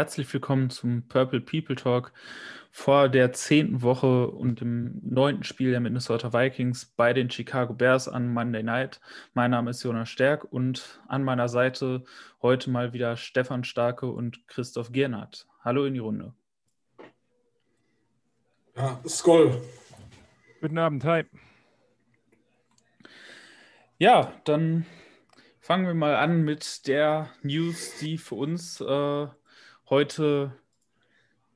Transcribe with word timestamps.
Herzlich 0.00 0.32
willkommen 0.32 0.70
zum 0.70 1.06
Purple 1.08 1.42
People 1.42 1.76
Talk 1.76 2.14
vor 2.70 3.10
der 3.10 3.34
zehnten 3.34 3.82
Woche 3.82 4.30
und 4.30 4.62
dem 4.62 4.98
neunten 5.02 5.44
Spiel 5.44 5.72
der 5.72 5.80
Minnesota 5.80 6.32
Vikings 6.32 6.86
bei 6.86 7.12
den 7.12 7.28
Chicago 7.28 7.74
Bears 7.74 8.08
an 8.08 8.32
Monday 8.32 8.62
Night. 8.62 8.98
Mein 9.34 9.50
Name 9.50 9.68
ist 9.68 9.82
Jonas 9.82 10.08
Stärk 10.08 10.44
und 10.50 11.02
an 11.06 11.22
meiner 11.22 11.50
Seite 11.50 12.02
heute 12.40 12.70
mal 12.70 12.94
wieder 12.94 13.18
Stefan 13.18 13.62
Starke 13.62 14.06
und 14.06 14.48
Christoph 14.48 14.90
Giernert. 14.90 15.46
Hallo 15.62 15.84
in 15.84 15.92
die 15.92 16.00
Runde. 16.00 16.32
Ja, 18.78 19.02
Skoll. 19.06 19.60
Guten 20.62 20.78
Abend, 20.78 21.04
hi. 21.04 21.24
Ja, 23.98 24.32
dann 24.44 24.86
fangen 25.60 25.86
wir 25.86 25.92
mal 25.92 26.16
an 26.16 26.40
mit 26.40 26.86
der 26.86 27.28
News, 27.42 27.98
die 28.00 28.16
für 28.16 28.36
uns 28.36 28.80
äh, 28.80 29.26
heute 29.90 30.52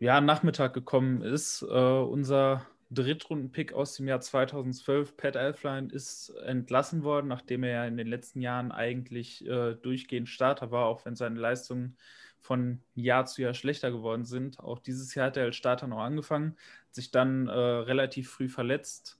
ja, 0.00 0.20
Nachmittag 0.20 0.74
gekommen 0.74 1.22
ist. 1.22 1.62
Äh, 1.62 1.66
unser 1.66 2.66
Drittrunden-Pick 2.90 3.72
aus 3.72 3.94
dem 3.94 4.08
Jahr 4.08 4.20
2012, 4.20 5.16
Pat 5.16 5.36
Elfline, 5.36 5.88
ist 5.92 6.30
entlassen 6.44 7.04
worden, 7.04 7.28
nachdem 7.28 7.62
er 7.62 7.70
ja 7.70 7.84
in 7.86 7.96
den 7.96 8.08
letzten 8.08 8.40
Jahren 8.40 8.72
eigentlich 8.72 9.46
äh, 9.46 9.74
durchgehend 9.74 10.28
Starter 10.28 10.70
war, 10.70 10.86
auch 10.86 11.04
wenn 11.04 11.16
seine 11.16 11.38
Leistungen 11.40 11.96
von 12.40 12.82
Jahr 12.94 13.24
zu 13.24 13.40
Jahr 13.40 13.54
schlechter 13.54 13.90
geworden 13.90 14.24
sind. 14.24 14.60
Auch 14.60 14.80
dieses 14.80 15.14
Jahr 15.14 15.26
hat 15.26 15.36
er 15.36 15.44
als 15.44 15.56
Starter 15.56 15.86
noch 15.86 16.00
angefangen, 16.00 16.56
sich 16.90 17.10
dann 17.10 17.48
äh, 17.48 17.52
relativ 17.52 18.30
früh 18.30 18.48
verletzt. 18.48 19.18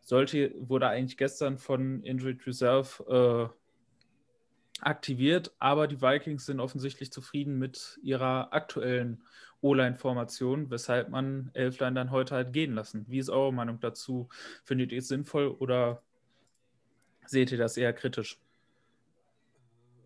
Sollte, 0.00 0.54
wurde 0.58 0.88
eigentlich 0.88 1.16
gestern 1.16 1.58
von 1.58 2.02
Injured 2.02 2.46
Reserve 2.46 3.50
äh, 3.52 3.65
aktiviert, 4.80 5.52
aber 5.58 5.86
die 5.86 6.00
Vikings 6.02 6.46
sind 6.46 6.60
offensichtlich 6.60 7.10
zufrieden 7.10 7.58
mit 7.58 7.98
ihrer 8.02 8.52
aktuellen 8.52 9.22
O-Line-Formation, 9.60 10.70
weshalb 10.70 11.08
man 11.08 11.50
Elfline 11.54 11.94
dann 11.94 12.10
heute 12.10 12.34
halt 12.34 12.52
gehen 12.52 12.74
lassen. 12.74 13.06
Wie 13.08 13.18
ist 13.18 13.30
eure 13.30 13.52
Meinung 13.52 13.80
dazu? 13.80 14.28
Findet 14.64 14.92
ihr 14.92 14.98
es 14.98 15.08
sinnvoll 15.08 15.48
oder 15.48 16.02
seht 17.24 17.52
ihr 17.52 17.58
das 17.58 17.76
eher 17.76 17.92
kritisch? 17.92 18.38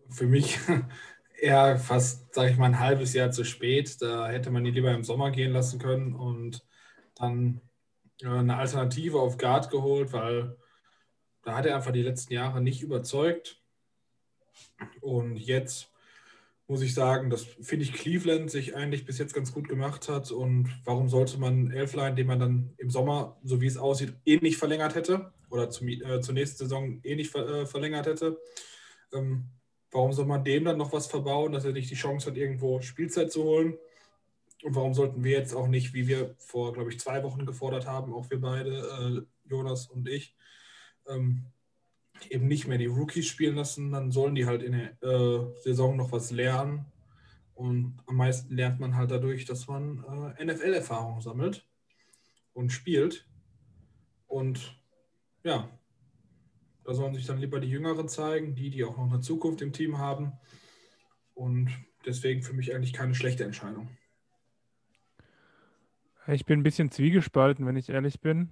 Für 0.09 0.25
mich 0.25 0.57
eher 1.41 1.77
fast, 1.77 2.33
sage 2.33 2.51
ich 2.51 2.57
mal, 2.57 2.67
ein 2.67 2.79
halbes 2.79 3.13
Jahr 3.13 3.31
zu 3.31 3.43
spät. 3.43 4.01
Da 4.01 4.29
hätte 4.29 4.51
man 4.51 4.65
ihn 4.65 4.73
lieber 4.73 4.91
im 4.91 5.03
Sommer 5.03 5.31
gehen 5.31 5.51
lassen 5.51 5.79
können 5.79 6.15
und 6.15 6.65
dann 7.15 7.61
eine 8.23 8.57
Alternative 8.57 9.19
auf 9.19 9.37
Guard 9.37 9.69
geholt, 9.69 10.13
weil 10.13 10.55
da 11.43 11.55
hat 11.55 11.65
er 11.65 11.75
einfach 11.75 11.91
die 11.91 12.03
letzten 12.03 12.33
Jahre 12.33 12.61
nicht 12.61 12.81
überzeugt. 12.81 13.60
Und 15.01 15.37
jetzt 15.37 15.91
muss 16.67 16.81
ich 16.81 16.93
sagen, 16.93 17.29
dass 17.29 17.43
finde 17.43 17.83
ich 17.83 17.93
Cleveland 17.93 18.49
sich 18.49 18.75
eigentlich 18.75 19.05
bis 19.05 19.17
jetzt 19.17 19.33
ganz 19.33 19.51
gut 19.51 19.67
gemacht 19.67 20.07
hat. 20.07 20.31
Und 20.31 20.69
warum 20.85 21.09
sollte 21.09 21.37
man 21.37 21.69
Elfline, 21.71 22.15
den 22.15 22.27
man 22.27 22.39
dann 22.39 22.73
im 22.77 22.89
Sommer, 22.89 23.37
so 23.43 23.59
wie 23.59 23.67
es 23.67 23.77
aussieht, 23.77 24.13
eh 24.25 24.37
nicht 24.37 24.57
verlängert 24.57 24.95
hätte 24.95 25.33
oder 25.49 25.69
zum, 25.69 25.89
äh, 25.89 26.21
zur 26.21 26.33
nächsten 26.33 26.59
Saison 26.59 27.01
eh 27.03 27.15
nicht 27.15 27.29
ver, 27.29 27.47
äh, 27.47 27.65
verlängert 27.65 28.05
hätte, 28.05 28.39
ähm, 29.13 29.49
warum 29.91 30.13
soll 30.13 30.25
man 30.25 30.45
dem 30.45 30.63
dann 30.63 30.77
noch 30.77 30.93
was 30.93 31.07
verbauen, 31.07 31.51
dass 31.51 31.65
er 31.65 31.73
nicht 31.73 31.91
die 31.91 31.95
Chance 31.95 32.29
hat, 32.29 32.37
irgendwo 32.37 32.79
Spielzeit 32.79 33.31
zu 33.31 33.43
holen? 33.43 33.77
Und 34.63 34.75
warum 34.75 34.93
sollten 34.93 35.23
wir 35.23 35.31
jetzt 35.31 35.53
auch 35.53 35.67
nicht, 35.67 35.93
wie 35.93 36.07
wir 36.07 36.35
vor, 36.37 36.71
glaube 36.71 36.91
ich, 36.91 36.99
zwei 36.99 37.21
Wochen 37.23 37.45
gefordert 37.45 37.85
haben, 37.85 38.13
auch 38.13 38.29
wir 38.29 38.39
beide, 38.39 39.25
äh, 39.27 39.49
Jonas 39.49 39.87
und 39.87 40.07
ich, 40.07 40.35
ähm, 41.07 41.45
eben 42.29 42.47
nicht 42.47 42.67
mehr 42.67 42.77
die 42.77 42.85
Rookies 42.85 43.27
spielen 43.27 43.55
lassen, 43.55 43.91
dann 43.91 44.11
sollen 44.11 44.35
die 44.35 44.45
halt 44.45 44.61
in 44.61 44.73
der 44.73 45.03
äh, 45.03 45.59
Saison 45.61 45.97
noch 45.97 46.11
was 46.11 46.31
lernen. 46.31 46.85
Und 47.53 47.97
am 48.07 48.15
meisten 48.15 48.55
lernt 48.55 48.79
man 48.79 48.95
halt 48.95 49.11
dadurch, 49.11 49.45
dass 49.45 49.67
man 49.67 50.03
äh, 50.37 50.45
NFL-Erfahrung 50.45 51.21
sammelt 51.21 51.67
und 52.53 52.71
spielt. 52.71 53.27
Und 54.27 54.79
ja, 55.43 55.69
da 56.83 56.93
sollen 56.93 57.13
sich 57.13 57.25
dann 57.25 57.37
lieber 57.37 57.59
die 57.59 57.69
Jüngeren 57.69 58.07
zeigen, 58.09 58.55
die, 58.55 58.69
die 58.69 58.83
auch 58.83 58.97
noch 58.97 59.11
eine 59.11 59.21
Zukunft 59.21 59.61
im 59.61 59.73
Team 59.73 59.97
haben. 59.97 60.33
Und 61.33 61.69
deswegen 62.05 62.43
für 62.43 62.53
mich 62.53 62.73
eigentlich 62.73 62.93
keine 62.93 63.15
schlechte 63.15 63.43
Entscheidung. 63.43 63.89
Ich 66.27 66.45
bin 66.45 66.59
ein 66.59 66.63
bisschen 66.63 66.91
zwiegespalten, 66.91 67.65
wenn 67.65 67.75
ich 67.75 67.89
ehrlich 67.89 68.21
bin. 68.21 68.51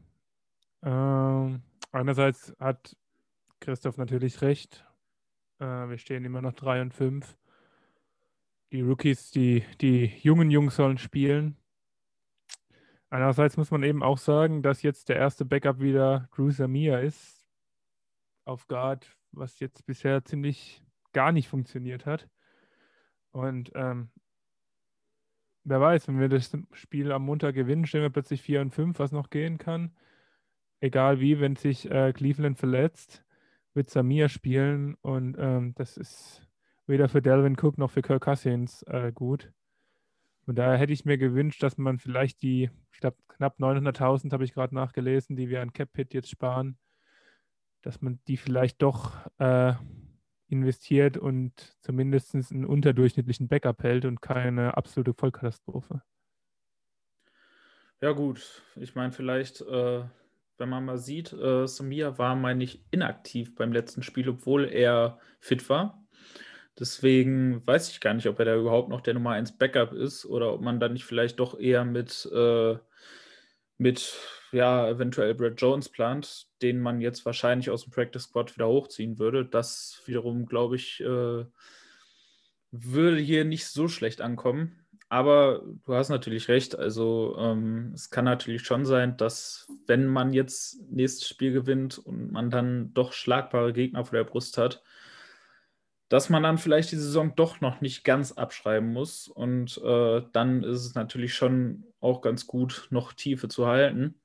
Ähm, 0.82 1.62
einerseits 1.92 2.56
hat 2.60 2.96
Christoph 3.60 3.98
natürlich 3.98 4.42
recht. 4.42 4.86
Äh, 5.60 5.66
wir 5.66 5.98
stehen 5.98 6.26
immer 6.26 6.42
noch 6.42 6.54
3 6.54 6.82
und 6.82 6.94
5. 6.94 7.38
Die 8.72 8.82
Rookies, 8.82 9.32
die, 9.32 9.64
die 9.82 10.06
jungen 10.22 10.52
Jungs 10.52 10.76
sollen 10.76 10.98
spielen. 10.98 11.58
Einerseits 13.10 13.58
muss 13.58 13.72
man 13.72 13.84
eben 13.84 14.04
auch 14.04 14.20
sagen, 14.20 14.62
dass 14.62 14.84
jetzt 14.84 15.10
der 15.10 15.16
erste 15.16 15.44
Backup 15.44 15.80
wieder 15.80 16.30
Drew 16.36 16.52
Samia 16.52 17.00
ist. 17.00 17.48
Auf 18.46 18.68
Guard, 18.68 19.08
was 19.32 19.60
jetzt 19.60 19.86
bisher 19.86 20.24
ziemlich 20.24 20.84
gar 21.12 21.32
nicht 21.32 21.50
funktioniert 21.50 22.06
hat. 22.06 22.30
Und 23.32 23.72
ähm, 23.76 24.10
wer 25.64 25.82
weiß, 25.82 26.08
wenn 26.08 26.20
wir 26.20 26.30
das 26.30 26.56
Spiel 26.74 27.12
am 27.12 27.26
Montag 27.26 27.56
gewinnen, 27.56 27.88
stehen 27.88 28.02
wir 28.02 28.10
plötzlich 28.12 28.42
4 28.42 28.62
und 28.62 28.72
5, 28.72 29.00
was 29.00 29.12
noch 29.12 29.30
gehen 29.32 29.58
kann. 29.58 29.96
Egal 30.80 31.20
wie, 31.20 31.40
wenn 31.40 31.56
sich 31.56 31.90
äh, 31.90 32.14
Cleveland 32.14 32.58
verletzt 32.58 33.24
wird 33.80 33.90
Samir 33.90 34.28
spielen 34.28 34.96
und 34.96 35.38
ähm, 35.40 35.74
das 35.76 35.96
ist 35.96 36.46
weder 36.86 37.08
für 37.08 37.22
Delvin 37.22 37.56
Cook 37.58 37.78
noch 37.78 37.90
für 37.90 38.02
Kirk 38.02 38.24
Cousins 38.24 38.84
äh, 38.84 39.14
gut. 39.14 39.54
Von 40.44 40.56
daher 40.56 40.78
hätte 40.78 40.92
ich 40.92 41.06
mir 41.06 41.18
gewünscht, 41.18 41.64
dass 41.64 41.78
man 41.78 41.98
vielleicht 41.98 42.42
die, 42.42 42.70
ich 42.92 43.00
glaube, 43.00 43.16
knapp 43.30 43.58
900.000 43.58 44.34
habe 44.34 44.44
ich 44.44 44.54
gerade 44.54 44.76
nachgelesen, 44.76 45.38
die 45.38 45.48
wir 45.48 45.62
an 45.62 45.72
Cap-Hit 45.72 46.14
jetzt 46.14 46.30
sparen, 46.30 46.78
dass 47.82 48.02
man 48.02 48.20
die 48.28 48.36
vielleicht 48.36 48.82
doch 48.82 49.16
äh, 49.38 49.76
investiert 50.50 51.16
und 51.16 51.78
zumindest 51.80 52.36
einen 52.36 52.66
unterdurchschnittlichen 52.66 53.48
Backup 53.48 53.82
hält 53.82 54.04
und 54.04 54.22
keine 54.22 54.76
absolute 54.76 55.14
Vollkatastrophe. 55.14 56.02
Ja, 58.02 58.12
gut. 58.12 58.62
Ich 58.76 58.94
meine, 58.94 59.14
vielleicht 59.14 59.62
äh, 59.62 60.04
wenn 60.60 60.70
man 60.70 60.86
mal 60.86 60.98
sieht, 60.98 61.34
äh, 61.34 61.68
Samir 61.68 62.18
war, 62.18 62.36
meine 62.36 62.64
ich, 62.64 62.84
inaktiv 62.92 63.56
beim 63.56 63.72
letzten 63.72 64.04
Spiel, 64.04 64.30
obwohl 64.30 64.66
er 64.66 65.20
fit 65.40 65.70
war. 65.70 66.06
Deswegen 66.78 67.66
weiß 67.68 67.92
ich 67.92 68.00
gar 68.00 68.14
nicht, 68.14 68.28
ob 68.28 68.40
er 68.40 68.46
da 68.46 68.56
überhaupt 68.56 68.90
noch 68.90 69.02
der 69.02 69.14
Nummer 69.14 69.32
1 69.32 69.58
Backup 69.58 69.92
ist 69.92 70.26
oder 70.26 70.54
ob 70.54 70.62
man 70.62 70.80
dann 70.80 70.94
nicht 70.94 71.06
vielleicht 71.06 71.40
doch 71.40 71.60
eher 71.60 71.84
mit, 71.84 72.30
äh, 72.34 72.78
mit 73.78 74.18
ja, 74.52 74.90
eventuell 74.90 75.36
Brad 75.36 75.60
Jones 75.62 75.90
plant, 75.90 76.48
den 76.62 76.80
man 76.80 77.02
jetzt 77.02 77.26
wahrscheinlich 77.26 77.70
aus 77.70 77.84
dem 77.84 77.92
Practice 77.92 78.24
Squad 78.24 78.56
wieder 78.56 78.68
hochziehen 78.68 79.20
würde. 79.20 79.46
Das 79.46 80.02
wiederum, 80.06 80.46
glaube 80.46 80.78
ich, 80.78 81.02
äh, 81.02 81.46
würde 82.72 83.18
hier 83.18 83.46
nicht 83.46 83.68
so 83.68 83.88
schlecht 83.88 84.22
ankommen. 84.22 84.86
Aber 85.10 85.64
du 85.86 85.96
hast 85.96 86.10
natürlich 86.10 86.48
recht. 86.50 86.78
Also 86.78 87.36
ähm, 87.40 87.92
es 87.96 88.12
kann 88.12 88.26
natürlich 88.26 88.62
schon 88.62 88.86
sein, 88.86 89.18
dass 89.18 89.68
wenn 89.88 90.06
man 90.06 90.34
jetzt 90.34 90.80
nächstes 90.92 91.28
Spiel 91.28 91.52
gewinnt 91.52 91.98
und 91.98 92.32
man 92.32 92.52
dann 92.52 92.94
doch 92.94 93.12
schlagbare 93.12 93.74
Gegner 93.74 94.06
vor 94.06 94.18
der 94.18 94.24
Brust 94.24 94.60
hat, 94.60 94.84
dass 96.10 96.30
man 96.30 96.44
dann 96.44 96.60
vielleicht 96.60 96.92
die 96.92 96.98
Saison 96.98 97.34
doch 97.36 97.60
noch 97.60 97.82
nicht 97.82 98.04
ganz 98.04 98.34
abschreiben 98.34 98.94
muss. 98.94 99.28
Und 99.28 99.80
äh, 99.84 100.22
dann 100.32 100.64
ist 100.64 100.86
es 100.86 100.94
natürlich 100.96 101.34
schon 101.34 101.86
auch 102.00 102.22
ganz 102.22 102.46
gut, 102.46 102.88
noch 102.92 103.14
Tiefe 103.14 103.48
zu 103.48 103.66
halten. 103.66 104.20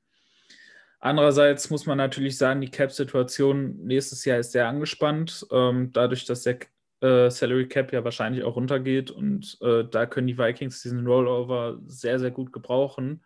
Andererseits 1.00 1.69
muss 1.69 1.87
man 1.87 1.99
natürlich 1.99 2.38
sagen, 2.38 2.62
die 2.62 2.70
Cap-Situation 2.70 3.76
nächstes 3.85 4.25
Jahr 4.25 4.38
ist 4.38 4.53
sehr 4.53 4.69
angespannt. 4.69 5.47
Ähm, 5.50 5.93
dadurch, 5.93 6.25
dass 6.25 6.43
der 6.43 6.59
äh, 7.05 7.31
Salary 7.31 7.69
Cap 7.69 7.93
ja 7.93 8.03
wahrscheinlich 8.03 8.45
auch 8.45 8.56
runtergeht 8.56 9.11
und 9.11 9.59
äh, 9.61 9.85
da 9.85 10.06
können 10.06 10.27
die 10.27 10.39
Vikings 10.39 10.81
diesen 10.81 11.06
Rollover 11.06 11.79
sehr, 11.87 12.19
sehr 12.19 12.31
gut 12.31 12.51
gebrauchen. 12.51 13.23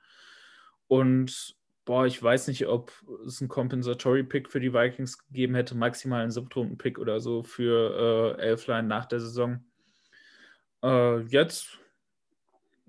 Und 0.89 1.55
boah, 1.85 2.05
ich 2.05 2.21
weiß 2.21 2.49
nicht, 2.49 2.67
ob 2.67 2.93
es 3.25 3.41
einen 3.41 3.49
Compensatory 3.49 4.25
Pick 4.25 4.51
für 4.51 4.59
die 4.59 4.75
Vikings 4.75 5.25
gegeben 5.29 5.55
hätte, 5.55 5.77
maximal 5.77 6.23
einen 6.23 6.33
Siebtrunden-Pick 6.33 6.99
oder 6.99 7.21
so 7.21 7.45
für 7.45 8.37
äh, 8.39 8.43
Elfline 8.43 8.89
nach 8.89 9.07
der 9.07 9.21
Saison. 9.21 9.65
Äh, 10.83 11.21
jetzt 11.27 11.79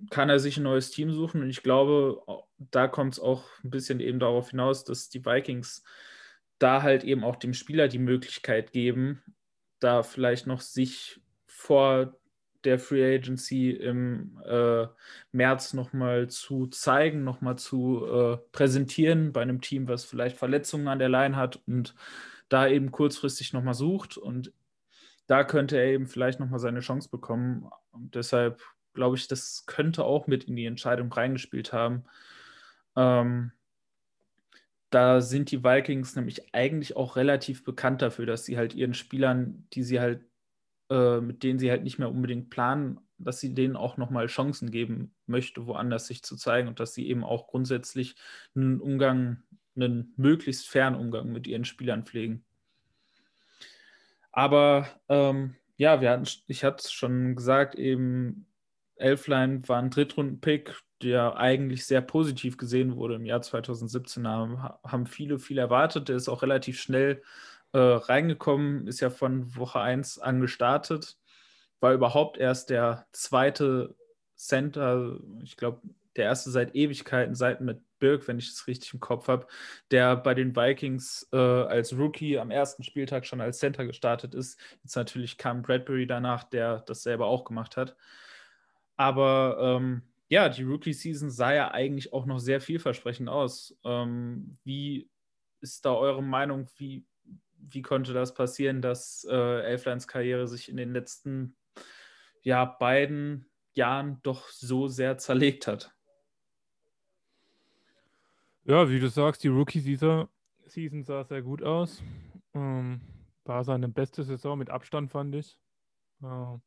kann 0.10 0.30
er 0.30 0.40
sich 0.40 0.58
ein 0.58 0.64
neues 0.64 0.90
Team 0.90 1.12
suchen 1.12 1.44
und 1.44 1.50
ich 1.52 1.62
glaube, 1.62 2.24
da 2.58 2.88
kommt 2.88 3.14
es 3.14 3.20
auch 3.20 3.44
ein 3.64 3.70
bisschen 3.70 4.00
eben 4.00 4.18
darauf 4.18 4.50
hinaus, 4.50 4.86
dass 4.86 5.10
die 5.10 5.24
Vikings 5.24 5.84
da 6.58 6.82
halt 6.82 7.04
eben 7.04 7.24
auch 7.24 7.36
dem 7.36 7.54
Spieler 7.54 7.90
die 7.90 8.00
Möglichkeit 8.00 8.72
geben, 8.72 9.22
da 9.80 10.04
vielleicht 10.04 10.48
noch 10.48 10.62
sich 10.62 11.22
vor 11.46 12.16
der 12.64 12.80
Free 12.80 13.16
Agency 13.16 13.72
im 13.72 14.40
äh, 14.46 14.88
März 15.32 15.74
nochmal 15.74 16.28
zu 16.30 16.68
zeigen, 16.68 17.24
nochmal 17.24 17.58
zu 17.58 18.06
äh, 18.06 18.38
präsentieren 18.52 19.32
bei 19.32 19.42
einem 19.42 19.62
Team, 19.62 19.88
was 19.88 20.04
vielleicht 20.04 20.38
Verletzungen 20.38 20.88
an 20.88 21.00
der 21.00 21.10
Line 21.10 21.36
hat 21.36 21.62
und 21.68 21.96
da 22.50 22.68
eben 22.68 22.92
kurzfristig 22.92 23.54
nochmal 23.54 23.76
sucht. 23.76 24.18
Und 24.18 24.52
da 25.28 25.44
könnte 25.44 25.78
er 25.78 25.86
eben 25.86 26.08
vielleicht 26.08 26.40
nochmal 26.40 26.60
seine 26.60 26.82
Chance 26.82 27.10
bekommen. 27.10 27.70
Und 27.92 28.16
deshalb 28.16 28.62
glaube 28.94 29.16
ich, 29.16 29.28
das 29.28 29.66
könnte 29.66 30.04
auch 30.04 30.28
mit 30.28 30.46
in 30.46 30.56
die 30.56 30.66
Entscheidung 30.66 31.12
reingespielt 31.12 31.72
haben. 31.72 32.04
Ähm, 32.96 33.52
da 34.90 35.22
sind 35.22 35.52
die 35.52 35.64
Vikings 35.64 36.16
nämlich 36.16 36.54
eigentlich 36.54 36.96
auch 36.96 37.16
relativ 37.16 37.64
bekannt 37.64 38.02
dafür, 38.02 38.26
dass 38.26 38.46
sie 38.46 38.58
halt 38.58 38.74
ihren 38.74 38.94
Spielern, 38.94 39.68
die 39.74 39.84
sie 39.84 40.00
halt, 40.00 40.26
äh, 40.90 41.20
mit 41.20 41.44
denen 41.44 41.60
sie 41.60 41.70
halt 41.70 41.84
nicht 41.84 42.00
mehr 42.00 42.10
unbedingt 42.10 42.50
planen, 42.50 43.00
dass 43.18 43.40
sie 43.40 43.54
denen 43.54 43.76
auch 43.76 43.98
nochmal 43.98 44.28
Chancen 44.28 44.72
geben 44.72 45.14
möchte, 45.28 45.68
woanders 45.68 46.08
sich 46.08 46.24
zu 46.24 46.36
zeigen 46.38 46.68
und 46.68 46.80
dass 46.80 46.94
sie 46.94 47.08
eben 47.08 47.24
auch 47.24 47.48
grundsätzlich 47.48 48.16
einen 48.56 48.80
Umgang, 48.80 49.44
einen 49.76 50.14
möglichst 50.18 50.68
fairen 50.68 50.96
Umgang 50.96 51.32
mit 51.32 51.46
ihren 51.46 51.66
Spielern 51.66 52.06
pflegen. 52.06 52.44
Aber 54.32 54.88
ähm, 55.10 55.56
ja, 55.78 56.02
wir 56.02 56.10
hatten, 56.12 56.28
ich 56.48 56.64
hatte 56.64 56.84
es 56.84 56.92
schon 56.92 57.36
gesagt, 57.36 57.76
eben 57.76 58.48
Elfline 59.00 59.68
war 59.68 59.80
ein 59.82 59.90
Drittrunden-Pick, 59.90 60.76
der 61.02 61.38
eigentlich 61.38 61.86
sehr 61.86 62.02
positiv 62.02 62.58
gesehen 62.58 62.96
wurde 62.96 63.16
im 63.16 63.26
Jahr 63.26 63.42
2017. 63.42 64.24
Da 64.24 64.80
haben 64.84 65.06
viele 65.06 65.40
viel 65.40 65.58
erwartet. 65.58 66.10
Der 66.10 66.16
ist 66.18 66.30
auch 66.30 66.42
relativ 66.42 66.80
schnell 66.80 67.22
äh, 67.74 67.78
reingekommen, 67.80 68.88
ist 68.88 69.00
ja 69.00 69.10
von 69.10 69.56
Woche 69.56 69.80
1 69.80 70.20
an 70.20 70.42
gestartet. 70.42 71.18
War 71.80 71.94
überhaupt 71.94 72.38
erst 72.38 72.70
der 72.70 73.08
zweite 73.12 73.96
Center, 74.36 75.20
ich 75.44 75.58
glaube, 75.58 75.82
der 76.16 76.26
erste 76.26 76.50
seit 76.52 76.76
Ewigkeiten, 76.76 77.36
seit 77.36 77.62
mit 77.62 77.82
Birk, 78.00 78.28
wenn 78.28 78.40
ich 78.40 78.50
das 78.50 78.68
richtig 78.68 78.94
im 78.94 79.00
Kopf 79.00 79.28
habe, 79.28 79.48
der 79.92 80.16
bei 80.16 80.34
den 80.34 80.56
Vikings 80.56 81.28
äh, 81.32 81.38
als 81.38 81.98
Rookie 81.98 82.40
am 82.40 82.52
ersten 82.52 82.84
Spieltag 82.84 83.26
schon 83.26 83.42
als 83.42 83.60
Center 83.60 83.86
gestartet 83.86 84.34
ist. 84.34 84.60
Jetzt 84.84 84.96
natürlich 84.96 85.38
kam 85.38 85.62
Bradbury 85.62 86.08
danach, 86.08 86.44
der 86.44 86.80
das 86.80 87.04
selber 87.04 87.28
auch 87.28 87.44
gemacht 87.44 87.78
hat. 87.78 87.96
Aber 89.00 89.58
ähm, 89.62 90.02
ja, 90.28 90.50
die 90.50 90.64
Rookie-Season 90.64 91.32
sah 91.32 91.54
ja 91.54 91.72
eigentlich 91.72 92.12
auch 92.12 92.26
noch 92.26 92.40
sehr 92.40 92.60
vielversprechend 92.60 93.30
aus. 93.30 93.80
Ähm, 93.86 94.58
wie 94.66 95.10
ist 95.62 95.86
da 95.86 95.94
eure 95.94 96.22
Meinung? 96.22 96.68
Wie, 96.76 97.06
wie 97.60 97.82
konnte 97.82 98.12
das 98.12 98.34
passieren, 98.34 98.82
dass 98.82 99.26
äh, 99.30 99.62
Elflines 99.62 100.06
Karriere 100.06 100.50
sich 100.50 100.68
in 100.68 100.76
den 100.76 100.92
letzten 100.92 101.56
ja, 102.42 102.66
beiden 102.66 103.50
Jahren 103.74 104.20
doch 104.22 104.50
so 104.50 104.90
sehr 104.90 105.18
zerlegt 105.18 105.66
hat? 105.66 105.96
Ja, 108.66 108.90
wie 108.90 109.00
du 109.00 109.08
sagst, 109.08 109.46
die 109.46 109.48
Rookie-Season 109.48 110.28
sah 111.04 111.24
sehr 111.24 111.42
gut 111.42 111.64
aus. 111.64 112.04
Ähm, 112.54 113.00
war 113.46 113.64
seine 113.64 113.88
beste 113.88 114.26
Saison 114.26 114.58
mit 114.58 114.70
Abstand, 114.70 115.10
fand 115.10 115.36
ich. 115.36 115.58
Äh, 116.22 116.58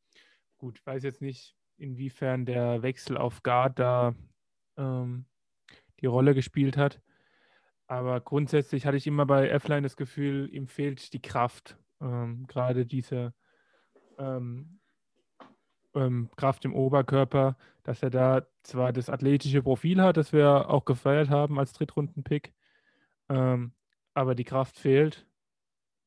gut, 0.57 0.79
ich 0.79 0.87
weiß 0.87 1.03
jetzt 1.03 1.21
nicht, 1.21 1.55
inwiefern 1.83 2.47
der 2.47 2.83
Wechsel 2.83 3.17
auf 3.17 3.43
Guard 3.43 3.79
da 3.79 4.15
ähm, 4.77 5.27
die 6.01 6.07
Rolle 6.07 6.35
gespielt 6.35 6.77
hat. 6.77 7.01
Aber 7.87 8.21
grundsätzlich 8.21 8.87
hatte 8.87 8.97
ich 8.97 9.07
immer 9.07 9.27
bei 9.27 9.49
F-Line 9.49 9.83
das 9.83 9.97
Gefühl, 9.97 10.49
ihm 10.53 10.67
fehlt 10.67 11.13
die 11.13 11.21
Kraft. 11.21 11.77
Ähm, 12.01 12.47
gerade 12.47 12.87
diese 12.87 13.35
ähm, 14.19 14.81
ähm, 15.95 16.31
Kraft 16.37 16.65
im 16.65 16.75
Oberkörper, 16.75 17.57
dass 17.83 18.03
er 18.03 18.11
da 18.11 18.47
zwar 18.63 18.93
das 18.93 19.11
athletische 19.11 19.63
Profil 19.63 20.01
hat, 20.01 20.17
das 20.17 20.33
wir 20.33 20.71
auch 20.71 20.85
gefeiert 20.85 21.29
haben 21.31 21.59
als 21.59 21.73
Drittrunden-Pick, 21.73 22.55
ähm, 23.29 23.73
aber 24.15 24.35
die 24.35 24.45
Kraft 24.45 24.79
fehlt. 24.79 25.27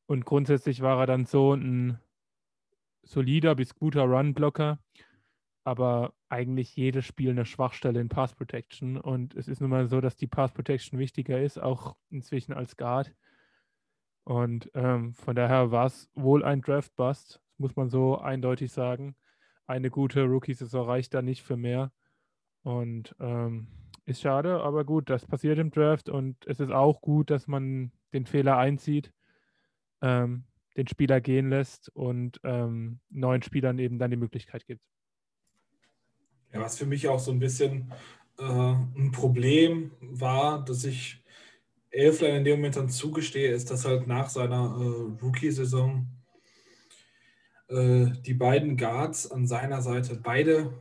Und 0.08 0.26
grundsätzlich 0.26 0.82
war 0.82 1.00
er 1.00 1.08
dann 1.08 1.26
so 1.26 1.54
ein 1.54 2.00
solider 3.04 3.56
bis 3.56 3.76
guter 3.76 4.04
Run-Blocker, 4.04 4.80
aber 5.66 6.14
eigentlich 6.30 6.76
jedes 6.76 7.06
Spiel 7.06 7.32
eine 7.32 7.46
Schwachstelle 7.46 8.00
in 8.00 8.08
Pass 8.08 8.36
Protection. 8.36 8.98
Und 8.98 9.34
es 9.34 9.48
ist 9.48 9.62
nun 9.62 9.72
mal 9.72 9.88
so, 9.88 10.00
dass 10.00 10.16
die 10.16 10.28
Pass 10.28 10.54
Protection 10.54 11.00
wichtiger 11.00 11.42
ist, 11.42 11.58
auch 11.58 11.98
inzwischen 12.12 12.54
als 12.54 12.78
Guard. 12.78 13.14
Und 14.24 14.70
ähm, 14.76 15.16
von 15.16 15.36
daher 15.36 15.72
war 15.72 15.88
es 15.88 16.08
wohl 16.14 16.44
ein 16.44 16.62
Draft-Bust, 16.62 17.42
muss 17.58 17.76
man 17.76 17.90
so 17.90 18.20
eindeutig 18.20 18.72
sagen. 18.72 19.16
Eine 19.66 19.90
gute 19.90 20.24
Rookie-Saison 20.24 20.86
reicht 20.86 21.16
da 21.16 21.24
nicht 21.24 21.42
für 21.42 21.58
mehr. 21.58 21.92
Und 22.62 23.16
ähm, 23.20 23.68
ist 24.06 24.22
schade, 24.22 24.62
aber 24.62 24.86
gut, 24.86 25.10
das 25.10 25.26
passiert 25.26 25.58
im 25.58 25.72
Draft 25.72 26.10
und 26.10 26.46
es 26.46 26.60
ist 26.60 26.72
auch 26.72 27.02
gut, 27.02 27.32
dass 27.32 27.48
man 27.48 27.92
den 28.14 28.28
Fehler 28.28 28.58
einzieht, 28.58 29.12
ähm, 30.02 30.46
den 30.78 30.88
Spieler 30.88 31.22
gehen 31.22 31.50
lässt 31.50 31.90
und 31.90 32.40
ähm, 32.44 33.00
neuen 33.10 33.42
Spielern 33.42 33.80
eben 33.80 33.98
dann 33.98 34.12
die 34.12 34.18
Möglichkeit 34.18 34.68
gibt. 34.68 34.84
Ja, 36.56 36.62
was 36.62 36.78
für 36.78 36.86
mich 36.86 37.10
auch 37.10 37.20
so 37.20 37.32
ein 37.32 37.40
bisschen 37.40 37.92
äh, 38.40 38.44
ein 38.44 39.12
Problem 39.12 39.92
war, 40.00 40.64
dass 40.64 40.86
ich 40.86 41.22
Elflein 41.92 42.38
in 42.38 42.44
dem 42.46 42.60
Moment 42.60 42.78
dann 42.78 42.88
zugestehe, 42.88 43.52
ist, 43.52 43.70
dass 43.72 43.84
halt 43.84 44.08
nach 44.08 44.30
seiner 44.30 44.74
äh, 44.80 45.22
Rookie-Saison 45.22 46.08
äh, 47.68 48.06
die 48.26 48.34
beiden 48.36 48.78
Guards 48.78 49.30
an 49.30 49.46
seiner 49.48 49.82
Seite 49.82 50.16
beide 50.16 50.72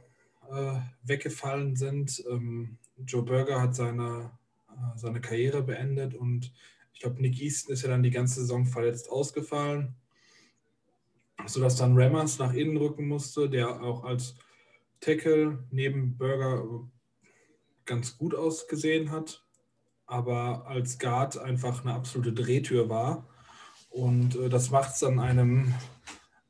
äh, 0.48 0.78
weggefallen 1.02 1.74
sind. 1.74 2.24
Ähm, 2.30 2.78
Joe 3.04 3.24
Berger 3.24 3.60
hat 3.60 3.74
seine, 3.74 4.30
äh, 4.68 4.96
seine 4.96 5.20
Karriere 5.20 5.64
beendet 5.64 6.14
und 6.14 6.52
ich 6.92 7.00
glaube, 7.00 7.20
Nick 7.20 7.42
Easton 7.42 7.72
ist 7.72 7.82
ja 7.82 7.88
dann 7.88 8.04
die 8.04 8.12
ganze 8.12 8.38
Saison 8.42 8.64
verletzt 8.64 9.10
ausgefallen, 9.10 9.96
sodass 11.46 11.74
dann 11.74 11.98
Rammers 11.98 12.38
nach 12.38 12.52
innen 12.52 12.76
rücken 12.76 13.08
musste, 13.08 13.50
der 13.50 13.82
auch 13.82 14.04
als 14.04 14.36
Tackle 15.04 15.64
neben 15.70 16.16
Burger 16.16 16.64
ganz 17.84 18.16
gut 18.16 18.34
ausgesehen 18.34 19.10
hat, 19.10 19.44
aber 20.06 20.66
als 20.66 20.98
Guard 20.98 21.36
einfach 21.36 21.84
eine 21.84 21.94
absolute 21.94 22.32
Drehtür 22.32 22.88
war. 22.88 23.28
Und 23.90 24.36
äh, 24.36 24.48
das 24.48 24.70
macht 24.70 24.94
es 24.94 25.00
dann 25.00 25.20
einem 25.20 25.74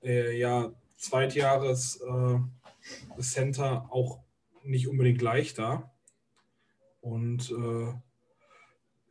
äh, 0.03 0.39
ja, 0.39 0.73
Zweitjahres 0.97 2.01
äh, 2.01 2.39
auch 3.91 4.21
nicht 4.63 4.89
unbedingt 4.89 5.21
leichter. 5.21 5.91
Und 7.01 7.51
äh, 7.51 7.93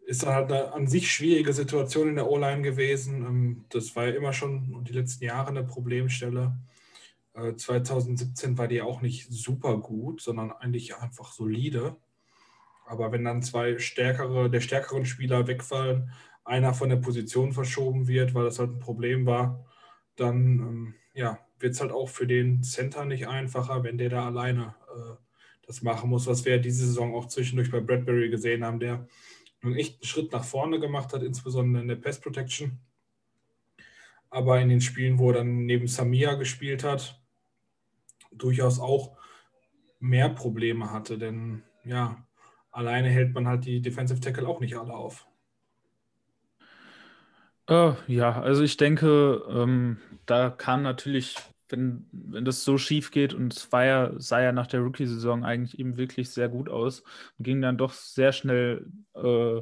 ist 0.06 0.24
dann 0.24 0.34
halt 0.34 0.52
eine 0.52 0.74
an 0.74 0.88
sich 0.88 1.12
schwierige 1.12 1.54
Situation 1.54 2.10
in 2.10 2.16
der 2.16 2.30
O-Line 2.30 2.62
gewesen. 2.62 3.26
Ähm, 3.26 3.66
das 3.70 3.96
war 3.96 4.08
ja 4.08 4.16
immer 4.16 4.34
schon 4.34 4.84
die 4.84 4.94
letzten 4.94 5.26
Jahre 5.26 5.50
eine 5.50 5.64
Problemstelle. 5.64 6.58
2017 7.34 8.54
äh, 8.54 8.58
war 8.58 8.68
die 8.68 8.82
auch 8.82 9.02
nicht 9.02 9.32
super 9.32 9.78
gut, 9.78 10.22
sondern 10.22 10.52
eigentlich 10.52 10.96
einfach 10.96 11.32
solide. 11.32 11.96
Aber 12.86 13.12
wenn 13.12 13.24
dann 13.24 13.42
zwei 13.42 13.80
stärkere, 13.80 14.50
der 14.50 14.62
stärkeren 14.62 15.06
Spieler 15.06 15.48
wegfallen, 15.48 16.12
einer 16.46 16.74
von 16.74 16.90
der 16.90 16.98
Position 16.98 17.54
verschoben 17.54 18.08
wird, 18.08 18.34
weil 18.34 18.44
das 18.44 18.60
halt 18.60 18.72
ein 18.72 18.80
Problem 18.80 19.26
war, 19.26 19.66
dann 20.16 20.60
ähm, 20.60 20.96
ja, 21.14 21.40
wird 21.60 21.74
es 21.74 21.82
halt 21.82 21.92
auch 21.92 22.10
für 22.10 22.28
den 22.28 22.64
Center 22.64 23.06
nicht 23.06 23.28
einfacher, 23.28 23.84
wenn 23.84 23.98
der 23.98 24.10
da 24.10 24.26
alleine 24.28 24.76
äh, 24.90 25.16
das 25.66 25.82
machen 25.82 26.10
muss, 26.10 26.28
was 26.28 26.44
wir 26.46 26.60
diese 26.60 26.86
Saison 26.86 27.16
auch 27.16 27.28
zwischendurch 27.28 27.72
bei 27.72 27.80
Bradbury 27.80 28.30
gesehen 28.30 28.66
haben, 28.66 28.80
der 28.80 29.08
einen 29.62 29.76
echten 29.76 30.06
Schritt 30.06 30.32
nach 30.34 30.44
vorne 30.44 30.80
gemacht 30.80 31.14
hat, 31.14 31.24
insbesondere 31.24 31.82
in 31.82 31.88
der 31.88 31.96
Pass 31.96 32.20
Protection. 32.20 32.80
Aber 34.30 34.60
in 34.60 34.70
den 34.70 34.82
Spielen, 34.82 35.20
wo 35.20 35.30
er 35.30 35.36
dann 35.36 35.66
neben 35.66 35.88
Samia 35.88 36.34
gespielt 36.34 36.84
hat, 36.84 37.23
durchaus 38.38 38.80
auch 38.80 39.18
mehr 40.00 40.30
Probleme 40.30 40.92
hatte, 40.92 41.18
denn 41.18 41.64
ja, 41.86 42.18
alleine 42.72 43.10
hält 43.10 43.34
man 43.34 43.48
halt 43.48 43.66
die 43.66 43.82
Defensive 43.82 44.20
Tackle 44.20 44.48
auch 44.48 44.60
nicht 44.60 44.76
alle 44.76 44.94
auf. 44.94 45.28
Uh, 47.70 47.94
ja, 48.08 48.42
also 48.42 48.64
ich 48.64 48.76
denke, 48.76 49.42
ähm, 49.50 49.98
da 50.26 50.50
kann 50.50 50.82
natürlich, 50.82 51.38
wenn, 51.70 52.06
wenn 52.12 52.44
das 52.44 52.66
so 52.66 52.78
schief 52.78 53.12
geht 53.12 53.34
und 53.34 53.54
es 53.54 53.72
war 53.72 53.86
ja, 53.86 54.12
sah 54.18 54.42
ja 54.42 54.52
nach 54.52 54.68
der 54.68 54.82
Rookie-Saison 54.82 55.46
eigentlich 55.46 55.80
eben 55.80 55.96
wirklich 55.96 56.30
sehr 56.30 56.50
gut 56.50 56.68
aus 56.68 57.04
und 57.38 57.46
ging 57.46 57.62
dann 57.62 57.78
doch 57.78 57.94
sehr 57.94 58.34
schnell 58.34 58.86
äh, 59.16 59.62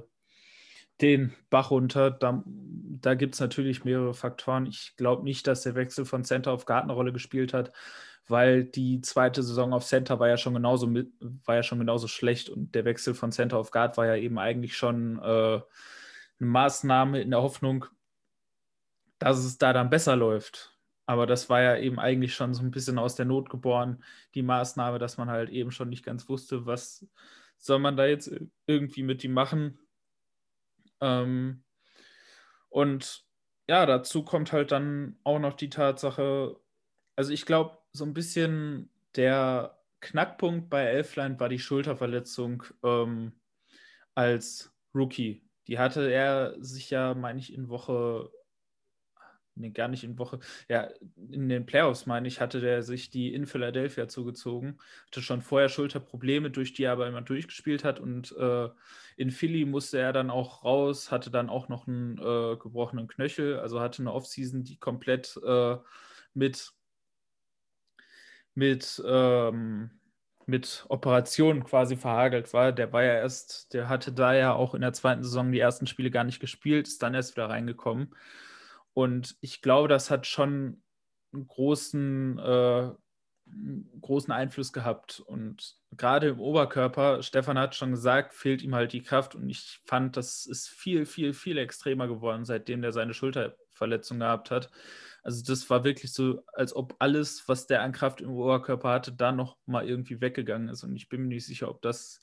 den 1.00 1.34
Bach 1.52 1.70
runter. 1.70 2.10
Da, 2.10 2.44
da 2.46 3.14
gibt 3.14 3.36
es 3.36 3.40
natürlich 3.40 3.86
mehrere 3.86 4.16
Faktoren. 4.16 4.66
Ich 4.66 4.96
glaube 4.98 5.24
nicht, 5.24 5.46
dass 5.46 5.62
der 5.62 5.76
Wechsel 5.76 6.06
von 6.06 6.24
Center 6.24 6.52
auf 6.52 6.66
Guard 6.66 6.86
eine 6.86 6.94
Rolle 6.94 7.14
gespielt 7.14 7.54
hat 7.54 7.72
weil 8.32 8.64
die 8.64 9.02
zweite 9.02 9.44
Saison 9.44 9.74
auf 9.74 9.86
Center 9.86 10.20
war 10.20 10.28
ja 10.28 10.38
schon 10.38 10.54
genauso 10.54 10.92
war 11.46 11.56
ja 11.56 11.64
schon 11.64 11.80
genauso 11.80 12.08
schlecht 12.08 12.50
und 12.50 12.74
der 12.74 12.86
Wechsel 12.86 13.14
von 13.14 13.32
Center 13.32 13.58
auf 13.58 13.72
Guard 13.72 13.98
war 13.98 14.08
ja 14.08 14.16
eben 14.16 14.40
eigentlich 14.40 14.76
schon 14.76 15.20
äh, 15.20 15.22
eine 15.22 15.64
Maßnahme 16.40 17.22
in 17.22 17.32
der 17.32 17.42
Hoffnung, 17.42 17.86
dass 19.20 19.38
es 19.40 19.58
da 19.58 19.74
dann 19.74 19.90
besser 19.90 20.16
läuft. 20.16 20.78
Aber 21.06 21.28
das 21.28 21.50
war 21.50 21.62
ja 21.62 21.78
eben 21.78 22.00
eigentlich 22.00 22.34
schon 22.34 22.54
so 22.54 22.64
ein 22.64 22.72
bisschen 22.72 22.98
aus 22.98 23.16
der 23.16 23.26
Not 23.26 23.50
geboren, 23.50 24.04
die 24.34 24.44
Maßnahme, 24.44 24.98
dass 24.98 25.18
man 25.18 25.30
halt 25.30 25.50
eben 25.50 25.72
schon 25.72 25.90
nicht 25.90 26.06
ganz 26.06 26.30
wusste, 26.30 26.66
was 26.66 27.06
soll 27.58 27.80
man 27.80 27.98
da 27.98 28.06
jetzt 28.06 28.32
irgendwie 28.66 29.04
mit 29.04 29.24
ihm 29.24 29.34
machen. 29.34 29.80
Ähm, 31.02 31.64
und 32.70 33.26
ja, 33.68 33.86
dazu 33.86 34.24
kommt 34.24 34.54
halt 34.54 34.72
dann 34.72 35.18
auch 35.24 35.40
noch 35.40 35.54
die 35.54 35.70
Tatsache, 35.70 36.56
also 37.16 37.32
ich 37.32 37.46
glaube, 37.46 37.81
so 37.94 38.06
ein 38.06 38.14
bisschen 38.14 38.90
der 39.16 39.78
Knackpunkt 40.00 40.70
bei 40.70 40.84
Elfline 40.84 41.40
war 41.40 41.50
die 41.50 41.60
Schulterverletzung 41.60 42.64
ähm, 42.84 43.34
als 44.16 44.74
Rookie. 44.96 45.44
Die 45.68 45.78
hatte 45.78 46.10
er 46.12 46.56
sich 46.60 46.90
ja, 46.90 47.14
meine 47.14 47.40
ich, 47.40 47.54
in 47.54 47.70
Woche 47.70 48.32
nee, 49.56 49.70
gar 49.70 49.88
nicht 49.88 50.04
in 50.04 50.18
Woche, 50.18 50.40
ja, 50.70 50.90
in 51.30 51.50
den 51.50 51.66
Playoffs, 51.66 52.06
meine 52.06 52.28
ich, 52.28 52.42
hatte 52.42 52.60
der 52.60 52.84
sich 52.84 53.10
die 53.10 53.34
in 53.34 53.46
Philadelphia 53.46 54.08
zugezogen, 54.08 54.80
hatte 55.08 55.22
schon 55.22 55.42
vorher 55.42 55.70
Schulterprobleme, 55.70 56.52
durch 56.52 56.74
die 56.74 56.84
er 56.84 56.94
aber 56.94 57.08
immer 57.08 57.22
durchgespielt 57.22 57.84
hat 57.84 58.00
und 58.00 58.36
äh, 58.38 58.70
in 59.18 59.32
Philly 59.32 59.66
musste 59.66 60.00
er 60.00 60.14
dann 60.14 60.30
auch 60.30 60.64
raus, 60.64 61.12
hatte 61.12 61.32
dann 61.32 61.50
auch 61.50 61.70
noch 61.70 61.88
einen 61.88 62.18
äh, 62.18 62.58
gebrochenen 62.58 63.08
Knöchel, 63.08 63.60
also 63.60 63.80
hatte 63.80 64.02
eine 64.02 64.14
Offseason, 64.14 64.64
die 64.64 64.78
komplett 64.78 65.40
äh, 65.46 65.78
mit 66.34 66.74
mit 68.56 69.02
ähm, 69.06 69.92
mit 70.52 70.86
Operationen 70.90 71.64
quasi 71.64 71.96
verhagelt 71.96 72.54
war. 72.54 72.72
Der 72.72 72.94
war 72.94 73.04
ja 73.04 73.16
erst, 73.16 73.74
der 73.74 73.90
hatte 73.90 74.12
da 74.12 74.34
ja 74.34 74.54
auch 74.54 74.76
in 74.76 74.82
der 74.82 74.94
zweiten 74.94 75.24
Saison 75.24 75.52
die 75.52 75.60
ersten 75.60 75.88
Spiele 75.88 76.12
gar 76.12 76.24
nicht 76.24 76.40
gespielt, 76.40 76.88
ist 76.88 77.02
dann 77.02 77.14
erst 77.14 77.36
wieder 77.36 77.50
reingekommen. 77.50 78.14
Und 78.94 79.36
ich 79.42 79.62
glaube, 79.62 79.88
das 79.88 80.12
hat 80.12 80.28
schon 80.28 80.84
einen 81.34 81.48
großen, 81.48 82.38
äh, 82.40 82.92
großen 84.02 84.34
Einfluss 84.34 84.74
gehabt. 84.74 85.22
Und 85.26 85.78
gerade 85.92 86.30
im 86.30 86.40
Oberkörper, 86.40 87.24
Stefan 87.24 87.58
hat 87.58 87.76
schon 87.76 87.92
gesagt, 87.92 88.34
fehlt 88.34 88.62
ihm 88.62 88.76
halt 88.76 88.94
die 88.94 89.04
Kraft. 89.04 89.36
Und 89.36 89.50
ich 89.50 89.82
fand, 89.86 90.18
das 90.18 90.46
ist 90.46 90.68
viel, 90.68 91.06
viel, 91.06 91.34
viel 91.34 91.58
extremer 91.58 92.08
geworden, 92.08 92.46
seitdem 92.46 92.82
der 92.82 92.92
seine 92.92 93.14
Schulterverletzung 93.14 94.20
gehabt 94.20 94.52
hat. 94.52 94.70
Also 95.24 95.44
das 95.44 95.70
war 95.70 95.84
wirklich 95.84 96.14
so, 96.14 96.44
als 96.54 96.76
ob 96.76 96.96
alles, 97.00 97.48
was 97.48 97.68
der 97.68 97.84
an 97.84 97.92
Kraft 97.92 98.22
im 98.22 98.32
Oberkörper 98.32 98.90
hatte, 98.90 99.12
da 99.12 99.32
noch 99.32 99.58
mal 99.66 99.88
irgendwie 99.88 100.20
weggegangen 100.22 100.70
ist. 100.70 100.84
Und 100.84 100.96
ich 100.96 101.10
bin 101.10 101.22
mir 101.22 101.28
nicht 101.28 101.46
sicher, 101.46 101.70
ob 101.70 101.82
das 101.82 102.22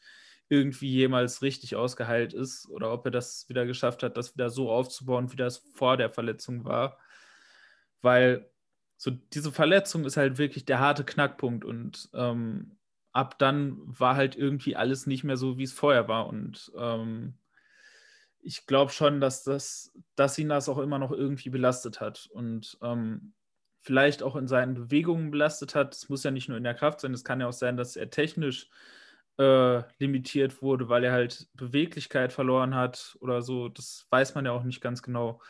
irgendwie 0.49 0.91
jemals 0.91 1.43
richtig 1.43 1.77
ausgeheilt 1.77 2.33
ist 2.33 2.69
oder 2.69 2.93
ob 2.93 3.05
er 3.05 3.11
das 3.11 3.49
wieder 3.49 3.67
geschafft 3.67 4.03
hat, 4.03 4.17
das 4.17 4.35
wieder 4.35 4.51
so 4.51 4.71
aufzubauen, 4.71 5.31
wie 5.33 5.37
das 5.37 5.59
vor 5.75 5.97
der 5.97 6.11
Verletzung 6.11 6.65
war. 6.65 6.99
Weil 8.03 8.51
so 8.97 9.11
diese 9.11 9.53
Verletzung 9.53 10.05
ist 10.05 10.17
halt 10.17 10.39
wirklich 10.39 10.65
der 10.65 10.81
harte 10.81 11.05
Knackpunkt 11.05 11.65
und 11.65 12.11
ähm, 12.15 12.79
ab 13.13 13.39
dann 13.39 13.77
war 13.85 14.17
halt 14.17 14.37
irgendwie 14.37 14.77
alles 14.77 15.07
nicht 15.07 15.25
mehr 15.25 15.37
so, 15.37 15.59
wie 15.59 15.65
es 15.65 15.73
vorher 15.73 16.09
war. 16.09 16.27
Und 16.27 16.73
ähm, 16.77 17.35
ich 18.41 18.67
glaube 18.67 18.93
schon, 18.93 19.21
dass, 19.21 19.45
das, 19.45 19.93
dass 20.15 20.39
ihn 20.39 20.49
das 20.49 20.69
auch 20.69 20.79
immer 20.79 20.99
noch 20.99 21.13
irgendwie 21.13 21.51
belastet 21.51 22.01
hat 22.01 22.29
und 22.33 22.79
ähm, 22.83 23.35
vielleicht 23.81 24.23
auch 24.23 24.37
in 24.37 24.49
seinen 24.49 24.75
Bewegungen 24.75 25.31
belastet 25.31 25.75
hat. 25.75 25.95
Es 25.95 26.09
muss 26.09 26.25
ja 26.25 26.31
nicht 26.31 26.49
nur 26.49 26.59
in 26.59 26.65
der 26.65 26.75
Kraft 26.75 27.01
sein, 27.01 27.15
es 27.15 27.25
kann 27.25 27.41
ja 27.41 27.49
auch 27.49 27.53
sein, 27.53 27.77
dass 27.77 27.97
er 27.97 28.11
technisch 28.11 28.69
äh, 29.39 29.83
limitiert 29.99 30.63
wurde, 30.63 30.89
weil 30.89 31.05
er 31.05 31.13
halt 31.13 31.49
Beweglichkeit 31.55 32.33
verloren 32.33 32.75
hat 32.75 33.17
oder 33.21 33.41
so. 33.43 33.69
Das 33.69 34.07
weiß 34.11 34.35
man 34.35 34.45
ja 34.45 34.53
auch 34.53 34.65
nicht 34.65 34.81
ganz 34.81 35.03
genau, 35.03 35.41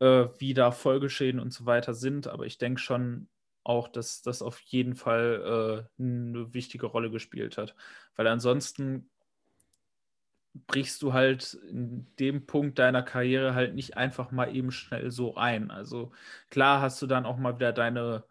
äh, 0.00 0.26
wie 0.38 0.54
da 0.54 0.70
Folgeschäden 0.70 1.40
und 1.40 1.52
so 1.52 1.66
weiter 1.66 1.94
sind. 1.94 2.28
Aber 2.28 2.46
ich 2.46 2.58
denke 2.58 2.80
schon 2.80 3.28
auch, 3.64 3.88
dass 3.88 4.20
das 4.22 4.42
auf 4.42 4.60
jeden 4.60 4.94
Fall 4.94 5.88
äh, 5.98 6.02
eine 6.02 6.52
wichtige 6.52 6.86
Rolle 6.86 7.10
gespielt 7.10 7.56
hat. 7.56 7.74
Weil 8.14 8.26
ansonsten 8.26 9.10
brichst 10.66 11.02
du 11.02 11.12
halt 11.12 11.54
in 11.70 12.06
dem 12.18 12.46
Punkt 12.46 12.78
deiner 12.78 13.02
Karriere 13.02 13.54
halt 13.54 13.74
nicht 13.74 13.96
einfach 13.96 14.30
mal 14.30 14.54
eben 14.54 14.70
schnell 14.70 15.10
so 15.10 15.36
ein. 15.36 15.70
Also 15.70 16.12
klar 16.50 16.80
hast 16.80 17.02
du 17.02 17.06
dann 17.06 17.26
auch 17.26 17.38
mal 17.38 17.56
wieder 17.56 17.72
deine 17.72 18.24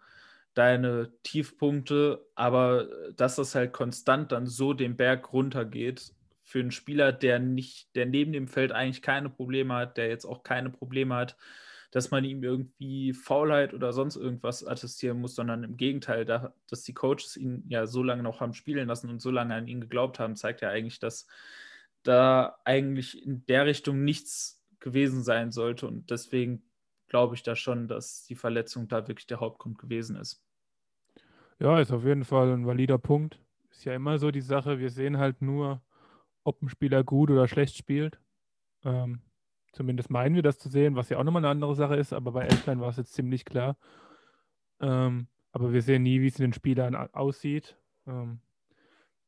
deine 0.53 1.11
Tiefpunkte, 1.23 2.25
aber 2.35 2.87
dass 3.15 3.35
das 3.35 3.55
halt 3.55 3.73
konstant 3.73 4.31
dann 4.31 4.45
so 4.47 4.73
den 4.73 4.95
Berg 4.95 5.33
runtergeht 5.33 6.13
für 6.43 6.59
einen 6.59 6.71
Spieler, 6.71 7.11
der 7.11 7.39
nicht, 7.39 7.95
der 7.95 8.05
neben 8.05 8.33
dem 8.33 8.47
Feld 8.47 8.71
eigentlich 8.71 9.01
keine 9.01 9.29
Probleme 9.29 9.73
hat, 9.75 9.97
der 9.97 10.09
jetzt 10.09 10.25
auch 10.25 10.43
keine 10.43 10.69
Probleme 10.69 11.15
hat, 11.15 11.37
dass 11.91 12.11
man 12.11 12.23
ihm 12.23 12.43
irgendwie 12.43 13.13
Faulheit 13.13 13.73
oder 13.73 13.93
sonst 13.93 14.15
irgendwas 14.15 14.65
attestieren 14.65 15.19
muss, 15.21 15.35
sondern 15.35 15.63
im 15.63 15.77
Gegenteil, 15.77 16.25
da, 16.25 16.53
dass 16.67 16.83
die 16.83 16.93
Coaches 16.93 17.37
ihn 17.37 17.63
ja 17.67 17.87
so 17.87 18.03
lange 18.03 18.23
noch 18.23 18.39
haben 18.41 18.53
spielen 18.53 18.87
lassen 18.87 19.09
und 19.09 19.21
so 19.21 19.31
lange 19.31 19.55
an 19.55 19.67
ihn 19.67 19.81
geglaubt 19.81 20.19
haben, 20.19 20.35
zeigt 20.35 20.61
ja 20.61 20.69
eigentlich, 20.69 20.99
dass 20.99 21.27
da 22.03 22.57
eigentlich 22.65 23.25
in 23.25 23.45
der 23.45 23.65
Richtung 23.65 24.03
nichts 24.03 24.63
gewesen 24.79 25.23
sein 25.23 25.51
sollte 25.51 25.87
und 25.87 26.11
deswegen 26.11 26.63
glaube 27.07 27.35
ich 27.35 27.43
da 27.43 27.55
schon, 27.55 27.87
dass 27.87 28.23
die 28.23 28.35
Verletzung 28.35 28.87
da 28.87 29.07
wirklich 29.07 29.27
der 29.27 29.39
Hauptgrund 29.39 29.77
gewesen 29.77 30.15
ist. 30.15 30.43
Ja, 31.59 31.79
ist 31.79 31.91
auf 31.91 32.03
jeden 32.03 32.25
Fall 32.25 32.51
ein 32.51 32.65
valider 32.65 32.97
Punkt. 32.97 33.39
Ist 33.69 33.85
ja 33.85 33.93
immer 33.93 34.17
so 34.17 34.31
die 34.31 34.41
Sache, 34.41 34.79
wir 34.79 34.89
sehen 34.89 35.17
halt 35.17 35.41
nur, 35.41 35.81
ob 36.43 36.61
ein 36.61 36.69
Spieler 36.69 37.03
gut 37.03 37.29
oder 37.29 37.47
schlecht 37.47 37.77
spielt. 37.77 38.19
Ähm, 38.83 39.21
zumindest 39.71 40.09
meinen 40.09 40.35
wir 40.35 40.41
das 40.41 40.57
zu 40.57 40.69
sehen, 40.69 40.95
was 40.95 41.09
ja 41.09 41.17
auch 41.17 41.23
nochmal 41.23 41.41
eine 41.41 41.51
andere 41.51 41.75
Sache 41.75 41.95
ist, 41.95 42.13
aber 42.13 42.31
bei 42.31 42.43
Elfline 42.45 42.81
war 42.81 42.89
es 42.89 42.97
jetzt 42.97 43.13
ziemlich 43.13 43.45
klar. 43.45 43.77
Ähm, 44.81 45.27
aber 45.51 45.71
wir 45.71 45.81
sehen 45.81 46.03
nie, 46.03 46.19
wie 46.21 46.27
es 46.27 46.39
in 46.39 46.45
den 46.45 46.53
Spielern 46.53 46.95
aussieht. 46.95 47.77
Ähm, 48.07 48.41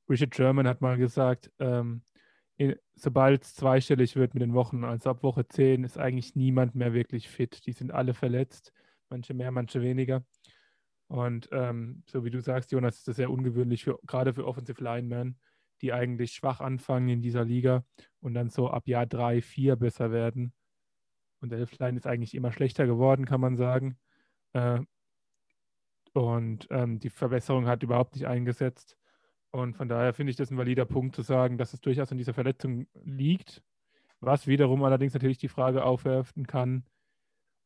Richard 0.10 0.32
German 0.32 0.68
hat 0.68 0.82
mal 0.82 0.98
gesagt, 0.98 1.52
ähm, 1.60 2.02
sobald 2.96 3.44
es 3.44 3.56
zweistellig 3.56 4.16
wird 4.16 4.34
mit 4.34 4.42
den 4.42 4.54
Wochen, 4.54 4.84
also 4.84 5.10
ab 5.10 5.24
Woche 5.24 5.48
10, 5.48 5.84
ist 5.84 5.98
eigentlich 5.98 6.36
niemand 6.36 6.76
mehr 6.76 6.94
wirklich 6.94 7.30
fit. 7.30 7.66
Die 7.66 7.74
sind 7.74 7.92
alle 7.92 8.14
verletzt, 8.14 8.72
manche 9.10 9.34
mehr, 9.34 9.52
manche 9.52 9.82
weniger. 9.82 10.24
Und 11.08 11.50
ähm, 11.52 12.04
so 12.08 12.24
wie 12.24 12.32
du 12.32 12.42
sagst, 12.42 12.72
Jonas, 12.72 12.98
ist 12.98 13.08
das 13.08 13.18
sehr 13.18 13.30
ungewöhnlich, 13.30 13.84
für, 13.84 14.00
gerade 14.08 14.34
für 14.34 14.48
Offensive 14.48 14.84
Linemen, 14.84 15.38
die 15.82 15.94
eigentlich 15.94 16.32
schwach 16.32 16.62
anfangen 16.62 17.10
in 17.10 17.22
dieser 17.22 17.44
Liga 17.44 17.86
und 18.22 18.34
dann 18.34 18.50
so 18.50 18.70
ab 18.70 18.88
Jahr 18.88 19.06
3, 19.06 19.42
4 19.42 19.76
besser 19.76 20.12
werden. 20.12 20.54
Und 21.42 21.52
der 21.52 21.68
Line 21.80 21.98
ist 21.98 22.08
eigentlich 22.08 22.34
immer 22.34 22.52
schlechter 22.52 22.88
geworden, 22.88 23.26
kann 23.26 23.42
man 23.42 23.56
sagen. 23.56 24.00
Äh, 24.54 24.80
und 26.14 26.68
ähm, 26.72 27.00
die 27.00 27.10
Verbesserung 27.10 27.68
hat 27.68 27.84
überhaupt 27.84 28.16
nicht 28.16 28.26
eingesetzt. 28.26 28.98
Und 29.56 29.78
von 29.78 29.88
daher 29.88 30.14
finde 30.14 30.32
ich 30.32 30.36
das 30.36 30.52
ein 30.52 30.58
valider 30.58 30.84
Punkt 30.84 31.16
zu 31.16 31.22
sagen, 31.22 31.58
dass 31.58 31.72
es 31.72 31.80
durchaus 31.80 32.12
an 32.12 32.18
dieser 32.18 32.34
Verletzung 32.34 32.88
liegt. 33.06 33.64
Was 34.20 34.48
wiederum 34.48 34.84
allerdings 34.84 35.14
natürlich 35.14 35.38
die 35.38 35.48
Frage 35.48 35.86
aufwerfen 35.86 36.46
kann, 36.46 36.84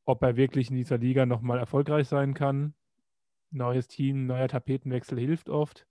ob 0.05 0.22
er 0.22 0.36
wirklich 0.36 0.69
in 0.69 0.75
dieser 0.75 1.00
Liga 1.00 1.25
nochmal 1.25 1.58
erfolgreich 1.58 2.08
sein 2.08 2.36
kann. 2.36 2.75
Neues 3.50 3.88
Team, 3.88 4.27
neuer 4.27 4.48
Tapetenwechsel 4.48 5.17
hilft 5.17 5.50
oft. 5.50 5.88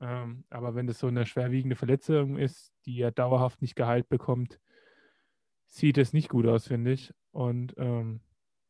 Ähm, 0.00 0.42
aber 0.50 0.74
wenn 0.74 0.88
das 0.88 0.98
so 0.98 1.06
eine 1.06 1.26
schwerwiegende 1.26 1.76
Verletzung 1.76 2.38
ist, 2.38 2.72
die 2.84 3.00
er 3.00 3.12
dauerhaft 3.12 3.62
nicht 3.62 3.76
geheilt 3.76 4.08
bekommt, 4.08 4.58
sieht 5.68 5.96
es 5.96 6.12
nicht 6.12 6.28
gut 6.28 6.48
aus, 6.48 6.66
finde 6.66 6.90
ich. 6.90 7.14
Und 7.30 7.72
ähm, 7.76 8.20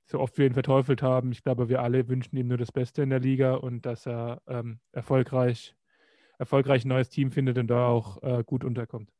so 0.04 0.20
oft 0.20 0.36
wir 0.36 0.44
ihn 0.44 0.52
verteufelt 0.52 1.00
haben, 1.00 1.32
ich 1.32 1.42
glaube, 1.42 1.70
wir 1.70 1.80
alle 1.80 2.06
wünschen 2.06 2.36
ihm 2.36 2.48
nur 2.48 2.58
das 2.58 2.70
Beste 2.70 3.00
in 3.00 3.08
der 3.08 3.20
Liga 3.20 3.54
und 3.54 3.86
dass 3.86 4.06
er 4.06 4.42
ähm, 4.46 4.78
erfolgreich 4.92 5.74
erfolgreich 6.38 6.84
ein 6.84 6.88
neues 6.88 7.08
Team 7.08 7.30
findet 7.30 7.58
und 7.58 7.68
da 7.68 7.86
auch 7.86 8.22
äh, 8.22 8.44
gut 8.44 8.64
unterkommt. 8.64 9.10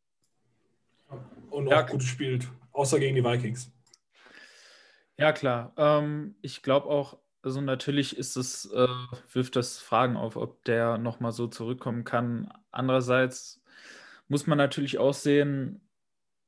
Und 1.51 1.69
auch 1.69 1.73
ja, 1.73 1.83
gut 1.83 2.03
spielt, 2.03 2.49
außer 2.73 2.99
gegen 2.99 3.15
die 3.15 3.25
Vikings. 3.25 3.73
Ja, 5.19 5.33
klar. 5.33 5.73
Ähm, 5.77 6.35
ich 6.43 6.63
glaube 6.63 6.89
auch, 6.89 7.19
also 7.43 7.61
natürlich 7.61 8.17
ist 8.17 8.37
es, 8.37 8.67
äh, 8.73 8.89
wirft 9.33 9.57
das 9.57 9.79
Fragen 9.79 10.17
auf, 10.17 10.37
ob 10.37 10.65
der 10.65 10.99
nochmal 10.99 11.33
so 11.33 11.47
zurückkommen 11.47 12.05
kann. 12.05 12.53
Andererseits 12.71 13.63
muss 14.29 14.47
man 14.47 14.59
natürlich 14.59 14.99
auch 14.99 15.15
sehen, 15.15 15.81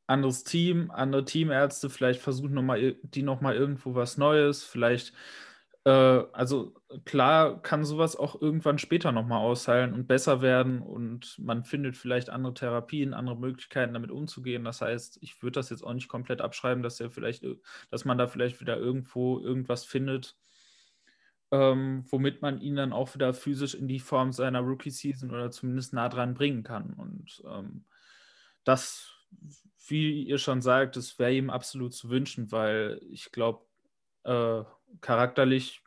anderes 0.09 0.43
Team, 0.43 0.91
andere 0.91 1.25
Teamärzte, 1.25 1.91
vielleicht 1.91 2.21
versuchen 2.21 2.55
nochmal, 2.55 2.97
die 3.03 3.23
nochmal 3.23 3.55
irgendwo 3.55 3.95
was 3.95 4.17
Neues, 4.17 4.65
vielleicht 4.65 5.13
äh, 5.89 6.27
also 6.33 6.75
klar 7.07 7.63
kann 7.63 7.85
sowas 7.85 8.15
auch 8.15 8.41
irgendwann 8.43 8.79
später 8.79 9.11
nochmal 9.11 9.41
ausheilen 9.41 9.95
und 9.95 10.07
besser 10.07 10.43
werden 10.43 10.83
und 10.83 11.39
man 11.39 11.65
findet 11.65 11.97
vielleicht 11.97 12.29
andere 12.29 12.53
Therapien, 12.53 13.15
andere 13.15 13.39
Möglichkeiten 13.39 13.95
damit 13.95 14.11
umzugehen. 14.11 14.65
Das 14.65 14.83
heißt, 14.83 15.19
ich 15.23 15.43
würde 15.43 15.55
das 15.55 15.71
jetzt 15.71 15.83
auch 15.83 15.95
nicht 15.95 16.09
komplett 16.09 16.43
abschreiben, 16.43 16.83
dass 16.83 17.01
er 17.01 17.11
vielleicht, 17.11 17.47
dass 17.91 18.05
man 18.05 18.19
da 18.19 18.27
vielleicht 18.27 18.61
wieder 18.61 18.77
irgendwo 18.77 19.41
irgendwas 19.41 19.87
findet, 19.87 20.37
ähm, 21.53 22.05
womit 22.11 22.43
man 22.43 22.61
ihn 22.61 22.77
dann 22.77 22.93
auch 22.93 23.15
wieder 23.15 23.33
physisch 23.33 23.75
in 23.75 23.89
die 23.89 24.01
Form 24.01 24.33
seiner 24.33 24.61
Rookie-Season 24.61 25.31
oder 25.31 25.51
zumindest 25.51 25.95
nah 25.95 26.11
dran 26.11 26.35
bringen 26.35 26.65
kann. 26.65 26.93
Und 26.93 27.43
ähm, 27.51 27.87
das, 28.65 29.11
wie 29.87 30.25
ihr 30.25 30.37
schon 30.37 30.61
sagt, 30.61 30.97
das 30.97 31.19
wäre 31.19 31.33
ihm 31.33 31.49
absolut 31.49 31.95
zu 31.95 32.11
wünschen, 32.11 32.53
weil 32.53 33.01
ich 33.11 33.33
glaube, 33.33 33.65
äh, 34.25 34.65
charakterlich 35.01 35.83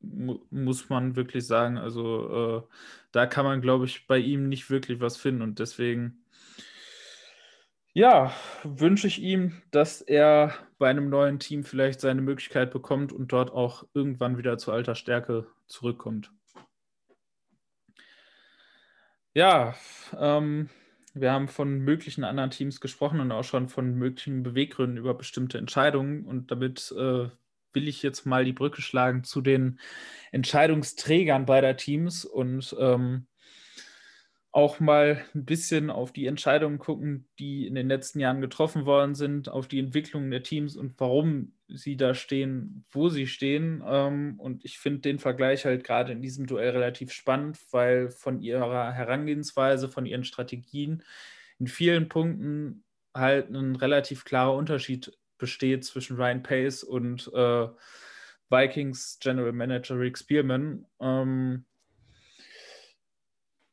mu 0.00 0.38
muss 0.50 0.88
man 0.88 1.16
wirklich 1.16 1.46
sagen, 1.46 1.78
also 1.78 2.64
äh, 2.68 2.74
da 3.12 3.26
kann 3.26 3.44
man, 3.44 3.60
glaube 3.60 3.84
ich, 3.84 4.06
bei 4.06 4.18
ihm 4.18 4.48
nicht 4.48 4.70
wirklich 4.70 5.00
was 5.00 5.16
finden 5.16 5.42
und 5.42 5.58
deswegen 5.58 6.24
ja, 7.92 8.32
wünsche 8.62 9.08
ich 9.08 9.20
ihm, 9.20 9.62
dass 9.72 10.00
er 10.00 10.54
bei 10.78 10.88
einem 10.88 11.10
neuen 11.10 11.40
Team 11.40 11.64
vielleicht 11.64 12.00
seine 12.00 12.22
Möglichkeit 12.22 12.70
bekommt 12.70 13.12
und 13.12 13.32
dort 13.32 13.50
auch 13.50 13.84
irgendwann 13.94 14.38
wieder 14.38 14.58
zu 14.58 14.72
alter 14.72 14.94
Stärke 14.94 15.46
zurückkommt. 15.66 16.30
Ja, 19.34 19.74
ähm, 20.18 20.68
wir 21.14 21.32
haben 21.32 21.48
von 21.48 21.80
möglichen 21.80 22.24
anderen 22.24 22.50
Teams 22.50 22.80
gesprochen 22.80 23.20
und 23.20 23.32
auch 23.32 23.44
schon 23.44 23.68
von 23.68 23.94
möglichen 23.96 24.42
Beweggründen 24.42 24.96
über 24.96 25.14
bestimmte 25.14 25.58
Entscheidungen. 25.58 26.24
Und 26.24 26.50
damit 26.50 26.92
äh, 26.96 27.28
will 27.72 27.88
ich 27.88 28.02
jetzt 28.02 28.26
mal 28.26 28.44
die 28.44 28.52
Brücke 28.52 28.82
schlagen 28.82 29.24
zu 29.24 29.40
den 29.40 29.78
Entscheidungsträgern 30.32 31.46
beider 31.46 31.76
Teams 31.76 32.24
und 32.24 32.74
ähm, 32.78 33.26
auch 34.52 34.80
mal 34.80 35.24
ein 35.34 35.44
bisschen 35.44 35.90
auf 35.90 36.12
die 36.12 36.26
Entscheidungen 36.26 36.78
gucken, 36.78 37.28
die 37.38 37.66
in 37.68 37.76
den 37.76 37.86
letzten 37.86 38.18
Jahren 38.18 38.40
getroffen 38.40 38.84
worden 38.84 39.14
sind, 39.14 39.48
auf 39.48 39.68
die 39.68 39.78
Entwicklung 39.78 40.28
der 40.30 40.42
Teams 40.42 40.76
und 40.76 40.98
warum 40.98 41.52
sie 41.68 41.96
da 41.96 42.14
stehen, 42.14 42.84
wo 42.90 43.08
sie 43.08 43.28
stehen. 43.28 43.82
Ähm, 43.86 44.34
und 44.38 44.64
ich 44.64 44.78
finde 44.78 45.02
den 45.02 45.20
Vergleich 45.20 45.64
halt 45.64 45.84
gerade 45.84 46.12
in 46.12 46.20
diesem 46.20 46.46
Duell 46.46 46.70
relativ 46.70 47.12
spannend, 47.12 47.58
weil 47.70 48.10
von 48.10 48.40
ihrer 48.40 48.92
Herangehensweise, 48.92 49.88
von 49.88 50.04
ihren 50.04 50.24
Strategien 50.24 51.04
in 51.60 51.68
vielen 51.68 52.08
Punkten 52.08 52.82
halt 53.14 53.50
ein 53.50 53.76
relativ 53.76 54.24
klarer 54.24 54.54
Unterschied 54.54 55.16
besteht 55.40 55.84
zwischen 55.84 56.16
Ryan 56.16 56.42
Pace 56.42 56.84
und 56.84 57.28
äh, 57.34 57.68
Vikings 58.50 59.18
General 59.20 59.52
Manager 59.52 59.98
Rick 59.98 60.18
Spearman. 60.18 60.86
Ähm, 61.00 61.64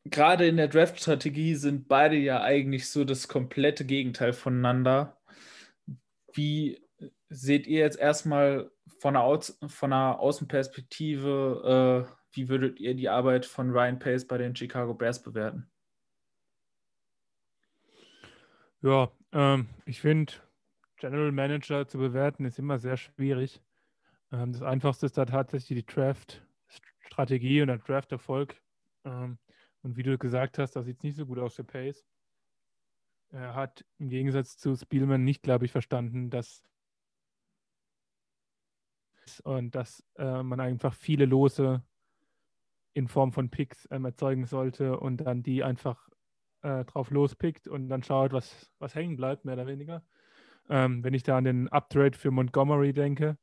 gerade 0.05 0.47
in 0.47 0.57
der 0.57 0.67
Draft-Strategie 0.67 1.55
sind 1.55 1.88
beide 1.88 2.15
ja 2.15 2.41
eigentlich 2.41 2.89
so 2.89 3.03
das 3.03 3.27
komplette 3.27 3.86
Gegenteil 3.86 4.33
voneinander. 4.33 5.17
Wie 6.33 6.81
seht 7.29 7.67
ihr 7.67 7.79
jetzt 7.79 8.00
erstmal 8.00 8.71
von 9.00 9.15
einer, 9.15 9.25
Au 9.25 9.39
von 9.39 9.93
einer 9.93 10.19
Außenperspektive, 10.19 12.07
äh, 12.07 12.13
wie 12.33 12.50
würdet 12.50 12.79
ihr 12.79 12.93
die 12.93 13.09
Arbeit 13.09 13.45
von 13.45 13.71
Ryan 13.71 14.00
Pace 14.00 14.25
bei 14.25 14.38
den 14.38 14.55
Chicago 14.55 14.93
Bears 14.93 15.21
bewerten? 15.21 15.69
Ja, 18.81 19.12
ähm, 19.31 19.67
ich 19.86 20.01
finde, 20.01 20.33
General 20.97 21.31
Manager 21.31 21.87
zu 21.87 21.97
bewerten 21.97 22.45
ist 22.45 22.59
immer 22.59 22.79
sehr 22.79 22.97
schwierig. 22.97 23.61
Ähm, 24.31 24.51
das 24.51 24.61
Einfachste 24.61 25.05
ist 25.05 25.17
da 25.17 25.25
tatsächlich 25.25 25.85
die 25.85 25.93
Draft-Strategie 25.93 27.61
und 27.61 27.67
der 27.67 27.77
Draft-Erfolg. 27.77 28.61
Ähm, 29.05 29.37
und 29.83 29.95
wie 29.95 30.03
du 30.03 30.17
gesagt 30.17 30.57
hast, 30.57 30.75
da 30.75 30.83
sieht 30.83 30.97
es 30.97 31.03
nicht 31.03 31.15
so 31.17 31.25
gut 31.25 31.39
aus 31.39 31.55
für 31.55 31.63
Pace. 31.63 32.05
Er 33.29 33.55
hat 33.55 33.85
im 33.99 34.09
Gegensatz 34.09 34.57
zu 34.57 34.75
Spielman 34.75 35.23
nicht, 35.23 35.43
glaube 35.43 35.65
ich, 35.65 35.71
verstanden, 35.71 36.29
dass 36.29 36.63
und 39.43 39.75
dass 39.75 40.03
äh, 40.15 40.41
man 40.41 40.61
einfach 40.61 40.93
viele 40.93 41.25
Lose 41.25 41.83
in 42.93 43.07
Form 43.07 43.33
von 43.33 43.49
Picks 43.49 43.87
ähm, 43.91 44.05
erzeugen 44.05 44.45
sollte 44.45 44.97
und 44.99 45.17
dann 45.17 45.43
die 45.43 45.63
einfach 45.63 46.09
äh, 46.61 46.85
drauf 46.85 47.11
lospickt 47.11 47.67
und 47.67 47.89
dann 47.89 48.03
schaut, 48.03 48.31
was, 48.31 48.71
was 48.79 48.95
hängen 48.95 49.17
bleibt, 49.17 49.45
mehr 49.45 49.55
oder 49.55 49.67
weniger. 49.67 50.03
Ähm, 50.69 51.03
wenn 51.03 51.13
ich 51.13 51.23
da 51.23 51.38
an 51.38 51.45
den 51.45 51.67
Uptrade 51.69 52.17
für 52.17 52.32
Montgomery 52.32 52.93
denke, 52.93 53.38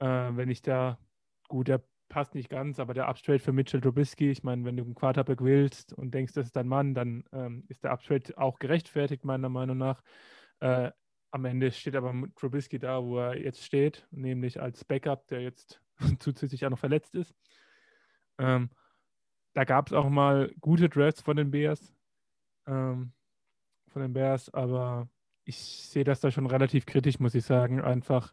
äh, 0.00 0.06
wenn 0.06 0.50
ich 0.50 0.62
da, 0.62 0.98
gut, 1.48 1.68
der 1.68 1.82
passt 2.08 2.34
nicht 2.34 2.50
ganz, 2.50 2.78
aber 2.78 2.92
der 2.92 3.08
Uptrade 3.08 3.38
für 3.38 3.52
Mitchell 3.52 3.80
Trubisky, 3.80 4.30
ich 4.30 4.42
meine, 4.42 4.64
wenn 4.64 4.76
du 4.76 4.82
einen 4.84 4.94
Quarterback 4.94 5.40
willst 5.42 5.94
und 5.94 6.12
denkst, 6.12 6.34
das 6.34 6.46
ist 6.46 6.56
dein 6.56 6.68
Mann, 6.68 6.94
dann 6.94 7.24
ähm, 7.32 7.64
ist 7.68 7.84
der 7.84 7.92
Uptrade 7.92 8.36
auch 8.36 8.58
gerechtfertigt, 8.58 9.24
meiner 9.24 9.48
Meinung 9.48 9.78
nach. 9.78 10.02
Äh, 10.60 10.90
am 11.30 11.46
Ende 11.46 11.72
steht 11.72 11.96
aber 11.96 12.14
Trubisky 12.36 12.78
da, 12.78 13.02
wo 13.02 13.18
er 13.18 13.40
jetzt 13.40 13.64
steht, 13.64 14.06
nämlich 14.10 14.60
als 14.60 14.84
Backup, 14.84 15.26
der 15.28 15.40
jetzt 15.40 15.80
zusätzlich 16.18 16.66
auch 16.66 16.70
noch 16.70 16.78
verletzt 16.78 17.14
ist. 17.14 17.34
Ähm, 18.38 18.68
da 19.54 19.64
gab 19.64 19.86
es 19.86 19.94
auch 19.94 20.08
mal 20.10 20.52
gute 20.60 20.90
Drafts 20.90 21.22
von 21.22 21.36
den 21.36 21.50
Bears, 21.50 21.94
ähm, 22.66 23.12
von 23.88 24.02
den 24.02 24.12
Bears, 24.12 24.52
aber 24.52 25.08
ich 25.52 25.88
sehe 25.88 26.04
das 26.04 26.20
da 26.20 26.30
schon 26.30 26.46
relativ 26.46 26.86
kritisch, 26.86 27.18
muss 27.20 27.34
ich 27.34 27.44
sagen, 27.44 27.80
einfach 27.80 28.32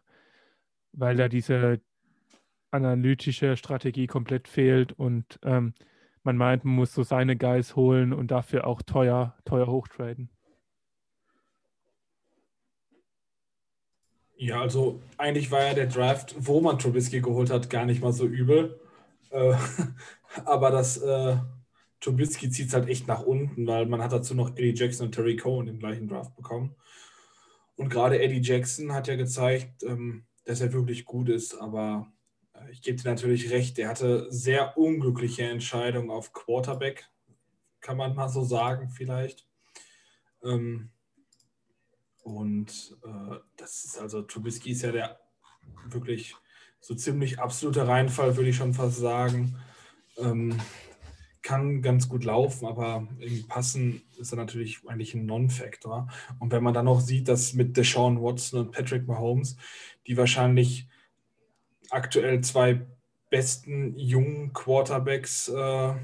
weil 0.92 1.16
da 1.16 1.28
diese 1.28 1.80
analytische 2.70 3.56
Strategie 3.56 4.06
komplett 4.06 4.48
fehlt 4.48 4.92
und 4.92 5.38
ähm, 5.42 5.74
man 6.22 6.36
meint, 6.36 6.64
man 6.64 6.74
muss 6.74 6.94
so 6.94 7.02
seine 7.02 7.36
Guys 7.36 7.76
holen 7.76 8.12
und 8.12 8.30
dafür 8.30 8.66
auch 8.66 8.82
teuer, 8.82 9.36
teuer 9.44 9.66
hochtraden. 9.66 10.30
Ja, 14.36 14.60
also 14.60 15.02
eigentlich 15.18 15.50
war 15.50 15.62
ja 15.62 15.74
der 15.74 15.86
Draft, 15.86 16.34
wo 16.38 16.60
man 16.60 16.78
Trubisky 16.78 17.20
geholt 17.20 17.50
hat, 17.50 17.68
gar 17.68 17.84
nicht 17.84 18.02
mal 18.02 18.12
so 18.12 18.26
übel. 18.26 18.80
Äh, 19.30 19.54
aber 20.44 20.70
das 20.70 20.96
äh, 20.98 21.36
Trubisky 22.00 22.50
zieht 22.50 22.68
es 22.68 22.74
halt 22.74 22.88
echt 22.88 23.06
nach 23.06 23.22
unten, 23.22 23.66
weil 23.66 23.86
man 23.86 24.02
hat 24.02 24.12
dazu 24.12 24.34
noch 24.34 24.56
Eddie 24.56 24.74
Jackson 24.74 25.06
und 25.06 25.12
Terry 25.12 25.36
Cohen 25.36 25.68
im 25.68 25.78
gleichen 25.78 26.08
Draft 26.08 26.34
bekommen. 26.36 26.74
Und 27.80 27.88
gerade 27.88 28.20
Eddie 28.20 28.42
Jackson 28.42 28.92
hat 28.92 29.08
ja 29.08 29.16
gezeigt, 29.16 29.84
ähm, 29.84 30.26
dass 30.44 30.60
er 30.60 30.74
wirklich 30.74 31.06
gut 31.06 31.30
ist, 31.30 31.54
aber 31.54 32.12
äh, 32.52 32.70
ich 32.70 32.82
gebe 32.82 33.00
dir 33.00 33.08
natürlich 33.08 33.50
recht, 33.50 33.78
er 33.78 33.88
hatte 33.88 34.30
sehr 34.30 34.76
unglückliche 34.76 35.44
Entscheidungen 35.44 36.10
auf 36.10 36.34
Quarterback, 36.34 37.08
kann 37.80 37.96
man 37.96 38.14
mal 38.14 38.28
so 38.28 38.44
sagen 38.44 38.90
vielleicht. 38.90 39.48
Ähm, 40.44 40.90
und 42.22 42.98
äh, 43.02 43.36
das 43.56 43.86
ist 43.86 43.98
also, 43.98 44.20
Trubisky 44.20 44.72
ist 44.72 44.82
ja 44.82 44.92
der 44.92 45.18
wirklich 45.86 46.36
so 46.80 46.94
ziemlich 46.94 47.38
absolute 47.38 47.88
Reinfall, 47.88 48.36
würde 48.36 48.50
ich 48.50 48.56
schon 48.56 48.74
fast 48.74 48.98
sagen. 48.98 49.56
Ähm, 50.18 50.60
kann 51.42 51.82
ganz 51.82 52.08
gut 52.08 52.24
laufen, 52.24 52.66
aber 52.66 53.08
im 53.18 53.46
Passen 53.48 54.02
ist 54.18 54.32
er 54.32 54.36
natürlich 54.36 54.80
eigentlich 54.86 55.14
ein 55.14 55.26
Non-Factor. 55.26 56.08
Und 56.38 56.52
wenn 56.52 56.62
man 56.62 56.74
dann 56.74 56.84
noch 56.84 57.00
sieht, 57.00 57.28
dass 57.28 57.54
mit 57.54 57.76
Deshaun 57.76 58.20
Watson 58.20 58.60
und 58.60 58.72
Patrick 58.72 59.06
Mahomes, 59.06 59.56
die 60.06 60.16
wahrscheinlich 60.16 60.86
aktuell 61.90 62.42
zwei 62.42 62.86
besten 63.30 63.96
jungen 63.96 64.52
Quarterbacks 64.52 65.48
äh, 65.48 65.94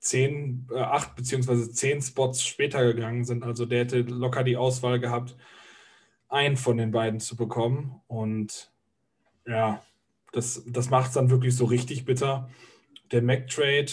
zehn, 0.00 0.66
äh, 0.72 0.78
acht 0.78 1.14
beziehungsweise 1.16 1.70
zehn 1.70 2.00
Spots 2.02 2.44
später 2.44 2.84
gegangen 2.92 3.24
sind. 3.24 3.44
Also 3.44 3.66
der 3.66 3.80
hätte 3.80 4.00
locker 4.00 4.42
die 4.42 4.56
Auswahl 4.56 4.98
gehabt, 4.98 5.36
einen 6.28 6.56
von 6.56 6.76
den 6.76 6.90
beiden 6.90 7.20
zu 7.20 7.36
bekommen. 7.36 8.00
Und 8.06 8.72
ja, 9.46 9.82
das, 10.32 10.62
das 10.66 10.90
macht 10.90 11.08
es 11.08 11.14
dann 11.14 11.30
wirklich 11.30 11.54
so 11.54 11.66
richtig 11.66 12.04
bitter. 12.04 12.50
Der 13.12 13.22
Mac-Trade 13.22 13.92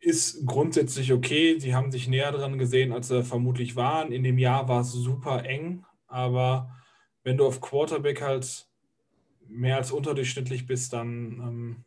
ist 0.00 0.46
grundsätzlich 0.46 1.12
okay. 1.12 1.58
Sie 1.58 1.74
haben 1.74 1.92
sich 1.92 2.08
näher 2.08 2.32
dran 2.32 2.58
gesehen, 2.58 2.92
als 2.92 3.08
sie 3.08 3.22
vermutlich 3.22 3.76
waren. 3.76 4.12
In 4.12 4.24
dem 4.24 4.38
Jahr 4.38 4.68
war 4.68 4.80
es 4.80 4.92
super 4.92 5.44
eng, 5.44 5.84
aber 6.06 6.74
wenn 7.22 7.36
du 7.36 7.46
auf 7.46 7.60
Quarterback 7.60 8.22
halt 8.22 8.66
mehr 9.46 9.76
als 9.76 9.92
unterdurchschnittlich 9.92 10.66
bist, 10.66 10.92
dann, 10.92 11.06
ähm, 11.40 11.84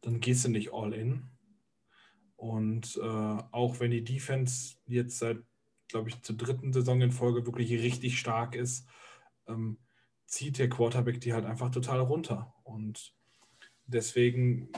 dann 0.00 0.20
gehst 0.20 0.44
du 0.44 0.48
nicht 0.48 0.72
all 0.72 0.94
in. 0.94 1.24
Und 2.36 2.98
äh, 3.02 3.42
auch 3.50 3.80
wenn 3.80 3.90
die 3.90 4.04
Defense 4.04 4.76
jetzt 4.86 5.18
seit, 5.18 5.38
glaube 5.88 6.08
ich, 6.08 6.22
zur 6.22 6.36
dritten 6.36 6.72
Saison 6.72 7.00
in 7.00 7.12
Folge 7.12 7.46
wirklich 7.46 7.70
richtig 7.70 8.18
stark 8.18 8.54
ist, 8.54 8.86
ähm, 9.46 9.78
zieht 10.26 10.58
der 10.58 10.68
Quarterback 10.68 11.20
die 11.20 11.32
halt 11.32 11.44
einfach 11.44 11.70
total 11.70 12.00
runter. 12.00 12.54
Und 12.64 13.14
deswegen 13.86 14.70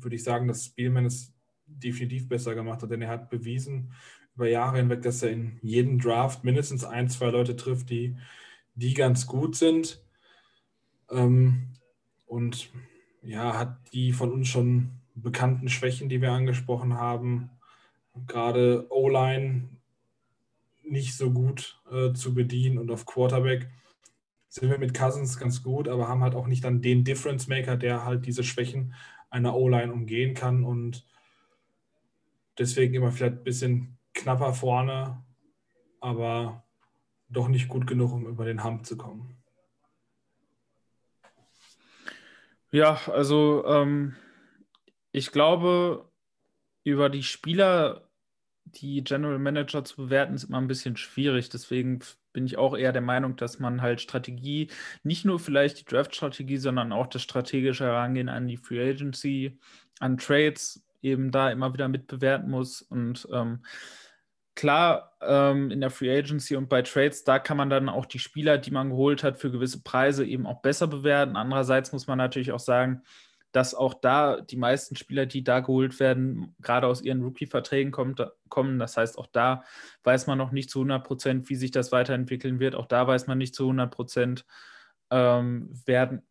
würde 0.00 0.16
ich 0.16 0.24
sagen, 0.24 0.48
dass 0.48 0.66
Spielman 0.66 1.06
es 1.06 1.32
definitiv 1.66 2.28
besser 2.28 2.54
gemacht 2.54 2.82
hat, 2.82 2.90
denn 2.90 3.02
er 3.02 3.08
hat 3.08 3.30
bewiesen 3.30 3.92
über 4.34 4.48
Jahre 4.48 4.78
hinweg, 4.78 5.02
dass 5.02 5.22
er 5.22 5.30
in 5.30 5.58
jedem 5.62 5.98
Draft 5.98 6.44
mindestens 6.44 6.84
ein, 6.84 7.08
zwei 7.08 7.30
Leute 7.30 7.56
trifft, 7.56 7.90
die, 7.90 8.16
die 8.74 8.94
ganz 8.94 9.26
gut 9.26 9.56
sind. 9.56 10.02
Ähm, 11.10 11.74
und 12.26 12.70
ja, 13.22 13.58
hat 13.58 13.92
die 13.92 14.12
von 14.12 14.32
uns 14.32 14.48
schon 14.48 14.90
bekannten 15.14 15.68
Schwächen, 15.68 16.08
die 16.08 16.20
wir 16.20 16.32
angesprochen 16.32 16.94
haben, 16.94 17.50
gerade 18.26 18.86
O-Line 18.90 19.68
nicht 20.82 21.16
so 21.16 21.30
gut 21.30 21.80
äh, 21.90 22.12
zu 22.12 22.34
bedienen 22.34 22.78
und 22.78 22.90
auf 22.90 23.06
Quarterback 23.06 23.70
sind 24.48 24.68
wir 24.68 24.78
mit 24.78 24.94
Cousins 24.94 25.38
ganz 25.38 25.62
gut, 25.62 25.88
aber 25.88 26.08
haben 26.08 26.22
halt 26.22 26.34
auch 26.34 26.48
nicht 26.48 26.64
dann 26.64 26.82
den 26.82 27.04
Difference 27.04 27.46
Maker, 27.46 27.76
der 27.76 28.04
halt 28.04 28.26
diese 28.26 28.42
Schwächen 28.42 28.94
einer 29.30 29.54
O-Line 29.54 29.92
umgehen 29.92 30.34
kann 30.34 30.64
und 30.64 31.06
deswegen 32.58 32.94
immer 32.94 33.12
vielleicht 33.12 33.38
ein 33.38 33.44
bisschen 33.44 33.98
knapper 34.12 34.52
vorne, 34.52 35.24
aber 36.00 36.64
doch 37.28 37.48
nicht 37.48 37.68
gut 37.68 37.86
genug, 37.86 38.12
um 38.12 38.26
über 38.26 38.44
den 38.44 38.64
Hump 38.64 38.84
zu 38.84 38.96
kommen. 38.96 39.36
Ja, 42.72 43.00
also 43.06 43.64
ähm, 43.66 44.14
ich 45.12 45.32
glaube, 45.32 46.08
über 46.84 47.08
die 47.08 47.22
Spieler, 47.22 48.08
die 48.64 49.02
General 49.02 49.38
Manager 49.38 49.84
zu 49.84 49.96
bewerten, 49.96 50.34
ist 50.34 50.44
immer 50.44 50.58
ein 50.58 50.68
bisschen 50.68 50.96
schwierig. 50.96 51.48
Deswegen 51.48 52.00
bin 52.32 52.46
ich 52.46 52.58
auch 52.58 52.76
eher 52.76 52.92
der 52.92 53.02
Meinung, 53.02 53.36
dass 53.36 53.58
man 53.58 53.82
halt 53.82 54.00
Strategie, 54.00 54.70
nicht 55.02 55.24
nur 55.24 55.38
vielleicht 55.38 55.80
die 55.80 55.84
Draft-Strategie, 55.84 56.58
sondern 56.58 56.92
auch 56.92 57.06
das 57.06 57.22
strategische 57.22 57.84
Herangehen 57.84 58.28
an 58.28 58.46
die 58.46 58.56
Free 58.56 58.90
Agency, 58.90 59.58
an 59.98 60.18
Trades 60.18 60.84
eben 61.02 61.30
da 61.30 61.50
immer 61.50 61.72
wieder 61.72 61.88
mitbewerten 61.88 62.50
muss. 62.50 62.82
Und 62.82 63.26
ähm, 63.32 63.64
klar, 64.54 65.16
ähm, 65.22 65.70
in 65.70 65.80
der 65.80 65.90
Free 65.90 66.16
Agency 66.16 66.56
und 66.56 66.68
bei 66.68 66.82
Trades, 66.82 67.24
da 67.24 67.38
kann 67.38 67.56
man 67.56 67.70
dann 67.70 67.88
auch 67.88 68.06
die 68.06 68.18
Spieler, 68.18 68.58
die 68.58 68.70
man 68.70 68.90
geholt 68.90 69.22
hat, 69.22 69.38
für 69.38 69.50
gewisse 69.50 69.82
Preise 69.82 70.24
eben 70.24 70.46
auch 70.46 70.60
besser 70.62 70.86
bewerten. 70.86 71.36
Andererseits 71.36 71.92
muss 71.92 72.06
man 72.06 72.18
natürlich 72.18 72.52
auch 72.52 72.60
sagen, 72.60 73.02
dass 73.52 73.74
auch 73.74 73.94
da 73.94 74.40
die 74.40 74.56
meisten 74.56 74.96
Spieler, 74.96 75.26
die 75.26 75.42
da 75.44 75.60
geholt 75.60 75.98
werden, 76.00 76.54
gerade 76.60 76.86
aus 76.86 77.02
ihren 77.02 77.22
Rookie-Verträgen 77.22 77.92
kommen. 77.92 78.78
Das 78.78 78.96
heißt, 78.96 79.18
auch 79.18 79.26
da 79.26 79.64
weiß 80.04 80.26
man 80.26 80.38
noch 80.38 80.52
nicht 80.52 80.70
zu 80.70 80.80
100 80.80 81.04
Prozent, 81.04 81.48
wie 81.48 81.56
sich 81.56 81.70
das 81.70 81.92
weiterentwickeln 81.92 82.60
wird. 82.60 82.74
Auch 82.74 82.86
da 82.86 83.06
weiß 83.06 83.26
man 83.26 83.38
nicht 83.38 83.54
zu 83.54 83.64
100 83.64 83.90
Prozent, 83.92 84.46
ähm, 85.10 85.70
werden, 85.86 86.22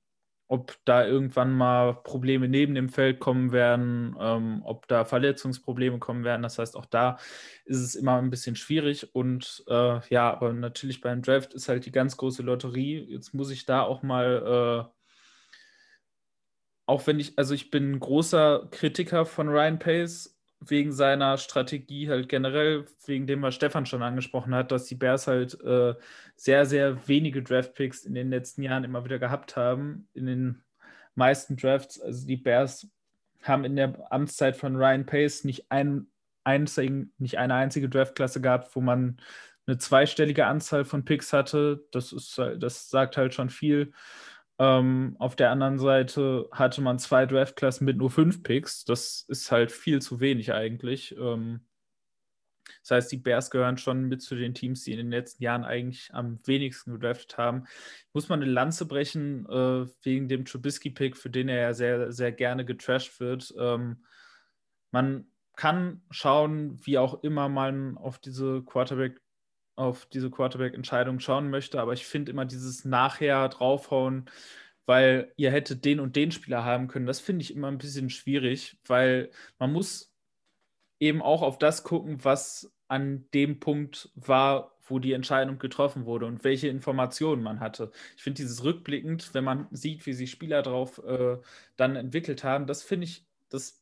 ob 0.47 0.75
da 0.83 1.05
irgendwann 1.05 1.53
mal 1.53 1.93
Probleme 2.03 2.47
neben 2.47 2.73
dem 2.73 2.89
Feld 2.89 3.19
kommen 3.19 3.51
werden, 3.51 4.15
ähm, 4.19 4.61
ob 4.65 4.87
da 4.87 5.05
Verletzungsprobleme 5.05 5.99
kommen 5.99 6.23
werden. 6.23 6.41
Das 6.41 6.57
heißt, 6.57 6.75
auch 6.75 6.87
da 6.87 7.17
ist 7.65 7.79
es 7.81 7.95
immer 7.95 8.17
ein 8.17 8.31
bisschen 8.31 8.55
schwierig. 8.55 9.13
Und 9.13 9.63
äh, 9.67 9.99
ja, 10.09 10.31
aber 10.31 10.53
natürlich 10.53 11.01
beim 11.01 11.21
Draft 11.21 11.53
ist 11.53 11.69
halt 11.69 11.85
die 11.85 11.91
ganz 11.91 12.17
große 12.17 12.41
Lotterie. 12.41 12.99
Jetzt 12.99 13.33
muss 13.33 13.51
ich 13.51 13.65
da 13.65 13.83
auch 13.83 14.01
mal 14.01 14.87
äh, 14.89 14.98
auch 16.89 17.05
wenn 17.05 17.19
ich, 17.19 17.37
also 17.37 17.53
ich 17.53 17.69
bin 17.69 17.99
großer 17.99 18.67
Kritiker 18.71 19.27
von 19.27 19.47
Ryan 19.47 19.77
Pace 19.77 20.35
wegen 20.59 20.91
seiner 20.91 21.37
Strategie 21.37 22.09
halt 22.09 22.27
generell, 22.27 22.85
wegen 23.05 23.27
dem, 23.27 23.43
was 23.43 23.53
Stefan 23.53 23.85
schon 23.85 24.01
angesprochen 24.01 24.55
hat, 24.55 24.71
dass 24.71 24.85
die 24.85 24.95
Bears 24.95 25.27
halt 25.27 25.61
äh, 25.61 25.93
sehr, 26.35 26.65
sehr 26.65 27.07
wenige 27.07 27.43
Draftpicks 27.43 28.05
in 28.05 28.15
den 28.15 28.31
letzten 28.31 28.63
Jahren 28.63 28.83
immer 28.83 29.05
wieder 29.05 29.19
gehabt 29.19 29.55
haben. 29.55 30.09
In 30.15 30.25
den 30.25 30.63
meisten 31.13 31.57
Drafts, 31.57 32.01
also 32.01 32.25
die 32.25 32.37
Bears 32.37 32.87
haben 33.43 33.65
in 33.65 33.75
der 33.75 34.11
Amtszeit 34.11 34.57
von 34.57 34.75
Ryan 34.75 35.05
Pace 35.05 35.43
nicht, 35.43 35.71
ein, 35.71 36.07
einzigen, 36.43 37.13
nicht 37.19 37.37
eine 37.37 37.53
einzige 37.53 37.87
Draftklasse 37.87 38.41
gehabt, 38.41 38.75
wo 38.75 38.81
man 38.81 39.21
eine 39.67 39.77
zweistellige 39.77 40.47
Anzahl 40.47 40.85
von 40.85 41.05
Picks 41.05 41.33
hatte. 41.33 41.85
Das, 41.91 42.11
ist, 42.11 42.35
das 42.57 42.89
sagt 42.89 43.15
halt 43.15 43.35
schon 43.35 43.51
viel. 43.51 43.93
Ähm, 44.59 45.15
auf 45.19 45.37
der 45.37 45.51
anderen 45.51 45.79
Seite 45.79 46.49
hatte 46.51 46.81
man 46.81 46.99
zwei 46.99 47.25
Draftklassen 47.25 47.85
mit 47.85 47.97
nur 47.97 48.11
fünf 48.11 48.43
Picks. 48.43 48.83
Das 48.83 49.25
ist 49.27 49.51
halt 49.51 49.71
viel 49.71 50.01
zu 50.01 50.19
wenig 50.19 50.53
eigentlich. 50.53 51.15
Ähm, 51.17 51.61
das 52.81 52.91
heißt, 52.91 53.11
die 53.11 53.17
Bears 53.17 53.51
gehören 53.51 53.77
schon 53.77 54.05
mit 54.05 54.21
zu 54.21 54.35
den 54.35 54.53
Teams, 54.53 54.83
die 54.83 54.91
in 54.91 54.97
den 54.97 55.11
letzten 55.11 55.43
Jahren 55.43 55.63
eigentlich 55.63 56.13
am 56.13 56.39
wenigsten 56.45 56.91
gedraftet 56.93 57.37
haben. 57.37 57.65
Muss 58.13 58.29
man 58.29 58.41
eine 58.41 58.51
Lanze 58.51 58.85
brechen 58.85 59.45
äh, 59.47 59.87
wegen 60.03 60.27
dem 60.27 60.45
Trubisky-Pick, 60.45 61.17
für 61.17 61.29
den 61.29 61.49
er 61.49 61.61
ja 61.61 61.73
sehr, 61.73 62.11
sehr 62.11 62.31
gerne 62.31 62.65
getrashed 62.65 63.19
wird. 63.19 63.53
Ähm, 63.57 64.03
man 64.91 65.27
kann 65.55 66.01
schauen, 66.09 66.79
wie 66.85 66.97
auch 66.97 67.23
immer 67.23 67.49
man 67.49 67.97
auf 67.97 68.19
diese 68.19 68.63
Quarterback 68.63 69.21
auf 69.79 70.05
diese 70.07 70.29
Quarterback-Entscheidung 70.29 71.19
schauen 71.19 71.49
möchte, 71.49 71.79
aber 71.79 71.93
ich 71.93 72.05
finde 72.05 72.31
immer 72.31 72.45
dieses 72.45 72.85
nachher 72.85 73.47
draufhauen, 73.49 74.29
weil 74.85 75.31
ihr 75.37 75.51
hättet 75.51 75.85
den 75.85 75.99
und 75.99 76.15
den 76.15 76.31
Spieler 76.31 76.65
haben 76.65 76.87
können, 76.87 77.05
das 77.05 77.19
finde 77.19 77.43
ich 77.43 77.55
immer 77.55 77.67
ein 77.69 77.77
bisschen 77.77 78.09
schwierig, 78.09 78.77
weil 78.85 79.31
man 79.57 79.71
muss 79.71 80.13
eben 80.99 81.21
auch 81.21 81.41
auf 81.41 81.57
das 81.57 81.83
gucken, 81.83 82.23
was 82.23 82.73
an 82.87 83.25
dem 83.33 83.59
Punkt 83.59 84.11
war, 84.15 84.75
wo 84.81 84.99
die 84.99 85.13
Entscheidung 85.13 85.59
getroffen 85.59 86.05
wurde 86.05 86.25
und 86.25 86.43
welche 86.43 86.67
Informationen 86.67 87.43
man 87.43 87.59
hatte. 87.59 87.91
Ich 88.17 88.23
finde 88.23 88.37
dieses 88.37 88.63
rückblickend, 88.63 89.33
wenn 89.33 89.43
man 89.43 89.67
sieht, 89.71 90.05
wie 90.05 90.13
sich 90.13 90.31
Spieler 90.31 90.63
darauf 90.63 90.97
äh, 91.05 91.37
dann 91.77 91.95
entwickelt 91.95 92.43
haben, 92.43 92.65
das 92.65 92.83
finde 92.83 93.05
ich, 93.05 93.25
das 93.49 93.81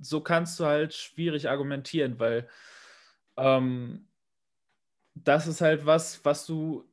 so 0.00 0.20
kannst 0.20 0.58
du 0.58 0.64
halt 0.64 0.94
schwierig 0.94 1.48
argumentieren, 1.48 2.18
weil 2.18 2.48
ähm, 3.36 4.06
das 5.24 5.46
ist 5.46 5.60
halt 5.60 5.86
was, 5.86 6.24
was 6.24 6.46
du 6.46 6.84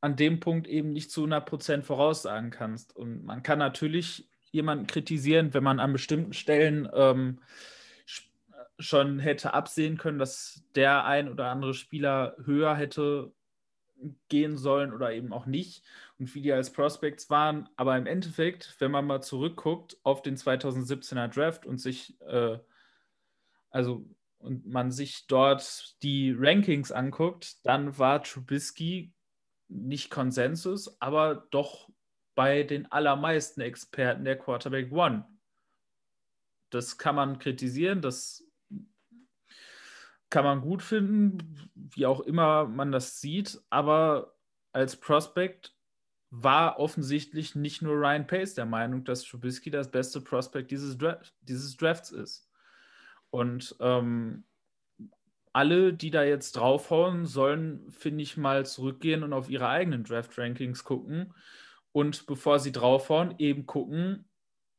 an 0.00 0.16
dem 0.16 0.40
Punkt 0.40 0.66
eben 0.66 0.92
nicht 0.92 1.10
zu 1.10 1.24
100% 1.24 1.82
voraussagen 1.82 2.50
kannst. 2.50 2.94
Und 2.94 3.24
man 3.24 3.42
kann 3.42 3.58
natürlich 3.58 4.28
jemanden 4.50 4.86
kritisieren, 4.86 5.54
wenn 5.54 5.64
man 5.64 5.80
an 5.80 5.92
bestimmten 5.92 6.32
Stellen 6.32 6.88
ähm, 6.94 7.40
schon 8.78 9.18
hätte 9.18 9.54
absehen 9.54 9.98
können, 9.98 10.18
dass 10.18 10.62
der 10.74 11.04
ein 11.04 11.28
oder 11.28 11.48
andere 11.48 11.74
Spieler 11.74 12.36
höher 12.44 12.74
hätte 12.74 13.32
gehen 14.28 14.56
sollen 14.56 14.92
oder 14.92 15.12
eben 15.12 15.32
auch 15.32 15.46
nicht 15.46 15.84
und 16.18 16.34
wie 16.34 16.42
die 16.42 16.52
als 16.52 16.72
Prospects 16.72 17.30
waren. 17.30 17.68
Aber 17.76 17.96
im 17.96 18.06
Endeffekt, 18.06 18.76
wenn 18.78 18.90
man 18.90 19.06
mal 19.06 19.22
zurückguckt 19.22 19.96
auf 20.02 20.22
den 20.22 20.36
2017er 20.36 21.28
Draft 21.28 21.66
und 21.66 21.78
sich, 21.78 22.20
äh, 22.22 22.58
also 23.70 24.04
und 24.44 24.66
man 24.66 24.92
sich 24.92 25.26
dort 25.26 25.96
die 26.02 26.34
Rankings 26.36 26.92
anguckt, 26.92 27.64
dann 27.64 27.98
war 27.98 28.22
Trubisky 28.22 29.12
nicht 29.68 30.10
Konsensus, 30.10 31.00
aber 31.00 31.46
doch 31.50 31.88
bei 32.34 32.62
den 32.62 32.90
allermeisten 32.92 33.62
Experten 33.62 34.24
der 34.24 34.38
Quarterback 34.38 34.92
One. 34.92 35.26
Das 36.70 36.98
kann 36.98 37.14
man 37.14 37.38
kritisieren, 37.38 38.02
das 38.02 38.46
kann 40.28 40.44
man 40.44 40.60
gut 40.60 40.82
finden, 40.82 41.70
wie 41.74 42.06
auch 42.06 42.20
immer 42.20 42.66
man 42.66 42.92
das 42.92 43.20
sieht, 43.20 43.60
aber 43.70 44.34
als 44.72 44.96
Prospect 44.96 45.74
war 46.30 46.80
offensichtlich 46.80 47.54
nicht 47.54 47.80
nur 47.80 47.94
Ryan 47.94 48.26
Pace 48.26 48.54
der 48.54 48.66
Meinung, 48.66 49.04
dass 49.04 49.22
Trubisky 49.22 49.70
das 49.70 49.90
beste 49.90 50.20
Prospect 50.20 50.70
dieses, 50.70 50.98
Dra 50.98 51.20
dieses 51.40 51.76
Drafts 51.76 52.10
ist. 52.10 52.43
Und 53.34 53.74
ähm, 53.80 54.44
alle, 55.52 55.92
die 55.92 56.12
da 56.12 56.22
jetzt 56.22 56.52
draufhauen, 56.52 57.26
sollen, 57.26 57.90
finde 57.90 58.22
ich, 58.22 58.36
mal 58.36 58.64
zurückgehen 58.64 59.24
und 59.24 59.32
auf 59.32 59.50
ihre 59.50 59.68
eigenen 59.68 60.04
Draft-Rankings 60.04 60.84
gucken. 60.84 61.34
Und 61.90 62.26
bevor 62.26 62.60
sie 62.60 62.70
draufhauen, 62.70 63.34
eben 63.38 63.66
gucken, 63.66 64.24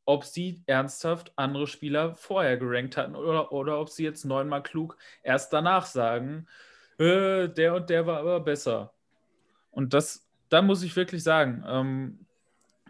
ob 0.06 0.24
sie 0.24 0.64
ernsthaft 0.68 1.34
andere 1.36 1.68
Spieler 1.68 2.16
vorher 2.16 2.56
gerankt 2.56 2.96
hatten 2.96 3.18
oder, 3.18 3.52
oder 3.52 3.78
ob 3.78 3.90
sie 3.90 4.06
jetzt 4.06 4.24
neunmal 4.24 4.64
klug 4.64 4.96
erst 5.22 5.52
danach 5.52 5.86
sagen, 5.86 6.48
äh, 6.98 7.50
der 7.50 7.76
und 7.76 7.90
der 7.90 8.08
war 8.08 8.20
aber 8.20 8.40
besser. 8.40 8.94
Und 9.70 9.94
das, 9.94 10.26
da 10.48 10.62
muss 10.62 10.82
ich 10.82 10.96
wirklich 10.96 11.24
sagen, 11.24 11.62
ähm, 11.68 12.26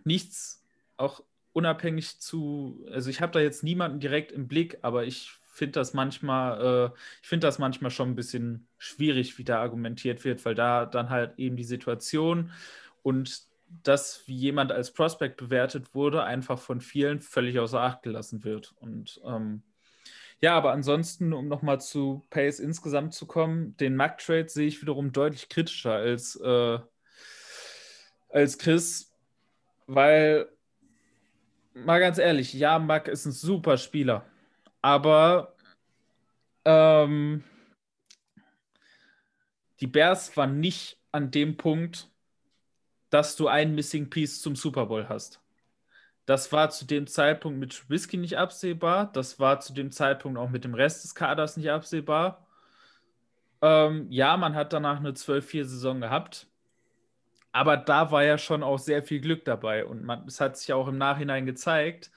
nichts, 0.03 0.63
auch 0.97 1.23
unabhängig 1.53 2.19
zu, 2.19 2.85
also 2.91 3.09
ich 3.09 3.19
habe 3.19 3.31
da 3.31 3.39
jetzt 3.39 3.63
niemanden 3.63 3.99
direkt 3.99 4.31
im 4.31 4.47
Blick, 4.47 4.77
aber 4.83 5.05
ich 5.05 5.39
finde 5.55 5.73
das 5.73 5.93
manchmal, 5.93 6.91
äh, 6.91 6.97
ich 7.21 7.27
finde 7.27 7.47
das 7.47 7.59
manchmal 7.59 7.91
schon 7.91 8.09
ein 8.09 8.15
bisschen 8.15 8.67
schwierig, 8.77 9.37
wie 9.37 9.43
da 9.43 9.61
argumentiert 9.61 10.25
wird, 10.25 10.43
weil 10.45 10.55
da 10.55 10.85
dann 10.85 11.09
halt 11.09 11.39
eben 11.39 11.55
die 11.55 11.63
Situation 11.63 12.51
und 13.03 13.43
das, 13.83 14.23
wie 14.27 14.35
jemand 14.35 14.71
als 14.71 14.91
Prospect 14.91 15.37
bewertet 15.37 15.95
wurde, 15.95 16.23
einfach 16.23 16.59
von 16.59 16.81
vielen 16.81 17.21
völlig 17.21 17.59
außer 17.59 17.79
Acht 17.79 18.03
gelassen 18.03 18.43
wird. 18.43 18.73
Und 18.79 19.21
ähm, 19.25 19.63
ja, 20.41 20.55
aber 20.55 20.71
ansonsten, 20.71 21.33
um 21.33 21.47
nochmal 21.47 21.79
zu 21.81 22.21
Pace 22.29 22.59
insgesamt 22.59 23.13
zu 23.13 23.25
kommen, 23.25 23.75
den 23.77 23.95
Mac-Trade 23.95 24.49
sehe 24.49 24.67
ich 24.67 24.81
wiederum 24.81 25.11
deutlich 25.11 25.49
kritischer 25.49 25.93
als, 25.93 26.35
äh, 26.35 26.79
als 28.29 28.57
Chris, 28.57 29.13
weil, 29.87 30.47
mal 31.73 31.99
ganz 31.99 32.17
ehrlich, 32.17 32.53
ja, 32.53 32.77
Mac 32.79 33.07
ist 33.07 33.25
ein 33.25 33.31
super 33.31 33.77
Spieler. 33.77 34.25
Aber 34.85 35.55
ähm, 36.63 37.43
die 39.79 39.87
Bears 39.87 40.37
waren 40.37 40.59
nicht 40.59 40.99
an 41.11 41.31
dem 41.31 41.57
Punkt, 41.57 42.11
dass 43.09 43.35
du 43.35 43.47
ein 43.47 43.73
Missing 43.73 44.11
Piece 44.11 44.43
zum 44.43 44.55
Super 44.55 44.85
Bowl 44.85 45.09
hast. 45.09 45.41
Das 46.27 46.51
war 46.51 46.69
zu 46.69 46.85
dem 46.85 47.07
Zeitpunkt 47.07 47.57
mit 47.57 47.75
Trubisky 47.75 48.17
nicht 48.17 48.37
absehbar. 48.37 49.11
Das 49.11 49.39
war 49.39 49.59
zu 49.59 49.73
dem 49.73 49.91
Zeitpunkt 49.91 50.37
auch 50.37 50.51
mit 50.51 50.63
dem 50.63 50.75
Rest 50.75 51.03
des 51.03 51.15
Kaders 51.15 51.57
nicht 51.57 51.71
absehbar. 51.71 52.45
Ähm, 53.63 54.05
ja, 54.11 54.37
man 54.37 54.53
hat 54.53 54.71
danach 54.71 54.99
eine 54.99 55.13
12-4-Saison 55.13 55.99
gehabt. 55.99 56.45
Aber 57.51 57.75
da 57.75 58.11
war 58.11 58.23
ja 58.23 58.37
schon 58.37 58.61
auch 58.61 58.77
sehr 58.77 59.01
viel 59.01 59.19
Glück 59.19 59.45
dabei. 59.45 59.83
Und 59.83 60.03
man, 60.03 60.27
es 60.27 60.39
hat 60.39 60.57
sich 60.57 60.73
auch 60.73 60.87
im 60.87 60.99
Nachhinein 60.99 61.47
gezeigt, 61.47 62.11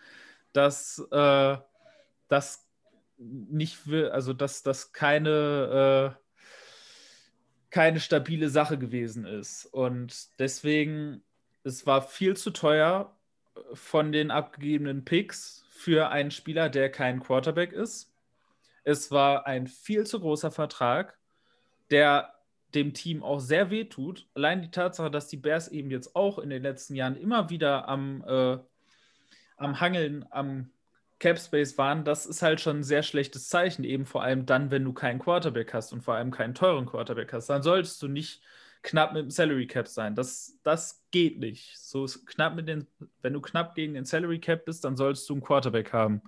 dass 0.53 0.99
äh, 1.11 1.57
das 2.29 2.69
nicht 3.19 3.89
will, 3.89 4.11
also 4.11 4.33
dass 4.33 4.63
das 4.63 4.93
keine, 4.93 6.17
äh, 6.17 6.23
keine 7.71 8.01
stabile 8.01 8.49
Sache 8.49 8.79
gewesen 8.79 9.25
ist. 9.25 9.67
Und 9.67 10.39
deswegen, 10.39 11.23
es 11.65 11.87
war 11.87 12.03
viel 12.03 12.37
zu 12.37 12.51
teuer 12.51 13.17
von 13.73 14.13
den 14.13 14.31
abgegebenen 14.31 15.05
Picks 15.05 15.65
für 15.71 16.11
einen 16.11 16.31
Spieler, 16.31 16.69
der 16.69 16.91
kein 16.91 17.21
Quarterback 17.21 17.73
ist. 17.73 18.15
Es 18.85 19.11
war 19.11 19.47
ein 19.47 19.67
viel 19.67 20.07
zu 20.07 20.21
großer 20.21 20.51
Vertrag, 20.51 21.19
der 21.91 22.35
dem 22.75 22.95
Team 22.95 23.23
auch 23.23 23.41
sehr 23.41 23.71
weh 23.71 23.85
tut. 23.85 24.29
Allein 24.35 24.63
die 24.63 24.71
Tatsache, 24.71 25.11
dass 25.11 25.29
die 25.29 25.37
Bears 25.37 25.69
eben 25.69 25.91
jetzt 25.91 26.15
auch 26.15 26.39
in 26.39 26.51
den 26.51 26.63
letzten 26.63 26.95
Jahren 26.95 27.17
immer 27.17 27.51
wieder 27.51 27.89
am, 27.89 28.23
äh, 28.27 28.59
am 29.57 29.81
Hangeln, 29.81 30.27
am 30.31 30.71
Cap 31.19 31.39
Space 31.39 31.77
waren, 31.79 32.05
das 32.05 32.27
ist 32.27 32.43
halt 32.43 32.61
schon 32.61 32.79
ein 32.79 32.85
sehr 32.85 33.03
schlechtes 33.03 33.49
Zeichen, 33.49 33.85
eben 33.85 34.07
vor 34.07 34.23
allem 34.23 34.47
dann, 34.47 34.71
wenn 34.71 34.85
du 34.85 34.93
keinen 34.93 35.19
Quarterback 35.19 35.75
hast 35.75 35.93
und 35.93 36.03
vor 36.03 36.15
allem 36.15 36.31
keinen 36.31 36.55
teuren 36.55 36.87
Quarterback 36.87 37.33
hast. 37.33 37.49
Dann 37.49 37.63
solltest 37.63 38.01
du 38.03 38.09
nicht 38.09 38.43
knapp 38.83 39.13
mit 39.13 39.23
dem 39.23 39.31
Salary 39.31 39.67
Cap 39.67 39.89
sein. 39.89 40.15
Das, 40.15 40.59
das 40.63 41.05
geht 41.11 41.41
nicht. 41.41 41.77
So 41.79 42.07
knapp 42.27 42.55
mit 42.55 42.69
den, 42.69 42.87
wenn 43.23 43.33
du 43.33 43.41
knapp 43.41 43.75
gegen 43.75 43.95
den 43.95 44.05
Salary 44.05 44.39
Cap 44.39 44.65
bist, 44.65 44.85
dann 44.85 44.97
solltest 44.97 45.29
du 45.29 45.35
einen 45.35 45.43
Quarterback 45.43 45.93
haben. 45.93 46.23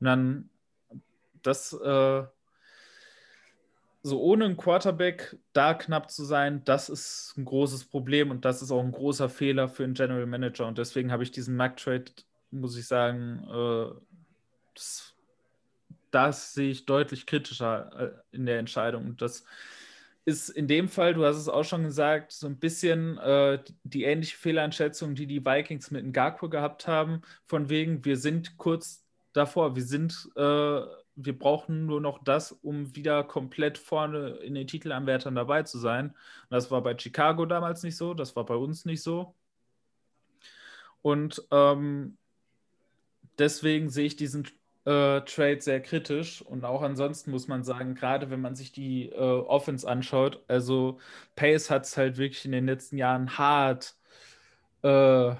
Und 0.00 0.06
dann 0.06 0.50
das 1.42 1.72
äh, 1.72 2.24
so 4.02 4.20
ohne 4.20 4.44
einen 4.44 4.56
Quarterback 4.56 5.36
da 5.52 5.74
knapp 5.74 6.10
zu 6.10 6.24
sein, 6.24 6.62
das 6.64 6.88
ist 6.88 7.34
ein 7.38 7.44
großes 7.44 7.86
Problem 7.86 8.30
und 8.30 8.44
das 8.44 8.60
ist 8.60 8.70
auch 8.70 8.82
ein 8.82 8.92
großer 8.92 9.28
Fehler 9.28 9.68
für 9.68 9.84
einen 9.84 9.94
General 9.94 10.26
Manager. 10.26 10.66
Und 10.66 10.78
deswegen 10.78 11.10
habe 11.10 11.22
ich 11.22 11.30
diesen 11.30 11.56
Mac 11.56 11.78
Trade, 11.78 12.04
muss 12.60 12.76
ich 12.76 12.86
sagen, 12.86 13.46
äh, 13.48 13.94
das, 14.74 15.14
das, 16.10 16.54
sehe 16.54 16.70
ich 16.70 16.86
deutlich 16.86 17.26
kritischer 17.26 17.90
äh, 17.98 18.36
in 18.36 18.46
der 18.46 18.58
Entscheidung. 18.58 19.06
Und 19.06 19.22
das 19.22 19.44
ist 20.24 20.48
in 20.48 20.68
dem 20.68 20.88
Fall, 20.88 21.14
du 21.14 21.24
hast 21.24 21.36
es 21.36 21.48
auch 21.48 21.64
schon 21.64 21.84
gesagt, 21.84 22.32
so 22.32 22.46
ein 22.46 22.58
bisschen 22.58 23.18
äh, 23.18 23.62
die 23.82 24.04
ähnliche 24.04 24.36
Fehleinschätzung, 24.36 25.14
die 25.14 25.26
die 25.26 25.44
Vikings 25.44 25.90
mit 25.90 26.06
Ngaku 26.06 26.48
gehabt 26.48 26.86
haben, 26.86 27.20
von 27.46 27.68
wegen, 27.68 28.04
wir 28.04 28.16
sind 28.16 28.56
kurz 28.56 29.04
davor, 29.34 29.76
wir 29.76 29.82
sind, 29.82 30.30
äh, 30.36 30.80
wir 31.16 31.38
brauchen 31.38 31.86
nur 31.86 32.00
noch 32.00 32.24
das, 32.24 32.52
um 32.52 32.96
wieder 32.96 33.22
komplett 33.24 33.76
vorne 33.76 34.30
in 34.38 34.54
den 34.54 34.66
Titelanwärtern 34.66 35.34
dabei 35.34 35.62
zu 35.62 35.78
sein. 35.78 36.08
Und 36.08 36.50
das 36.50 36.70
war 36.70 36.82
bei 36.82 36.96
Chicago 36.98 37.44
damals 37.44 37.82
nicht 37.82 37.96
so, 37.96 38.14
das 38.14 38.34
war 38.34 38.46
bei 38.46 38.56
uns 38.56 38.84
nicht 38.86 39.02
so. 39.02 39.34
Und 41.02 41.46
ähm, 41.50 42.16
deswegen 43.38 43.90
sehe 43.90 44.06
ich 44.06 44.16
diesen 44.16 44.44
äh, 44.84 45.20
Trade 45.22 45.60
sehr 45.60 45.80
kritisch. 45.80 46.42
Und 46.42 46.64
auch 46.64 46.82
ansonsten 46.82 47.30
muss 47.30 47.48
man 47.48 47.64
sagen, 47.64 47.94
gerade 47.94 48.30
wenn 48.30 48.40
man 48.40 48.54
sich 48.54 48.72
die 48.72 49.08
äh, 49.08 49.14
Offense 49.14 49.88
anschaut, 49.88 50.42
also 50.48 50.98
Pace 51.36 51.70
hat 51.70 51.84
es 51.84 51.96
halt 51.96 52.16
wirklich 52.18 52.44
in 52.44 52.52
den 52.52 52.66
letzten 52.66 52.96
Jahren 52.96 53.38
hart, 53.38 53.96
äh, 54.82 55.34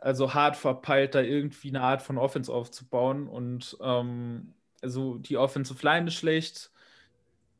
also 0.00 0.34
hart 0.34 0.56
verpeilt, 0.56 1.14
da 1.14 1.20
irgendwie 1.20 1.68
eine 1.68 1.82
Art 1.82 2.02
von 2.02 2.18
Offense 2.18 2.52
aufzubauen. 2.52 3.28
Und 3.28 3.76
ähm, 3.80 4.54
also 4.82 5.18
die 5.18 5.36
Offensive 5.36 5.84
Line 5.84 6.08
ist 6.08 6.14
schlecht, 6.14 6.70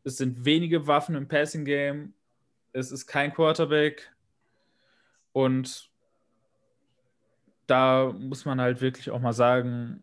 es 0.05 0.17
sind 0.17 0.45
wenige 0.45 0.87
Waffen 0.87 1.15
im 1.15 1.29
Passing 1.29 1.65
Game, 1.65 2.15
es 2.73 2.91
ist 2.91 3.07
kein 3.07 3.33
Quarterback. 3.33 4.11
Und 5.33 5.90
da 7.71 8.13
muss 8.19 8.45
man 8.45 8.61
halt 8.61 8.81
wirklich 8.81 9.11
auch 9.11 9.21
mal 9.21 9.33
sagen, 9.33 10.03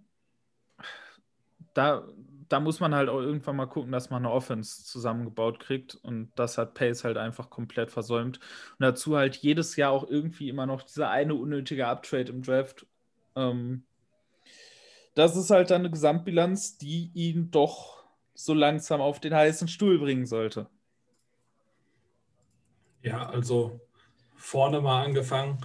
da, 1.73 2.07
da 2.47 2.61
muss 2.61 2.79
man 2.79 2.95
halt 2.95 3.09
auch 3.09 3.19
irgendwann 3.19 3.57
mal 3.57 3.65
gucken, 3.65 3.91
dass 3.91 4.09
man 4.09 4.25
eine 4.25 4.33
Offense 4.33 4.85
zusammengebaut 4.85 5.59
kriegt. 5.59 5.95
Und 5.95 6.31
das 6.35 6.57
hat 6.57 6.75
Pace 6.75 7.03
halt 7.03 7.17
einfach 7.17 7.49
komplett 7.49 7.91
versäumt. 7.91 8.37
Und 8.37 8.79
dazu 8.79 9.17
halt 9.17 9.35
jedes 9.35 9.75
Jahr 9.75 9.91
auch 9.91 10.07
irgendwie 10.07 10.47
immer 10.47 10.65
noch 10.65 10.81
dieser 10.81 11.09
eine 11.09 11.35
unnötige 11.35 11.87
Uptrade 11.87 12.31
im 12.31 12.41
Draft. 12.41 12.85
Ähm, 13.35 13.83
das 15.13 15.35
ist 15.35 15.49
halt 15.49 15.69
dann 15.69 15.81
eine 15.81 15.91
Gesamtbilanz, 15.91 16.77
die 16.77 17.11
ihn 17.13 17.51
doch 17.51 18.05
so 18.33 18.53
langsam 18.53 19.01
auf 19.01 19.19
den 19.19 19.35
heißen 19.35 19.67
Stuhl 19.67 19.99
bringen 19.99 20.25
sollte. 20.25 20.69
Ja, 23.01 23.27
also 23.27 23.81
vorne 24.35 24.79
mal 24.79 25.03
angefangen. 25.03 25.59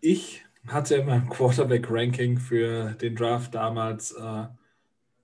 Ich 0.00 0.47
hatte 0.72 0.96
in 0.96 1.06
meinem 1.06 1.28
Quarterback-Ranking 1.28 2.38
für 2.38 2.92
den 2.94 3.16
Draft 3.16 3.54
damals 3.54 4.12
äh, 4.12 4.46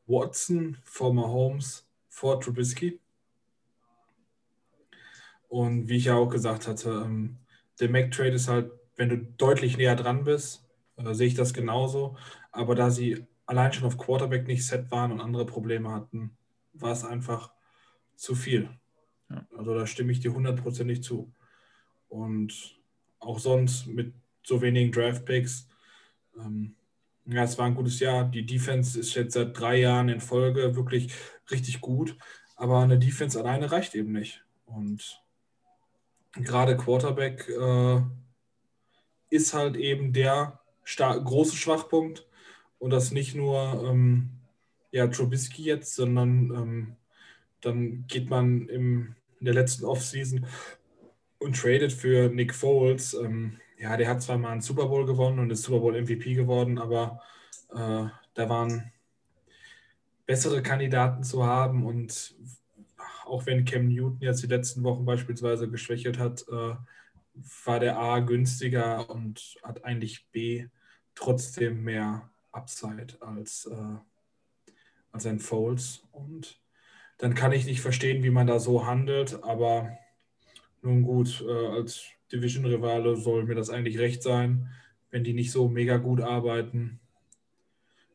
Watson 0.07 0.78
vor 0.85 1.12
Mahomes 1.14 1.87
vor 2.09 2.40
Trubisky. 2.40 3.00
Und 5.48 5.88
wie 5.88 5.96
ich 5.96 6.07
ja 6.07 6.16
auch 6.16 6.28
gesagt 6.28 6.66
hatte, 6.66 6.90
ähm, 7.04 7.37
der 7.80 7.90
Mac-Trade 7.90 8.30
ist 8.33 8.48
halt, 8.48 8.72
wenn 8.96 9.09
du 9.09 9.18
deutlich 9.18 9.76
näher 9.76 9.96
dran 9.96 10.24
bist, 10.24 10.68
äh, 10.96 11.14
sehe 11.14 11.28
ich 11.28 11.35
das 11.35 11.52
genauso. 11.52 12.16
Aber 12.52 12.74
da 12.74 12.90
sie 12.90 13.26
allein 13.46 13.72
schon 13.72 13.87
auf 13.87 13.98
Quarterback 13.98 14.46
nicht 14.46 14.66
set 14.66 14.90
waren 14.90 15.12
und 15.12 15.20
andere 15.20 15.46
Probleme 15.46 15.90
hatten, 15.90 16.37
war 16.72 16.92
es 16.92 17.04
einfach 17.04 17.52
zu 18.16 18.35
viel. 18.35 18.68
Ja. 19.30 19.46
Also 19.57 19.74
da 19.74 19.87
stimme 19.87 20.12
ich 20.12 20.20
dir 20.20 20.33
hundertprozentig 20.33 21.02
zu. 21.02 21.33
Und 22.09 22.78
auch 23.18 23.38
sonst 23.38 23.87
mit 23.87 24.14
so 24.44 24.62
wenigen 24.62 24.92
Draft-Picks. 24.92 25.68
Ähm, 26.38 26.76
ja, 27.26 27.42
es 27.42 27.59
war 27.59 27.66
ein 27.66 27.74
gutes 27.74 28.00
Jahr. 28.00 28.24
Die 28.24 28.46
Defense 28.46 28.98
ist 28.98 29.14
jetzt 29.14 29.35
seit 29.35 29.59
drei 29.59 29.80
Jahren 29.80 30.09
in 30.09 30.20
Folge 30.20 30.76
wirklich 30.76 31.12
richtig 31.50 31.80
gut. 31.80 32.16
Aber 32.57 32.80
eine 32.80 32.98
Defense 32.98 33.38
alleine 33.38 33.72
reicht 33.72 33.94
eben 33.94 34.12
nicht. 34.12 34.44
Und 34.66 35.20
gerade 36.33 36.76
Quarterback 36.76 37.48
äh, 37.48 38.00
ist 39.30 39.54
halt 39.54 39.76
eben 39.76 40.12
der 40.12 40.61
große 40.87 41.57
Schwachpunkt. 41.57 42.26
Und 42.78 42.90
das 42.90 43.12
nicht 43.12 43.35
nur 43.35 43.88
ähm, 43.88 44.30
ja, 44.90 45.07
Trubisky 45.07 45.62
jetzt, 45.62 45.94
sondern 45.94 46.50
ähm, 46.50 46.96
dann 47.62 48.07
geht 48.07 48.28
man 48.28 48.68
im, 48.68 49.16
in 49.40 49.46
der 49.46 49.54
letzten 49.54 49.87
Offseason 49.87 50.46
und 51.38 51.57
tradet 51.57 51.92
für 51.92 52.28
Nick 52.28 52.54
Foles. 52.54 53.14
Ähm, 53.14 53.59
ja, 53.85 53.99
der 53.99 54.09
hat 54.09 54.23
zwar 54.23 54.38
mal 54.38 54.51
einen 54.51 54.62
Super 54.62 54.87
Bowl 54.87 55.05
gewonnen 55.05 55.38
und 55.38 55.51
ist 55.51 55.62
Super 55.62 55.81
Bowl 55.81 56.01
MVP 56.01 56.33
geworden, 56.33 56.79
aber 56.79 57.20
äh, 57.70 58.07
da 58.33 58.49
waren 58.49 58.90
bessere 60.25 60.62
Kandidaten 60.62 61.23
zu 61.23 61.44
haben 61.44 61.85
und 61.85 62.35
auch 63.27 63.44
wenn 63.44 63.66
Cam 63.66 63.88
Newton 63.88 64.20
jetzt 64.20 64.42
die 64.42 64.47
letzten 64.47 64.85
Wochen 64.85 65.05
beispielsweise 65.05 65.68
geschwächelt 65.68 66.18
hat, 66.18 66.47
äh, 66.49 66.77
war 67.66 67.79
der 67.79 67.99
A 67.99 68.20
günstiger 68.20 69.11
und 69.11 69.59
hat 69.62 69.85
eigentlich 69.85 70.31
B 70.31 70.66
trotzdem 71.14 71.85
mehr 71.85 72.31
Upside 72.53 73.18
als, 73.20 73.66
äh, 73.66 73.99
als 75.12 75.27
ein 75.27 75.40
Foles. 75.40 76.05
Und 76.11 76.59
dann 77.18 77.35
kann 77.35 77.53
ich 77.53 77.66
nicht 77.66 77.83
verstehen, 77.83 78.23
wie 78.23 78.31
man 78.31 78.47
da 78.47 78.59
so 78.59 78.87
handelt, 78.87 79.44
aber 79.44 79.99
nun 80.81 81.03
gut, 81.03 81.44
äh, 81.47 81.66
als 81.66 82.13
Division-Rivale 82.35 83.16
soll 83.16 83.44
mir 83.44 83.55
das 83.55 83.70
eigentlich 83.70 83.99
recht 83.99 84.23
sein, 84.23 84.68
wenn 85.11 85.25
die 85.25 85.33
nicht 85.33 85.53
so 85.53 85.68
mega 85.68 85.97
gut 85.97 86.20
arbeiten. 86.20 87.01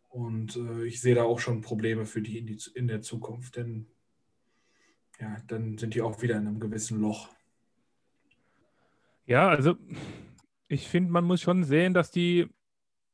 Und 0.10 0.56
äh, 0.58 0.86
ich 0.86 1.02
sehe 1.02 1.16
da 1.16 1.24
auch 1.24 1.40
schon 1.40 1.62
Probleme 1.62 2.06
für 2.06 2.22
die 2.22 2.38
in, 2.38 2.48
die 2.48 2.60
in 2.76 2.88
der 2.88 3.02
Zukunft, 3.02 3.56
denn 3.56 3.88
ja, 5.20 5.38
dann 5.48 5.78
sind 5.78 5.96
die 5.96 6.02
auch 6.02 6.22
wieder 6.22 6.36
in 6.36 6.48
einem 6.48 6.60
gewissen 6.60 7.00
Loch. 7.00 7.30
Ja, 9.26 9.48
also 9.48 9.76
ich 10.68 10.88
finde, 10.88 11.12
man 11.12 11.26
muss 11.26 11.42
schon 11.42 11.64
sehen, 11.64 11.94
dass 11.94 12.12
die 12.12 12.48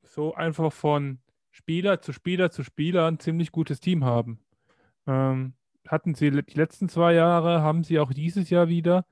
so 0.04 0.34
einfach 0.34 0.72
von 0.72 1.20
Spieler 1.52 2.02
zu 2.02 2.14
Spieler 2.14 2.52
zu 2.52 2.64
Spieler 2.64 3.08
ein 3.08 3.20
ziemlich 3.20 3.52
gutes 3.52 3.80
Team 3.80 4.04
haben. 4.04 4.40
Ähm, 5.08 5.54
hatten 5.88 6.16
sie 6.16 6.32
die 6.32 6.58
letzten 6.58 6.90
zwei 6.90 7.14
Jahre, 7.14 7.62
haben 7.62 7.84
sie 7.84 8.00
auch 8.00 8.14
dieses 8.14 8.50
Jahr 8.50 8.70
wieder 8.70 9.06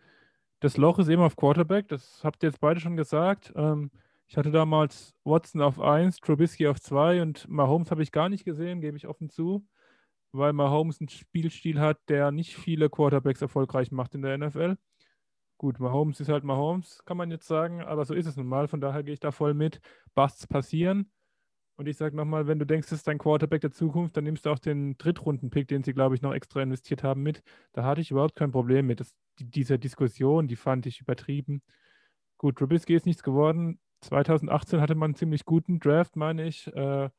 das 0.63 0.77
Loch 0.77 0.97
ist 0.97 1.09
eben 1.09 1.21
auf 1.21 1.35
Quarterback, 1.35 1.89
das 1.89 2.23
habt 2.23 2.41
ihr 2.41 2.47
jetzt 2.47 2.61
beide 2.61 2.79
schon 2.79 2.95
gesagt. 2.95 3.51
Ähm, 3.57 3.91
ich 4.27 4.37
hatte 4.37 4.49
damals 4.49 5.13
Watson 5.25 5.61
auf 5.61 5.77
1, 5.77 6.21
Trubisky 6.21 6.67
auf 6.67 6.79
2 6.79 7.21
und 7.21 7.49
Mahomes 7.49 7.91
habe 7.91 8.01
ich 8.01 8.13
gar 8.13 8.29
nicht 8.29 8.45
gesehen, 8.45 8.79
gebe 8.79 8.95
ich 8.95 9.05
offen 9.05 9.29
zu, 9.29 9.67
weil 10.31 10.53
Mahomes 10.53 11.01
einen 11.01 11.09
Spielstil 11.09 11.81
hat, 11.81 11.99
der 12.07 12.31
nicht 12.31 12.55
viele 12.55 12.89
Quarterbacks 12.89 13.41
erfolgreich 13.41 13.91
macht 13.91 14.15
in 14.15 14.21
der 14.21 14.37
NFL. 14.37 14.77
Gut, 15.57 15.81
Mahomes 15.81 16.21
ist 16.21 16.29
halt 16.29 16.45
Mahomes, 16.45 17.03
kann 17.03 17.17
man 17.17 17.29
jetzt 17.29 17.47
sagen, 17.47 17.81
aber 17.81 18.05
so 18.05 18.13
ist 18.13 18.27
es 18.27 18.37
nun 18.37 18.47
mal, 18.47 18.69
von 18.69 18.79
daher 18.79 19.03
gehe 19.03 19.15
ich 19.15 19.19
da 19.19 19.31
voll 19.31 19.53
mit. 19.53 19.81
Busts 20.15 20.47
passieren. 20.47 21.11
Und 21.83 21.89
ich 21.89 21.97
sage 21.97 22.15
nochmal, 22.15 22.47
wenn 22.47 22.59
du 22.59 22.65
denkst, 22.65 22.87
das 22.87 22.99
ist 22.99 23.09
dein 23.09 23.17
Quarterback 23.17 23.59
der 23.59 23.71
Zukunft, 23.71 24.15
dann 24.15 24.23
nimmst 24.23 24.45
du 24.45 24.49
auch 24.51 24.59
den 24.59 24.97
Drittrunden-Pick, 24.97 25.67
den 25.67 25.83
sie, 25.83 25.91
glaube 25.91 26.15
ich, 26.15 26.21
noch 26.21 26.33
extra 26.33 26.61
investiert 26.61 27.03
haben, 27.03 27.23
mit. 27.23 27.43
Da 27.73 27.83
hatte 27.83 27.99
ich 27.99 28.09
überhaupt 28.09 28.37
kein 28.37 28.53
Problem 28.53 28.87
mit. 28.87 29.01
Das, 29.01 29.13
die, 29.37 29.51
diese 29.51 29.77
Diskussion, 29.77 30.47
die 30.47 30.55
fand 30.55 30.85
ich 30.85 31.01
übertrieben. 31.01 31.61
Gut, 32.37 32.55
Trubisky 32.57 32.95
ist 32.95 33.05
nichts 33.05 33.21
geworden. 33.21 33.81
2018 33.99 34.79
hatte 34.79 34.95
man 34.95 35.07
einen 35.07 35.15
ziemlich 35.15 35.43
guten 35.43 35.81
Draft, 35.81 36.15
meine 36.15 36.45
ich. 36.45 36.73
Äh, 36.73 37.09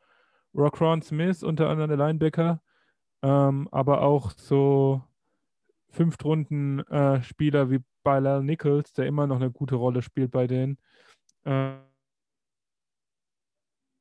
Rockron 0.55 1.03
Smith, 1.03 1.43
unter 1.43 1.69
anderem 1.69 1.91
der 1.91 1.99
Linebacker. 1.99 2.63
Ähm, 3.21 3.69
aber 3.71 4.01
auch 4.01 4.31
so 4.31 5.03
Fünftrunden-Spieler 5.91 7.61
äh, 7.61 7.71
wie 7.71 7.81
Bilal 8.03 8.43
Nichols, 8.43 8.95
der 8.95 9.05
immer 9.05 9.27
noch 9.27 9.37
eine 9.37 9.51
gute 9.51 9.75
Rolle 9.75 10.01
spielt 10.01 10.31
bei 10.31 10.47
denen. 10.47 10.79
Äh, 11.45 11.75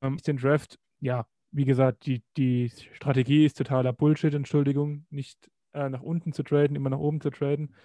ähm, 0.03 0.17
den 0.17 0.37
Draft, 0.37 0.79
ja, 0.99 1.25
wie 1.51 1.65
gesagt, 1.65 2.05
die, 2.05 2.23
die 2.37 2.71
Strategie 2.93 3.45
ist 3.45 3.57
totaler 3.57 3.93
Bullshit, 3.93 4.33
Entschuldigung, 4.33 5.05
nicht 5.09 5.49
äh, 5.73 5.89
nach 5.89 6.01
unten 6.01 6.33
zu 6.33 6.43
traden, 6.43 6.75
immer 6.75 6.89
nach 6.89 6.99
oben 6.99 7.21
zu 7.21 7.29
traden. 7.29 7.75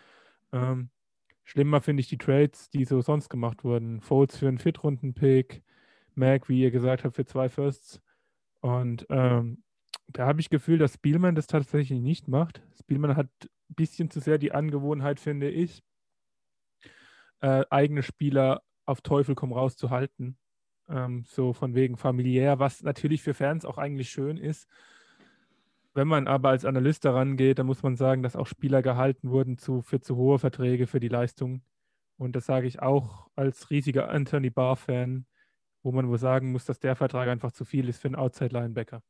Ähm, 0.53 0.91
schlimmer 1.45 1.81
finde 1.81 2.01
ich 2.01 2.09
die 2.09 2.19
Trades, 2.19 2.71
die 2.71 2.85
so 2.85 3.01
sonst 3.01 3.29
gemacht 3.29 3.65
wurden. 3.65 4.01
Folds 4.01 4.39
für 4.39 4.49
einen 4.49 4.59
Viertrunden-Pick, 4.59 5.63
Mac, 6.15 6.49
wie 6.49 6.63
ihr 6.63 6.71
gesagt 6.71 7.05
habt, 7.05 7.17
für 7.17 7.25
zwei 7.25 7.49
Firsts. 7.49 8.01
Und 8.61 9.07
ähm, 9.11 9.63
da 10.09 10.27
habe 10.27 10.41
ich 10.41 10.51
Gefühl, 10.51 10.79
dass 10.79 10.95
Spielman 10.95 11.35
das 11.35 11.47
tatsächlich 11.47 12.01
nicht 12.01 12.29
macht. 12.29 12.63
Spielman 12.81 13.17
hat 13.17 13.29
ein 13.43 13.75
bisschen 13.75 14.11
zu 14.11 14.21
sehr 14.21 14.39
die 14.39 14.53
Angewohnheit, 14.53 15.21
finde 15.21 15.51
ich, 15.51 15.83
äh, 17.41 17.65
eigene 17.71 18.03
Spieler 18.03 18.63
auf 18.87 19.03
Teufel 19.03 19.35
komm 19.35 19.53
raus 19.53 19.77
zu 19.77 19.91
halten. 19.91 20.39
Ähm, 20.89 21.25
so 21.27 21.53
von 21.53 21.75
wegen 21.75 21.97
familiär, 21.97 22.59
was 22.59 22.83
natürlich 22.83 23.23
für 23.23 23.35
Fans 23.35 23.65
auch 23.65 23.79
eigentlich 23.79 24.11
schön 24.11 24.37
ist. 24.37 24.69
Wenn 25.95 26.09
man 26.09 26.29
aber 26.29 26.51
als 26.51 26.65
Analyst 26.65 27.05
daran 27.05 27.37
geht, 27.37 27.59
dann 27.59 27.67
muss 27.67 27.83
man 27.83 27.97
sagen, 27.97 28.23
dass 28.23 28.37
auch 28.37 28.47
Spieler 28.47 28.83
gehalten 28.83 29.31
wurden 29.31 29.59
zu, 29.59 29.83
für 29.83 30.01
zu 30.01 30.17
hohe 30.17 30.39
Verträge 30.39 30.87
für 30.87 31.01
die 31.01 31.09
Leistung. 31.09 31.63
Und 32.17 32.37
das 32.37 32.47
sage 32.47 32.67
ich 32.67 32.81
auch 32.81 33.29
als 33.37 33.71
riesiger 33.71 34.09
Anthony 34.09 34.51
Barr-Fan, 34.51 35.27
wo 35.83 35.93
man 35.93 36.09
wohl 36.09 36.19
sagen 36.19 36.53
muss, 36.53 36.65
dass 36.65 36.81
der 36.81 36.97
Vertrag 36.97 37.29
einfach 37.29 37.53
zu 37.53 37.65
viel 37.65 37.89
ist 37.89 38.01
für 38.01 38.09
einen 38.09 38.17
Outside-Linebacker. 38.17 39.03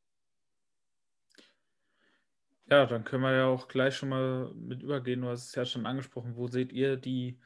Ja, 2.71 2.85
dann 2.85 3.05
können 3.05 3.23
wir 3.23 3.35
ja 3.35 3.47
auch 3.47 3.69
gleich 3.69 3.97
schon 3.97 4.11
mal 4.11 4.53
mit 4.55 4.83
übergehen. 4.83 5.23
Du 5.23 5.29
hast 5.29 5.49
es 5.49 5.55
ja 5.55 5.64
schon 5.64 5.87
angesprochen. 5.87 6.37
Wo 6.37 6.49
seht 6.49 6.73
ihr 6.73 6.97
die 6.97 7.38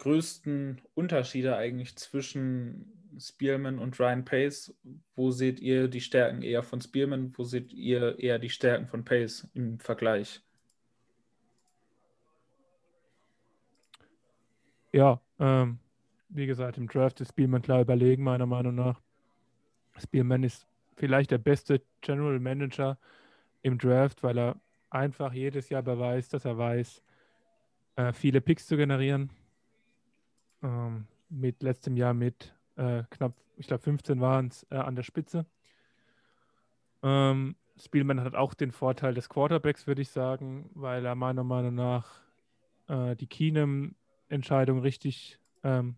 größten 0.00 0.80
Unterschiede 0.94 1.56
eigentlich 1.56 1.96
zwischen 1.96 3.10
Spearman 3.18 3.78
und 3.78 3.98
Ryan 4.00 4.24
Pace? 4.24 4.74
Wo 5.14 5.30
seht 5.30 5.60
ihr 5.60 5.88
die 5.88 6.00
Stärken 6.00 6.42
eher 6.42 6.62
von 6.62 6.80
Spearman? 6.80 7.32
Wo 7.36 7.44
seht 7.44 7.72
ihr 7.72 8.18
eher 8.18 8.38
die 8.38 8.50
Stärken 8.50 8.86
von 8.86 9.04
Pace 9.04 9.48
im 9.54 9.78
Vergleich? 9.78 10.42
Ja, 14.92 15.20
ähm, 15.38 15.78
wie 16.30 16.46
gesagt, 16.46 16.78
im 16.78 16.88
Draft 16.88 17.20
ist 17.20 17.28
Spearman 17.28 17.62
klar 17.62 17.82
überlegen, 17.82 18.24
meiner 18.24 18.46
Meinung 18.46 18.74
nach. 18.74 19.00
Spearman 19.98 20.42
ist 20.42 20.66
vielleicht 20.96 21.30
der 21.30 21.38
beste 21.38 21.82
General 22.00 22.40
Manager 22.40 22.98
im 23.62 23.78
Draft, 23.78 24.22
weil 24.22 24.38
er 24.38 24.56
einfach 24.88 25.32
jedes 25.32 25.68
Jahr 25.68 25.82
beweist, 25.82 26.32
dass 26.32 26.44
er 26.44 26.56
weiß, 26.58 27.02
äh, 27.96 28.12
viele 28.12 28.40
Picks 28.40 28.66
zu 28.66 28.76
generieren. 28.76 29.30
Ähm, 30.62 31.06
mit 31.28 31.62
letztem 31.62 31.96
Jahr 31.96 32.14
mit 32.14 32.54
äh, 32.76 33.04
knapp, 33.10 33.34
ich 33.56 33.66
glaube 33.66 33.82
15 33.82 34.20
waren 34.20 34.48
es 34.48 34.66
äh, 34.70 34.76
an 34.76 34.96
der 34.96 35.02
Spitze. 35.02 35.46
Ähm, 37.02 37.56
Spielman 37.78 38.20
hat 38.20 38.34
auch 38.34 38.54
den 38.54 38.72
Vorteil 38.72 39.14
des 39.14 39.28
Quarterbacks, 39.28 39.86
würde 39.86 40.02
ich 40.02 40.10
sagen, 40.10 40.70
weil 40.74 41.04
er 41.04 41.14
meiner 41.14 41.44
Meinung 41.44 41.74
nach 41.74 42.20
äh, 42.88 43.16
die 43.16 43.26
Keenum-Entscheidung 43.26 44.80
richtig, 44.80 45.38
ähm, 45.62 45.96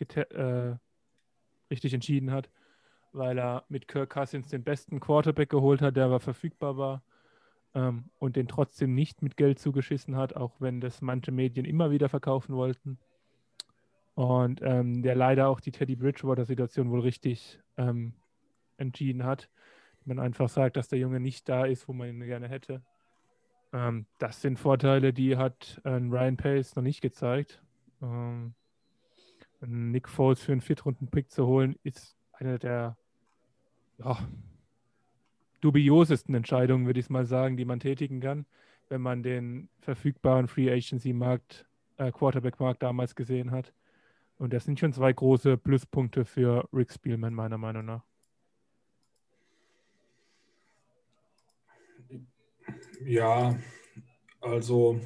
äh, 0.00 0.74
richtig 1.70 1.92
entschieden 1.92 2.30
hat, 2.30 2.48
weil 3.12 3.38
er 3.38 3.64
mit 3.68 3.88
Kirk 3.88 4.10
Cousins 4.10 4.48
den 4.48 4.64
besten 4.64 5.00
Quarterback 5.00 5.50
geholt 5.50 5.82
hat, 5.82 5.96
der 5.96 6.06
aber 6.06 6.20
verfügbar 6.20 6.78
war 6.78 7.02
ähm, 7.74 8.04
und 8.18 8.36
den 8.36 8.48
trotzdem 8.48 8.94
nicht 8.94 9.22
mit 9.22 9.36
Geld 9.36 9.58
zugeschissen 9.58 10.16
hat, 10.16 10.34
auch 10.34 10.60
wenn 10.60 10.80
das 10.80 11.02
manche 11.02 11.32
Medien 11.32 11.66
immer 11.66 11.90
wieder 11.90 12.08
verkaufen 12.08 12.54
wollten. 12.54 12.98
Und 14.18 14.62
ähm, 14.64 15.00
der 15.00 15.14
leider 15.14 15.46
auch 15.46 15.60
die 15.60 15.70
Teddy 15.70 15.94
Bridgewater-Situation 15.94 16.90
wohl 16.90 17.02
richtig 17.02 17.60
ähm, 17.76 18.14
entschieden 18.76 19.22
hat. 19.22 19.48
Man 20.04 20.18
einfach 20.18 20.48
sagt, 20.48 20.76
dass 20.76 20.88
der 20.88 20.98
Junge 20.98 21.20
nicht 21.20 21.48
da 21.48 21.66
ist, 21.66 21.86
wo 21.86 21.92
man 21.92 22.08
ihn 22.08 22.18
gerne 22.26 22.48
hätte. 22.48 22.82
Ähm, 23.72 24.06
das 24.18 24.42
sind 24.42 24.58
Vorteile, 24.58 25.12
die 25.12 25.36
hat 25.36 25.80
äh, 25.84 25.90
Ryan 25.90 26.36
Pace 26.36 26.74
noch 26.74 26.82
nicht 26.82 27.00
gezeigt. 27.00 27.62
Ähm, 28.02 28.54
Nick 29.60 30.08
Foles 30.08 30.42
für 30.42 30.50
einen 30.50 30.62
Viertrunden-Pick 30.62 31.30
zu 31.30 31.46
holen, 31.46 31.76
ist 31.84 32.16
eine 32.32 32.58
der 32.58 32.96
ja, 33.98 34.18
dubiosesten 35.60 36.34
Entscheidungen, 36.34 36.86
würde 36.86 36.98
ich 36.98 37.08
mal 37.08 37.24
sagen, 37.24 37.56
die 37.56 37.64
man 37.64 37.78
tätigen 37.78 38.18
kann, 38.18 38.46
wenn 38.88 39.00
man 39.00 39.22
den 39.22 39.68
verfügbaren 39.78 40.48
Free 40.48 40.72
Agency-Markt, 40.72 41.66
äh, 41.98 42.10
Quarterback-Markt 42.10 42.82
damals 42.82 43.14
gesehen 43.14 43.52
hat. 43.52 43.72
Und 44.38 44.52
das 44.52 44.64
sind 44.64 44.78
schon 44.78 44.92
zwei 44.92 45.12
große 45.12 45.56
Pluspunkte 45.56 46.24
für 46.24 46.68
Rick 46.72 46.92
Spielman, 46.92 47.34
meiner 47.34 47.58
Meinung 47.58 47.84
nach. 47.84 48.04
Ja, 53.04 53.58
also 54.40 55.00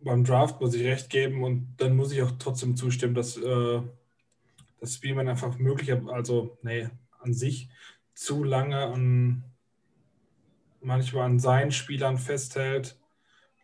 beim 0.00 0.22
Draft 0.22 0.60
muss 0.60 0.74
ich 0.74 0.84
recht 0.84 1.10
geben 1.10 1.42
und 1.42 1.74
dann 1.78 1.96
muss 1.96 2.12
ich 2.12 2.22
auch 2.22 2.32
trotzdem 2.38 2.76
zustimmen, 2.76 3.14
dass, 3.14 3.36
äh, 3.36 3.82
dass 4.80 4.94
Spielman 4.94 5.28
einfach 5.28 5.58
möglich, 5.58 5.92
also 6.08 6.58
nee, 6.62 6.88
an 7.20 7.32
sich 7.32 7.68
zu 8.14 8.44
lange 8.44 8.78
an 8.78 9.44
manchmal 10.80 11.24
an 11.24 11.38
seinen 11.38 11.72
Spielern 11.72 12.18
festhält 12.18 12.98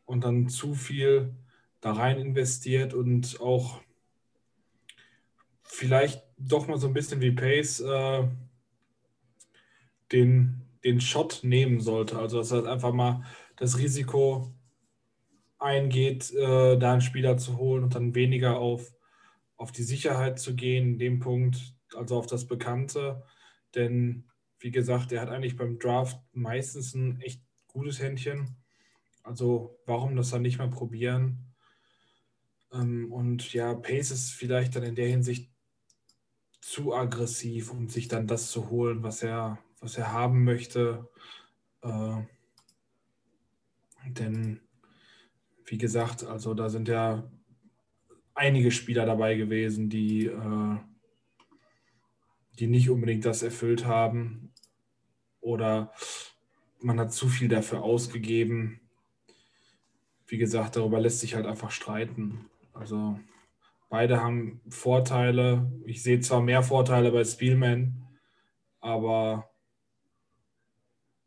und 0.07 0.25
dann 0.25 0.49
zu 0.49 0.75
viel 0.75 1.35
da 1.81 1.93
rein 1.93 2.19
investiert 2.19 2.95
und 2.95 3.41
auch 3.41 3.81
vielleicht 5.63 6.23
doch 6.37 6.67
mal 6.67 6.79
so 6.79 6.89
ein 6.89 6.93
bisschen 6.93 7.21
wie 7.21 7.31
Pace 7.31 7.81
äh, 7.81 8.29
den, 10.13 10.63
den 10.85 11.01
Shot 11.01 11.41
nehmen 11.43 11.81
sollte. 11.81 12.19
Also 12.19 12.39
dass 12.39 12.51
er 12.51 12.67
einfach 12.67 12.93
mal 12.93 13.25
das 13.57 13.79
Risiko 13.79 14.53
eingeht, 15.59 16.33
äh, 16.35 16.79
da 16.79 16.93
einen 16.93 17.01
Spieler 17.01 17.37
zu 17.37 17.59
holen 17.59 17.85
und 17.85 17.95
dann 17.95 18.15
weniger 18.15 18.59
auf, 18.59 18.93
auf 19.57 19.73
die 19.73 19.83
Sicherheit 19.83 20.39
zu 20.39 20.55
gehen 20.55 20.95
in 20.95 20.99
dem 20.99 21.19
Punkt, 21.21 21.75
also 21.95 22.19
auf 22.19 22.27
das 22.27 22.47
Bekannte. 22.47 23.23
Denn 23.75 24.25
wie 24.59 24.71
gesagt, 24.71 25.13
er 25.13 25.23
hat 25.23 25.29
eigentlich 25.29 25.57
beim 25.57 25.79
Draft 25.79 26.21
meistens 26.33 26.95
ein 26.95 27.21
echt 27.21 27.43
gutes 27.69 28.01
Händchen. 28.01 28.57
Also 29.23 29.79
warum 29.87 30.17
das 30.17 30.31
dann 30.31 30.43
nicht 30.43 30.59
mal 30.59 30.71
probieren? 30.71 31.50
Ähm, 32.73 33.13
und 33.13 33.53
ja, 33.53 33.75
Pace 33.75 34.11
ist 34.11 34.31
vielleicht 34.33 34.77
dann 34.77 34.83
in 34.83 34.95
der 34.95 35.09
Hinsicht 35.09 35.51
zu 36.61 36.95
aggressiv, 36.95 37.73
um 37.73 37.89
sich 37.89 38.09
dann 38.09 38.27
das 38.27 38.51
zu 38.51 38.71
holen, 38.71 39.03
was 39.03 39.23
er, 39.23 39.59
was 39.81 39.97
er 39.97 40.13
haben 40.13 40.45
möchte. 40.45 41.09
Äh, 41.83 42.23
denn, 44.07 44.61
wie 45.65 45.79
gesagt, 45.79 46.25
also 46.25 46.55
da 46.55 46.69
sind 46.69 46.89
ja 46.89 47.31
einige 48.35 48.71
Spieler 48.71 49.07
dabei 49.07 49.35
gewesen, 49.37 49.89
die, 49.89 50.27
äh, 50.27 50.77
die 52.59 52.67
nicht 52.67 52.91
unbedingt 52.91 53.25
das 53.25 53.43
erfüllt 53.43 53.85
haben. 53.85 54.53
Oder 55.41 55.93
man 56.81 57.01
hat 57.01 57.13
zu 57.13 57.29
viel 57.29 57.49
dafür 57.49 57.83
ausgegeben. 57.83 58.81
Wie 60.27 60.39
gesagt, 60.39 60.77
darüber 60.77 61.01
lässt 61.01 61.21
sich 61.21 61.35
halt 61.35 61.47
einfach 61.47 61.71
streiten. 61.71 62.50
Also 62.81 63.21
beide 63.91 64.23
haben 64.23 64.63
Vorteile. 64.71 65.71
Ich 65.85 66.03
sehe 66.03 66.21
zwar 66.21 66.41
mehr 66.41 66.63
Vorteile 66.63 67.13
bei 67.13 67.25
Spielman, 67.25 68.09
aber 68.81 69.51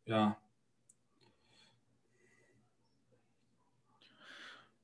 ja. 0.06 0.38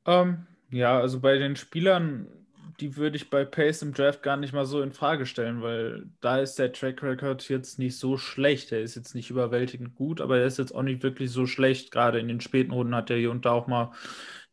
Ähm, 0.06 0.46
ja, 0.70 1.00
also 1.00 1.20
bei 1.20 1.40
den 1.40 1.56
Spielern, 1.56 2.39
die 2.80 2.96
würde 2.96 3.18
ich 3.18 3.30
bei 3.30 3.46
Pace 3.46 3.82
im 3.82 3.94
Draft 3.94 4.24
gar 4.24 4.38
nicht 4.38 4.54
mal 4.54 4.66
so 4.66 4.82
in 4.82 4.92
Frage 4.92 5.26
stellen, 5.26 5.62
weil 5.62 6.06
da 6.22 6.40
ist 6.40 6.56
der 6.60 6.72
Track 6.72 7.04
Record 7.04 7.48
jetzt 7.50 7.80
nicht 7.80 7.98
so 7.98 8.18
schlecht. 8.18 8.72
Er 8.72 8.82
ist 8.82 8.96
jetzt 8.96 9.16
nicht 9.16 9.30
überwältigend 9.30 9.96
gut, 9.96 10.22
aber 10.22 10.40
er 10.40 10.46
ist 10.46 10.58
jetzt 10.58 10.74
auch 10.74 10.84
nicht 10.84 11.04
wirklich 11.04 11.32
so 11.32 11.46
schlecht. 11.46 11.92
Gerade 11.92 12.20
in 12.20 12.28
den 12.28 12.42
späten 12.42 12.72
Runden 12.72 12.96
hat 12.96 13.10
er 13.10 13.18
hier 13.18 13.32
und 13.32 13.46
da 13.46 13.52
auch 13.52 13.68
mal 13.68 13.92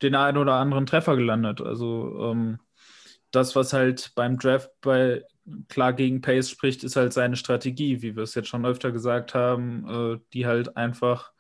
den 0.02 0.14
einen 0.14 0.38
oder 0.38 0.54
anderen 0.54 0.86
Treffer 0.86 1.16
gelandet. 1.16 1.60
Also 1.60 2.30
ähm, 2.30 2.58
das, 3.30 3.56
was 3.56 3.72
halt 3.72 4.12
beim 4.14 4.38
Draft 4.38 4.70
bei 4.80 5.22
klar 5.68 5.92
gegen 5.92 6.20
Pace 6.20 6.50
spricht, 6.50 6.84
ist 6.84 6.96
halt 6.96 7.12
seine 7.12 7.36
Strategie, 7.36 8.02
wie 8.02 8.16
wir 8.16 8.24
es 8.24 8.34
jetzt 8.34 8.48
schon 8.48 8.66
öfter 8.66 8.92
gesagt 8.92 9.34
haben, 9.34 10.16
äh, 10.16 10.20
die 10.32 10.46
halt 10.46 10.76
einfach 10.76 11.32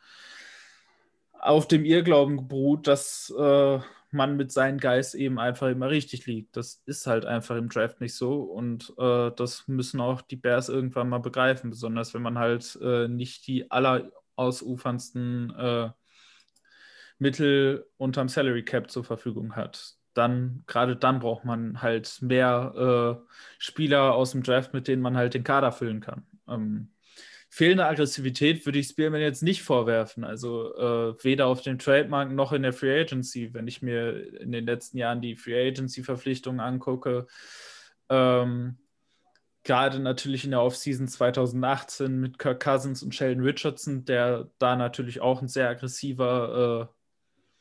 auf 1.40 1.68
dem 1.68 1.84
Irrglauben 1.84 2.48
beruht, 2.48 2.86
dass 2.86 3.32
äh, 3.36 3.78
man 4.16 4.36
mit 4.36 4.52
seinem 4.52 4.78
Geist 4.78 5.14
eben 5.14 5.38
einfach 5.38 5.68
immer 5.68 5.90
richtig 5.90 6.26
liegt. 6.26 6.56
Das 6.56 6.82
ist 6.86 7.06
halt 7.06 7.24
einfach 7.24 7.56
im 7.56 7.68
Draft 7.68 8.00
nicht 8.00 8.14
so 8.14 8.42
und 8.42 8.92
äh, 8.98 9.30
das 9.36 9.68
müssen 9.68 10.00
auch 10.00 10.22
die 10.22 10.36
Bears 10.36 10.68
irgendwann 10.68 11.08
mal 11.08 11.18
begreifen, 11.18 11.70
besonders 11.70 12.14
wenn 12.14 12.22
man 12.22 12.38
halt 12.38 12.78
äh, 12.82 13.08
nicht 13.08 13.46
die 13.46 13.70
allerausuferndsten 13.70 15.54
äh, 15.56 15.90
Mittel 17.18 17.86
unterm 17.96 18.28
Salary 18.28 18.64
Cap 18.64 18.90
zur 18.90 19.04
Verfügung 19.04 19.56
hat. 19.56 19.94
Dann, 20.14 20.64
gerade 20.66 20.96
dann 20.96 21.20
braucht 21.20 21.44
man 21.44 21.82
halt 21.82 22.20
mehr 22.22 23.20
äh, 23.22 23.32
Spieler 23.58 24.14
aus 24.14 24.32
dem 24.32 24.42
Draft, 24.42 24.72
mit 24.72 24.88
denen 24.88 25.02
man 25.02 25.16
halt 25.16 25.34
den 25.34 25.44
Kader 25.44 25.72
füllen 25.72 26.00
kann. 26.00 26.26
Ähm, 26.48 26.88
fehlende 27.56 27.86
Aggressivität 27.86 28.66
würde 28.66 28.78
ich 28.78 28.88
Spearman 28.88 29.22
jetzt 29.22 29.42
nicht 29.42 29.62
vorwerfen. 29.62 30.24
Also 30.24 30.76
äh, 30.76 31.24
weder 31.24 31.46
auf 31.46 31.62
dem 31.62 31.78
Trademark 31.78 32.30
noch 32.30 32.52
in 32.52 32.62
der 32.62 32.74
Free 32.74 33.00
Agency. 33.00 33.54
Wenn 33.54 33.66
ich 33.66 33.80
mir 33.80 34.40
in 34.42 34.52
den 34.52 34.66
letzten 34.66 34.98
Jahren 34.98 35.22
die 35.22 35.36
Free 35.36 35.68
Agency-Verpflichtungen 35.68 36.60
angucke, 36.60 37.26
ähm, 38.10 38.76
gerade 39.64 40.00
natürlich 40.00 40.44
in 40.44 40.50
der 40.50 40.60
Offseason 40.60 41.08
2018 41.08 42.20
mit 42.20 42.38
Kirk 42.38 42.62
Cousins 42.62 43.02
und 43.02 43.14
Sheldon 43.14 43.42
Richardson, 43.42 44.04
der 44.04 44.50
da 44.58 44.76
natürlich 44.76 45.22
auch 45.22 45.40
ein 45.40 45.48
sehr 45.48 45.70
aggressiver, 45.70 46.90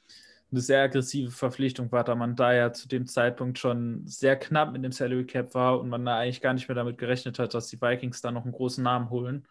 äh, 0.10 0.14
eine 0.52 0.60
sehr 0.60 0.84
aggressive 0.84 1.32
Verpflichtung 1.32 1.90
war, 1.94 2.04
da 2.04 2.16
man 2.16 2.36
da 2.36 2.54
ja 2.54 2.74
zu 2.74 2.90
dem 2.90 3.08
Zeitpunkt 3.08 3.60
schon 3.60 4.06
sehr 4.06 4.36
knapp 4.36 4.74
mit 4.74 4.84
dem 4.84 4.92
Salary 4.92 5.26
Cap 5.26 5.54
war 5.54 5.80
und 5.80 5.88
man 5.88 6.04
da 6.04 6.20
eigentlich 6.20 6.42
gar 6.42 6.54
nicht 6.54 6.68
mehr 6.68 6.76
damit 6.76 6.98
gerechnet 6.98 7.40
hat, 7.40 7.54
dass 7.54 7.68
die 7.68 7.82
Vikings 7.82 8.20
da 8.20 8.32
noch 8.32 8.44
einen 8.44 8.52
großen 8.52 8.84
Namen 8.84 9.10
holen. 9.10 9.48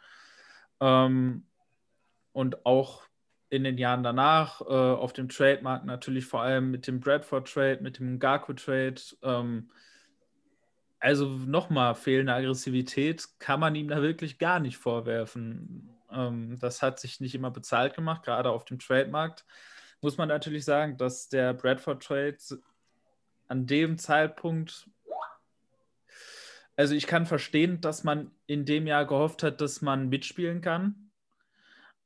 Ähm, 0.84 1.46
und 2.32 2.66
auch 2.66 3.04
in 3.48 3.64
den 3.64 3.78
Jahren 3.78 4.02
danach 4.02 4.60
äh, 4.60 4.64
auf 4.64 5.12
dem 5.12 5.28
Trademark 5.28 5.84
natürlich 5.84 6.26
vor 6.26 6.42
allem 6.42 6.70
mit 6.70 6.86
dem 6.86 7.00
Bradford 7.00 7.50
Trade, 7.50 7.78
mit 7.80 7.98
dem 7.98 8.18
Gaku 8.18 8.52
Trade. 8.52 9.00
Ähm, 9.22 9.70
also 10.98 11.26
nochmal, 11.26 11.94
fehlende 11.94 12.34
Aggressivität 12.34 13.26
kann 13.38 13.60
man 13.60 13.74
ihm 13.74 13.88
da 13.88 14.02
wirklich 14.02 14.38
gar 14.38 14.60
nicht 14.60 14.76
vorwerfen. 14.76 15.88
Ähm, 16.10 16.58
das 16.60 16.82
hat 16.82 17.00
sich 17.00 17.20
nicht 17.20 17.34
immer 17.34 17.50
bezahlt 17.50 17.94
gemacht, 17.94 18.24
gerade 18.24 18.50
auf 18.50 18.64
dem 18.64 18.78
Trademarkt. 18.78 19.46
Muss 20.02 20.18
man 20.18 20.28
natürlich 20.28 20.66
sagen, 20.66 20.98
dass 20.98 21.28
der 21.28 21.54
Bradford 21.54 22.02
Trade 22.02 22.38
an 23.48 23.66
dem 23.66 23.96
Zeitpunkt, 23.96 24.90
also 26.76 26.94
ich 26.94 27.06
kann 27.06 27.26
verstehen, 27.26 27.80
dass 27.80 28.04
man 28.04 28.30
in 28.46 28.64
dem 28.64 28.86
Jahr 28.86 29.06
gehofft 29.06 29.42
hat, 29.42 29.60
dass 29.60 29.82
man 29.82 30.08
mitspielen 30.08 30.60
kann. 30.60 31.10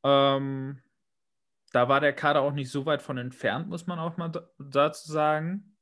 Ähm, 0.04 0.82
da 1.72 1.88
war 1.88 2.00
der 2.00 2.12
Kader 2.12 2.42
auch 2.42 2.52
nicht 2.52 2.70
so 2.70 2.86
weit 2.86 3.02
von 3.02 3.18
entfernt, 3.18 3.68
muss 3.68 3.86
man 3.86 3.98
auch 3.98 4.16
mal 4.16 4.32
dazu 4.58 5.10
sagen 5.10 5.76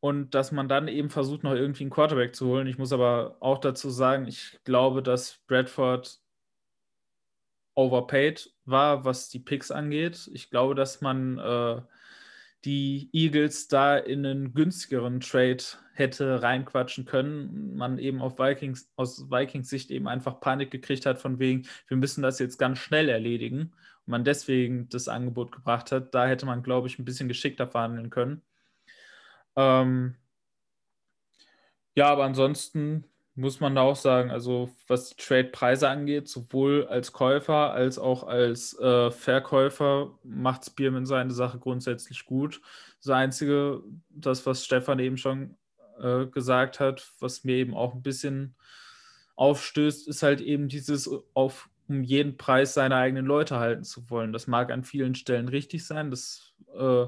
und 0.00 0.34
dass 0.34 0.52
man 0.52 0.68
dann 0.68 0.88
eben 0.88 1.10
versucht, 1.10 1.42
noch 1.42 1.54
irgendwie 1.54 1.84
einen 1.84 1.90
Quarterback 1.90 2.34
zu 2.34 2.46
holen. 2.46 2.66
Ich 2.66 2.78
muss 2.78 2.92
aber 2.92 3.36
auch 3.40 3.58
dazu 3.58 3.90
sagen, 3.90 4.26
ich 4.26 4.58
glaube, 4.64 5.02
dass 5.02 5.38
Bradford 5.46 6.20
overpaid 7.74 8.52
war, 8.64 9.04
was 9.04 9.28
die 9.28 9.40
Picks 9.40 9.70
angeht. 9.70 10.30
Ich 10.32 10.50
glaube, 10.50 10.74
dass 10.74 11.00
man 11.00 11.38
äh, 11.38 11.80
die 12.64 13.10
Eagles 13.12 13.68
da 13.68 13.96
in 13.96 14.24
einen 14.24 14.54
günstigeren 14.54 15.20
Trade 15.20 15.64
hätte 15.98 16.42
reinquatschen 16.42 17.04
können. 17.04 17.76
Man 17.76 17.98
eben 17.98 18.22
auf 18.22 18.38
Vikings, 18.38 18.90
aus 18.96 19.30
Vikings 19.30 19.68
Sicht 19.68 19.90
eben 19.90 20.08
einfach 20.08 20.40
Panik 20.40 20.70
gekriegt 20.70 21.06
hat, 21.06 21.18
von 21.18 21.38
wegen, 21.38 21.66
wir 21.88 21.96
müssen 21.96 22.22
das 22.22 22.38
jetzt 22.38 22.58
ganz 22.58 22.78
schnell 22.78 23.08
erledigen. 23.08 23.72
Und 24.06 24.10
man 24.10 24.24
deswegen 24.24 24.88
das 24.88 25.08
Angebot 25.08 25.52
gebracht 25.52 25.92
hat. 25.92 26.14
Da 26.14 26.26
hätte 26.26 26.46
man, 26.46 26.62
glaube 26.62 26.88
ich, 26.88 26.98
ein 26.98 27.04
bisschen 27.04 27.28
geschickter 27.28 27.66
verhandeln 27.66 28.10
können. 28.10 28.42
Ähm, 29.56 30.16
ja, 31.94 32.08
aber 32.08 32.24
ansonsten 32.24 33.04
muss 33.36 33.60
man 33.60 33.74
da 33.74 33.82
auch 33.82 33.96
sagen, 33.96 34.30
also 34.30 34.70
was 34.88 35.10
die 35.10 35.22
Trade-Preise 35.22 35.88
angeht, 35.88 36.28
sowohl 36.28 36.86
als 36.88 37.12
Käufer 37.12 37.72
als 37.72 37.98
auch 37.98 38.24
als 38.24 38.78
äh, 38.78 39.10
Verkäufer 39.10 40.18
macht 40.24 40.64
Spearman 40.64 41.06
seine 41.06 41.32
Sache 41.32 41.58
grundsätzlich 41.58 42.24
gut. 42.24 42.62
Das 43.02 43.10
Einzige, 43.10 43.82
das, 44.08 44.46
was 44.46 44.64
Stefan 44.64 44.98
eben 44.98 45.18
schon 45.18 45.56
äh, 46.00 46.26
gesagt 46.26 46.80
hat, 46.80 47.12
was 47.20 47.44
mir 47.44 47.56
eben 47.56 47.74
auch 47.74 47.94
ein 47.94 48.02
bisschen 48.02 48.54
aufstößt, 49.36 50.08
ist 50.08 50.22
halt 50.22 50.40
eben 50.40 50.68
dieses 50.68 51.10
auf 51.34 51.68
um 51.88 52.02
jeden 52.02 52.36
Preis 52.36 52.74
seine 52.74 52.96
eigenen 52.96 53.26
Leute 53.26 53.60
halten 53.60 53.84
zu 53.84 54.10
wollen. 54.10 54.32
Das 54.32 54.48
mag 54.48 54.72
an 54.72 54.82
vielen 54.82 55.14
Stellen 55.14 55.46
richtig 55.48 55.86
sein. 55.86 56.10
Das 56.10 56.52
äh, 56.76 57.06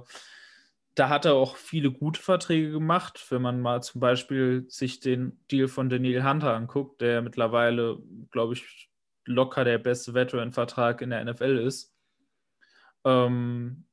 da 0.99 1.09
hat 1.09 1.25
er 1.25 1.35
auch 1.35 1.57
viele 1.57 1.93
gute 1.93 2.21
Verträge 2.21 2.73
gemacht. 2.73 3.25
Wenn 3.31 3.43
man 3.43 3.61
mal 3.61 3.83
zum 3.83 4.01
Beispiel 4.01 4.65
sich 4.69 4.99
den 5.01 5.39
Deal 5.51 5.69
von 5.69 5.89
Daniel 5.89 6.25
Hunter 6.25 6.55
anguckt, 6.55 7.01
der 7.01 7.23
mittlerweile, 7.23 7.99
glaube 8.33 8.55
ich, 8.55 8.91
locker 9.25 9.65
der 9.65 9.79
beste 9.79 10.15
Veteran-Vertrag 10.15 11.01
in 11.01 11.11
der 11.11 11.25
NFL 11.25 11.59
ist. 11.59 11.95
Ähm, 13.05 13.85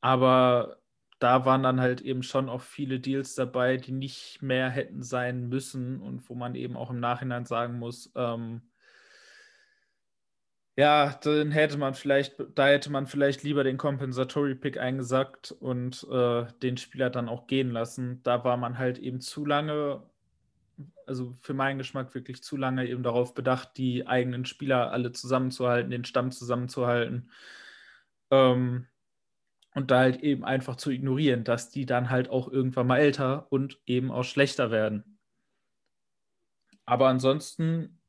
aber 0.00 0.78
da 1.18 1.44
waren 1.44 1.62
dann 1.62 1.80
halt 1.80 2.00
eben 2.00 2.22
schon 2.22 2.48
auch 2.48 2.62
viele 2.62 3.00
Deals 3.00 3.34
dabei, 3.34 3.76
die 3.76 3.92
nicht 3.92 4.40
mehr 4.42 4.70
hätten 4.70 5.02
sein 5.02 5.48
müssen 5.48 6.00
und 6.00 6.28
wo 6.28 6.34
man 6.34 6.54
eben 6.54 6.76
auch 6.76 6.90
im 6.90 7.00
Nachhinein 7.00 7.44
sagen 7.44 7.78
muss, 7.78 8.12
ähm, 8.14 8.62
ja, 10.76 11.18
dann 11.24 11.50
hätte 11.50 11.76
man 11.76 11.94
vielleicht, 11.94 12.36
da 12.54 12.68
hätte 12.68 12.90
man 12.90 13.08
vielleicht 13.08 13.42
lieber 13.42 13.64
den 13.64 13.78
Compensatory 13.78 14.54
Pick 14.54 14.78
eingesackt 14.78 15.50
und 15.50 16.06
äh, 16.08 16.46
den 16.62 16.76
Spieler 16.76 17.10
dann 17.10 17.28
auch 17.28 17.48
gehen 17.48 17.72
lassen. 17.72 18.22
Da 18.22 18.44
war 18.44 18.56
man 18.56 18.78
halt 18.78 18.98
eben 18.98 19.20
zu 19.20 19.44
lange, 19.44 20.04
also 21.04 21.36
für 21.40 21.52
meinen 21.52 21.78
Geschmack 21.78 22.14
wirklich 22.14 22.44
zu 22.44 22.56
lange 22.56 22.86
eben 22.86 23.02
darauf 23.02 23.34
bedacht, 23.34 23.70
die 23.76 24.06
eigenen 24.06 24.44
Spieler 24.44 24.92
alle 24.92 25.10
zusammenzuhalten, 25.10 25.90
den 25.90 26.04
Stamm 26.04 26.30
zusammenzuhalten. 26.30 27.32
Ähm, 28.30 28.86
und 29.78 29.92
da 29.92 30.00
halt 30.00 30.22
eben 30.24 30.44
einfach 30.44 30.74
zu 30.74 30.90
ignorieren, 30.90 31.44
dass 31.44 31.70
die 31.70 31.86
dann 31.86 32.10
halt 32.10 32.30
auch 32.30 32.50
irgendwann 32.50 32.88
mal 32.88 32.98
älter 32.98 33.46
und 33.50 33.78
eben 33.86 34.10
auch 34.10 34.24
schlechter 34.24 34.72
werden. 34.72 35.18
Aber 36.84 37.06
ansonsten 37.06 38.00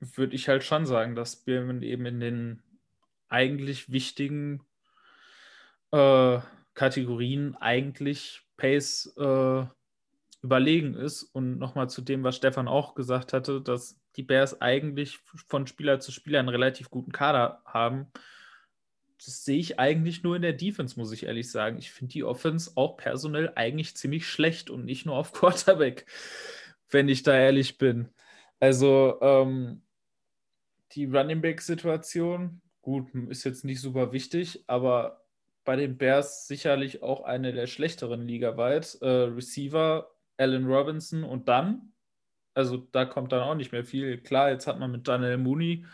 würde 0.00 0.34
ich 0.34 0.48
halt 0.48 0.64
schon 0.64 0.86
sagen, 0.86 1.14
dass 1.14 1.34
Spearman 1.34 1.82
eben 1.82 2.06
in 2.06 2.18
den 2.18 2.62
eigentlich 3.28 3.92
wichtigen 3.92 4.62
äh, 5.90 6.38
Kategorien 6.72 7.56
eigentlich 7.56 8.40
Pace 8.56 9.14
äh, 9.18 9.66
überlegen 10.40 10.94
ist. 10.94 11.24
Und 11.24 11.58
nochmal 11.58 11.90
zu 11.90 12.00
dem, 12.00 12.24
was 12.24 12.36
Stefan 12.36 12.68
auch 12.68 12.94
gesagt 12.94 13.34
hatte, 13.34 13.60
dass 13.60 14.00
die 14.16 14.22
Bears 14.22 14.62
eigentlich 14.62 15.18
von 15.46 15.66
Spieler 15.66 16.00
zu 16.00 16.10
Spieler 16.10 16.38
einen 16.38 16.48
relativ 16.48 16.88
guten 16.88 17.12
Kader 17.12 17.60
haben. 17.66 18.06
Das 19.24 19.44
sehe 19.44 19.58
ich 19.58 19.78
eigentlich 19.78 20.22
nur 20.22 20.36
in 20.36 20.42
der 20.42 20.52
Defense, 20.52 20.98
muss 20.98 21.12
ich 21.12 21.24
ehrlich 21.24 21.50
sagen. 21.50 21.78
Ich 21.78 21.90
finde 21.90 22.12
die 22.12 22.24
Offense 22.24 22.72
auch 22.76 22.96
personell 22.96 23.52
eigentlich 23.56 23.96
ziemlich 23.96 24.26
schlecht 24.26 24.70
und 24.70 24.84
nicht 24.84 25.06
nur 25.06 25.16
auf 25.16 25.32
Quarterback, 25.34 26.06
wenn 26.90 27.08
ich 27.08 27.22
da 27.22 27.36
ehrlich 27.36 27.78
bin. 27.78 28.08
Also, 28.60 29.18
ähm, 29.20 29.82
die 30.92 31.04
Running 31.04 31.40
Back-Situation, 31.40 32.60
gut, 32.82 33.14
ist 33.28 33.44
jetzt 33.44 33.64
nicht 33.64 33.80
super 33.80 34.12
wichtig, 34.12 34.64
aber 34.66 35.24
bei 35.64 35.76
den 35.76 35.98
Bears 35.98 36.46
sicherlich 36.46 37.02
auch 37.02 37.24
eine 37.24 37.52
der 37.52 37.66
schlechteren 37.66 38.26
ligaweit. 38.26 38.96
Äh, 39.02 39.06
Receiver, 39.06 40.10
Allen 40.38 40.66
Robinson 40.66 41.24
und 41.24 41.48
dann, 41.48 41.92
also 42.54 42.78
da 42.78 43.04
kommt 43.04 43.32
dann 43.32 43.42
auch 43.42 43.54
nicht 43.54 43.72
mehr 43.72 43.84
viel. 43.84 44.18
Klar, 44.18 44.50
jetzt 44.50 44.66
hat 44.66 44.78
man 44.78 44.90
mit 44.90 45.06
Daniel 45.06 45.36
Mooney 45.36 45.84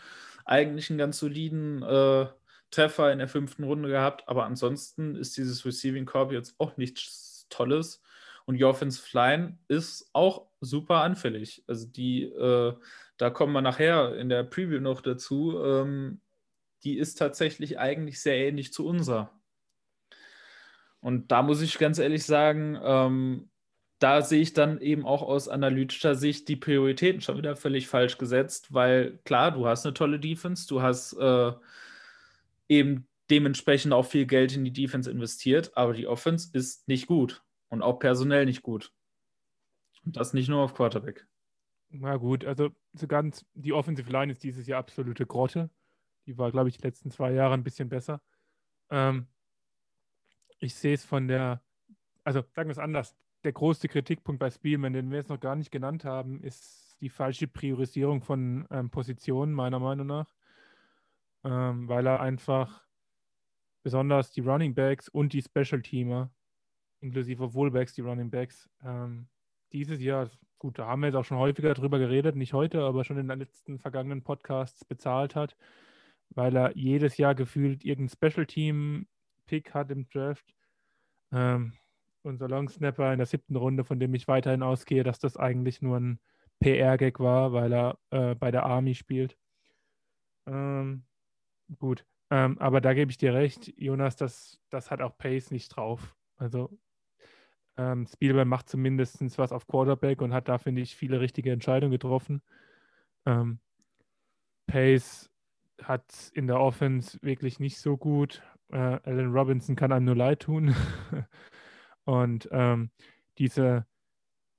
eigentlich 0.45 0.89
einen 0.89 0.99
ganz 0.99 1.19
soliden 1.19 1.83
äh, 1.83 2.27
Treffer 2.75 3.11
in 3.11 3.19
der 3.19 3.27
fünften 3.27 3.63
Runde 3.63 3.89
gehabt, 3.89 4.27
aber 4.27 4.45
ansonsten 4.45 5.15
ist 5.15 5.37
dieses 5.37 5.65
Receiving 5.65 6.05
Corp 6.05 6.31
jetzt 6.31 6.55
auch 6.59 6.77
nichts 6.77 7.47
Tolles. 7.49 8.01
Und 8.45 8.61
Offensive 8.63 9.07
Line 9.13 9.57
ist 9.67 10.09
auch 10.13 10.47
super 10.61 11.01
anfällig. 11.01 11.63
Also 11.67 11.87
die 11.87 12.23
äh, 12.23 12.73
da 13.17 13.29
kommen 13.29 13.53
wir 13.53 13.61
nachher 13.61 14.15
in 14.17 14.29
der 14.29 14.43
Preview 14.43 14.79
noch 14.79 15.01
dazu, 15.01 15.59
ähm, 15.63 16.19
die 16.83 16.97
ist 16.97 17.15
tatsächlich 17.15 17.79
eigentlich 17.79 18.21
sehr 18.21 18.37
ähnlich 18.37 18.73
zu 18.73 18.85
unserer. 18.85 19.31
Und 20.99 21.31
da 21.31 21.41
muss 21.41 21.61
ich 21.61 21.77
ganz 21.77 21.99
ehrlich 21.99 22.25
sagen, 22.25 22.77
ähm, 22.83 23.49
da 23.99 24.21
sehe 24.21 24.41
ich 24.41 24.53
dann 24.53 24.81
eben 24.81 25.05
auch 25.05 25.21
aus 25.21 25.47
analytischer 25.47 26.15
Sicht 26.15 26.49
die 26.49 26.57
Prioritäten 26.57 27.21
schon 27.21 27.37
wieder 27.37 27.55
völlig 27.55 27.87
falsch 27.87 28.17
gesetzt, 28.17 28.73
weil 28.73 29.19
klar, 29.23 29.51
du 29.51 29.65
hast 29.65 29.85
eine 29.85 29.93
tolle 29.93 30.19
Defense, 30.19 30.67
du 30.67 30.81
hast 30.81 31.13
äh, 31.13 31.53
eben 32.67 33.07
dementsprechend 33.29 33.93
auch 33.93 34.05
viel 34.05 34.25
Geld 34.25 34.55
in 34.55 34.63
die 34.63 34.73
Defense 34.73 35.09
investiert, 35.09 35.75
aber 35.75 35.93
die 35.93 36.07
Offense 36.07 36.49
ist 36.53 36.87
nicht 36.87 37.07
gut 37.07 37.43
und 37.69 37.81
auch 37.81 37.99
personell 37.99 38.45
nicht 38.45 38.61
gut. 38.61 38.93
Und 40.05 40.17
das 40.17 40.33
nicht 40.33 40.49
nur 40.49 40.61
auf 40.61 40.75
Quarterback. 40.75 41.27
Na 41.89 42.17
gut, 42.17 42.45
also 42.45 42.69
so 42.93 43.07
ganz, 43.07 43.45
die 43.53 43.73
Offensive 43.73 44.11
Line 44.11 44.31
ist 44.31 44.43
dieses 44.43 44.67
Jahr 44.67 44.79
absolute 44.79 45.25
Grotte. 45.25 45.69
Die 46.25 46.37
war, 46.37 46.51
glaube 46.51 46.69
ich, 46.69 46.77
die 46.77 46.83
letzten 46.83 47.11
zwei 47.11 47.31
Jahre 47.31 47.53
ein 47.53 47.63
bisschen 47.63 47.89
besser. 47.89 48.21
Ähm, 48.89 49.27
ich 50.59 50.75
sehe 50.75 50.93
es 50.93 51.03
von 51.03 51.27
der, 51.27 51.61
also 52.23 52.43
sagen 52.53 52.69
wir 52.69 52.73
es 52.73 52.79
anders, 52.79 53.15
der 53.43 53.53
größte 53.53 53.87
Kritikpunkt 53.87 54.39
bei 54.39 54.49
Spielman, 54.49 54.93
den 54.93 55.09
wir 55.09 55.17
jetzt 55.17 55.29
noch 55.29 55.39
gar 55.39 55.55
nicht 55.55 55.71
genannt 55.71 56.03
haben, 56.03 56.41
ist 56.41 56.97
die 57.01 57.09
falsche 57.09 57.47
Priorisierung 57.47 58.21
von 58.21 58.67
ähm, 58.71 58.89
Positionen, 58.89 59.53
meiner 59.53 59.79
Meinung 59.79 60.07
nach. 60.07 60.33
Ähm, 61.45 61.87
weil 61.87 62.07
er 62.07 62.19
einfach 62.19 62.83
besonders 63.83 64.31
die 64.31 64.41
Running 64.41 64.73
Backs 64.73 65.07
und 65.07 65.31
die 65.31 65.41
Special 65.41 65.81
Teamer, 65.81 66.31
inklusive 67.01 67.49
Fullbacks, 67.51 67.93
die 67.93 68.01
Running 68.01 68.29
Backs, 68.31 68.69
ähm, 68.83 69.27
dieses 69.71 70.01
Jahr 70.01 70.29
gut, 70.65 70.79
da 70.79 70.87
haben 70.87 71.01
wir 71.01 71.07
jetzt 71.07 71.15
auch 71.15 71.25
schon 71.25 71.37
häufiger 71.37 71.75
drüber 71.75 71.99
geredet, 71.99 72.35
nicht 72.35 72.53
heute, 72.53 72.81
aber 72.81 73.03
schon 73.03 73.19
in 73.19 73.27
den 73.27 73.39
letzten 73.39 73.77
vergangenen 73.77 74.23
Podcasts 74.23 74.83
bezahlt 74.83 75.35
hat, 75.35 75.55
weil 76.29 76.55
er 76.55 76.75
jedes 76.75 77.17
Jahr 77.17 77.35
gefühlt 77.35 77.85
irgendein 77.85 78.09
Special 78.09 78.47
Team 78.47 79.07
Pick 79.45 79.75
hat 79.75 79.91
im 79.91 80.09
Draft. 80.09 80.55
Ähm, 81.31 81.73
unser 82.23 82.47
Long 82.47 82.67
Snapper 82.69 83.11
in 83.11 83.19
der 83.19 83.27
siebten 83.27 83.55
Runde, 83.55 83.83
von 83.83 83.99
dem 83.99 84.15
ich 84.15 84.27
weiterhin 84.27 84.63
ausgehe, 84.63 85.03
dass 85.03 85.19
das 85.19 85.37
eigentlich 85.37 85.83
nur 85.83 85.97
ein 85.99 86.19
PR-Gag 86.59 87.19
war, 87.19 87.53
weil 87.53 87.71
er 87.71 87.99
äh, 88.09 88.33
bei 88.33 88.49
der 88.49 88.65
Army 88.65 88.95
spielt. 88.95 89.37
Ähm, 90.47 91.03
gut, 91.79 92.05
ähm, 92.29 92.57
aber 92.59 92.81
da 92.81 92.93
gebe 92.93 93.11
ich 93.11 93.17
dir 93.17 93.33
recht, 93.33 93.73
Jonas, 93.77 94.15
das, 94.15 94.59
das 94.69 94.91
hat 94.91 95.01
auch 95.01 95.17
Pace 95.17 95.51
nicht 95.51 95.69
drauf. 95.69 96.15
Also 96.37 96.77
ähm, 97.77 98.07
Spielberg 98.07 98.47
macht 98.47 98.69
zumindest 98.69 99.21
was 99.37 99.51
auf 99.51 99.67
Quarterback 99.67 100.21
und 100.21 100.33
hat 100.33 100.47
da, 100.47 100.57
finde 100.57 100.81
ich, 100.81 100.95
viele 100.95 101.19
richtige 101.19 101.51
Entscheidungen 101.51 101.91
getroffen. 101.91 102.41
Ähm, 103.25 103.59
Pace 104.67 105.29
hat 105.81 106.31
in 106.33 106.47
der 106.47 106.59
Offense 106.59 107.19
wirklich 107.21 107.59
nicht 107.59 107.77
so 107.79 107.97
gut. 107.97 108.41
Äh, 108.69 108.77
Allen 109.03 109.31
Robinson 109.31 109.75
kann 109.75 109.91
einem 109.91 110.05
nur 110.05 110.15
leid 110.15 110.41
tun. 110.41 110.73
und 112.05 112.47
ähm, 112.51 112.91
diese, 113.37 113.85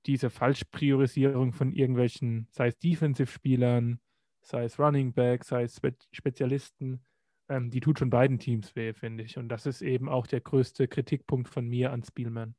diese 0.05 0.29
Falschpriorisierung 0.29 1.53
von 1.53 1.71
irgendwelchen, 1.71 2.47
sei 2.51 2.67
es 2.67 2.77
Defensive-Spielern, 2.77 3.99
sei 4.41 4.63
es 4.63 4.79
Running 4.79 5.13
Back, 5.13 5.43
sei 5.43 5.63
es 5.63 5.75
Spe 5.77 5.95
Spezialisten, 6.11 7.01
ähm, 7.49 7.69
die 7.69 7.79
tut 7.79 7.99
schon 7.99 8.09
beiden 8.09 8.39
Teams 8.39 8.75
weh, 8.75 8.93
finde 8.93 9.23
ich. 9.23 9.37
Und 9.37 9.49
das 9.49 9.65
ist 9.65 9.81
eben 9.81 10.09
auch 10.09 10.27
der 10.27 10.41
größte 10.41 10.87
Kritikpunkt 10.87 11.49
von 11.49 11.67
mir 11.67 11.91
an 11.91 12.03
Spielman. 12.03 12.55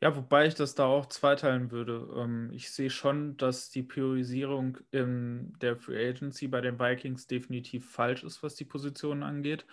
Ja, 0.00 0.14
wobei 0.16 0.46
ich 0.46 0.54
das 0.54 0.74
da 0.74 0.84
auch 0.84 1.06
zweiteilen 1.06 1.70
würde. 1.70 2.08
Ähm, 2.16 2.50
ich 2.52 2.70
sehe 2.70 2.90
schon, 2.90 3.36
dass 3.36 3.70
die 3.70 3.82
Priorisierung 3.82 4.78
in 4.90 5.54
der 5.60 5.76
Free 5.76 6.08
Agency 6.08 6.48
bei 6.48 6.60
den 6.60 6.78
Vikings 6.78 7.26
definitiv 7.26 7.88
falsch 7.90 8.24
ist, 8.24 8.42
was 8.42 8.54
die 8.54 8.64
Positionen 8.64 9.22
angeht. 9.22 9.64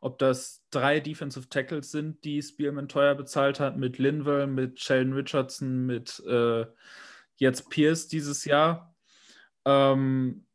Ob 0.00 0.18
das 0.18 0.64
drei 0.70 0.98
Defensive 0.98 1.48
Tackles 1.48 1.90
sind, 1.90 2.24
die 2.24 2.42
Spearman 2.42 2.88
teuer 2.88 3.14
bezahlt 3.14 3.60
hat, 3.60 3.76
mit 3.76 3.98
Linville, 3.98 4.46
mit 4.46 4.80
Sheldon 4.80 5.12
Richardson, 5.12 5.86
mit 5.86 6.22
äh, 6.26 6.66
jetzt 7.36 7.70
Pierce 7.70 8.08
dieses 8.08 8.44
Jahr. 8.44 8.94
Ähm, 9.64 10.46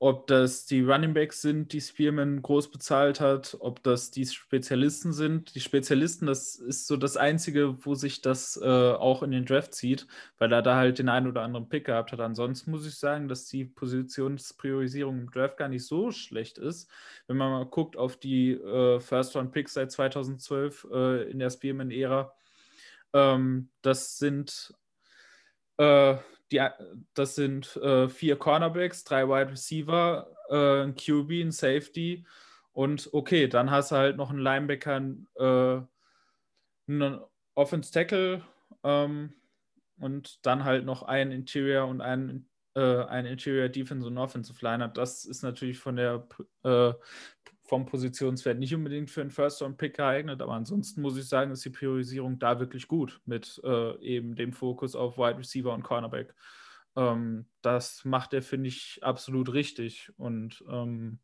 ob 0.00 0.28
das 0.28 0.64
die 0.64 0.82
Running 0.82 1.12
Backs 1.12 1.42
sind, 1.42 1.72
die 1.72 1.80
Spearman 1.80 2.40
groß 2.40 2.70
bezahlt 2.70 3.20
hat, 3.20 3.56
ob 3.58 3.82
das 3.82 4.12
die 4.12 4.26
Spezialisten 4.26 5.12
sind. 5.12 5.56
Die 5.56 5.60
Spezialisten, 5.60 6.26
das 6.26 6.54
ist 6.54 6.86
so 6.86 6.96
das 6.96 7.16
Einzige, 7.16 7.84
wo 7.84 7.96
sich 7.96 8.22
das 8.22 8.56
äh, 8.62 8.64
auch 8.64 9.24
in 9.24 9.32
den 9.32 9.44
Draft 9.44 9.74
zieht, 9.74 10.06
weil 10.38 10.52
er 10.52 10.62
da 10.62 10.76
halt 10.76 11.00
den 11.00 11.08
einen 11.08 11.26
oder 11.26 11.42
anderen 11.42 11.68
Pick 11.68 11.86
gehabt 11.86 12.12
hat. 12.12 12.20
Ansonsten 12.20 12.70
muss 12.70 12.86
ich 12.86 12.94
sagen, 12.94 13.26
dass 13.26 13.46
die 13.46 13.64
Positionspriorisierung 13.64 15.18
im 15.18 15.30
Draft 15.32 15.56
gar 15.56 15.68
nicht 15.68 15.84
so 15.84 16.12
schlecht 16.12 16.58
ist. 16.58 16.88
Wenn 17.26 17.36
man 17.36 17.50
mal 17.50 17.66
guckt 17.66 17.96
auf 17.96 18.16
die 18.16 18.52
äh, 18.52 19.00
First-Round-Picks 19.00 19.74
seit 19.74 19.90
2012 19.90 20.86
äh, 20.92 21.30
in 21.30 21.40
der 21.40 21.50
Spearman-Ära, 21.50 22.32
ähm, 23.14 23.68
das 23.82 24.18
sind 24.18 24.74
äh, 25.78 26.16
die, 26.52 26.66
das 27.14 27.34
sind 27.34 27.76
äh, 27.76 28.08
vier 28.08 28.36
Cornerbacks, 28.36 29.04
drei 29.04 29.28
Wide 29.28 29.52
Receiver, 29.52 30.30
äh, 30.48 30.82
ein 30.84 30.94
QB, 30.94 31.30
ein 31.30 31.52
Safety 31.52 32.24
und 32.72 33.10
okay, 33.12 33.48
dann 33.48 33.70
hast 33.70 33.90
du 33.90 33.96
halt 33.96 34.16
noch 34.16 34.30
einen 34.30 34.38
Linebacker, 34.38 35.02
äh, 35.36 35.80
einen 36.86 37.20
Offense 37.54 37.92
Tackle 37.92 38.44
ähm, 38.84 39.34
und 39.98 40.46
dann 40.46 40.64
halt 40.64 40.84
noch 40.84 41.02
einen 41.02 41.32
Interior 41.32 41.88
und 41.88 42.00
einen, 42.00 42.48
äh, 42.76 43.04
einen 43.04 43.26
Interior 43.26 43.68
Defense 43.68 44.06
und 44.06 44.16
Offensive 44.16 44.64
Liner. 44.64 44.86
Das 44.86 45.24
ist 45.24 45.42
natürlich 45.42 45.78
von 45.78 45.96
der 45.96 46.28
äh, 46.62 46.92
vom 47.68 47.84
Positionswert 47.84 48.58
nicht 48.58 48.74
unbedingt 48.74 49.10
für 49.10 49.20
einen 49.20 49.30
First-Round-Pick 49.30 49.96
geeignet, 49.96 50.40
aber 50.40 50.54
ansonsten 50.54 51.02
muss 51.02 51.18
ich 51.18 51.28
sagen, 51.28 51.50
ist 51.50 51.66
die 51.66 51.70
Priorisierung 51.70 52.38
da 52.38 52.58
wirklich 52.58 52.88
gut 52.88 53.20
mit 53.26 53.60
äh, 53.62 54.00
eben 54.00 54.34
dem 54.36 54.54
Fokus 54.54 54.96
auf 54.96 55.18
Wide 55.18 55.38
Receiver 55.38 55.74
und 55.74 55.82
Cornerback. 55.82 56.34
Ähm, 56.96 57.44
das 57.60 58.06
macht 58.06 58.32
er, 58.32 58.40
finde 58.40 58.68
ich, 58.68 59.00
absolut 59.02 59.52
richtig 59.52 60.10
und 60.16 60.64
ähm, 60.70 61.18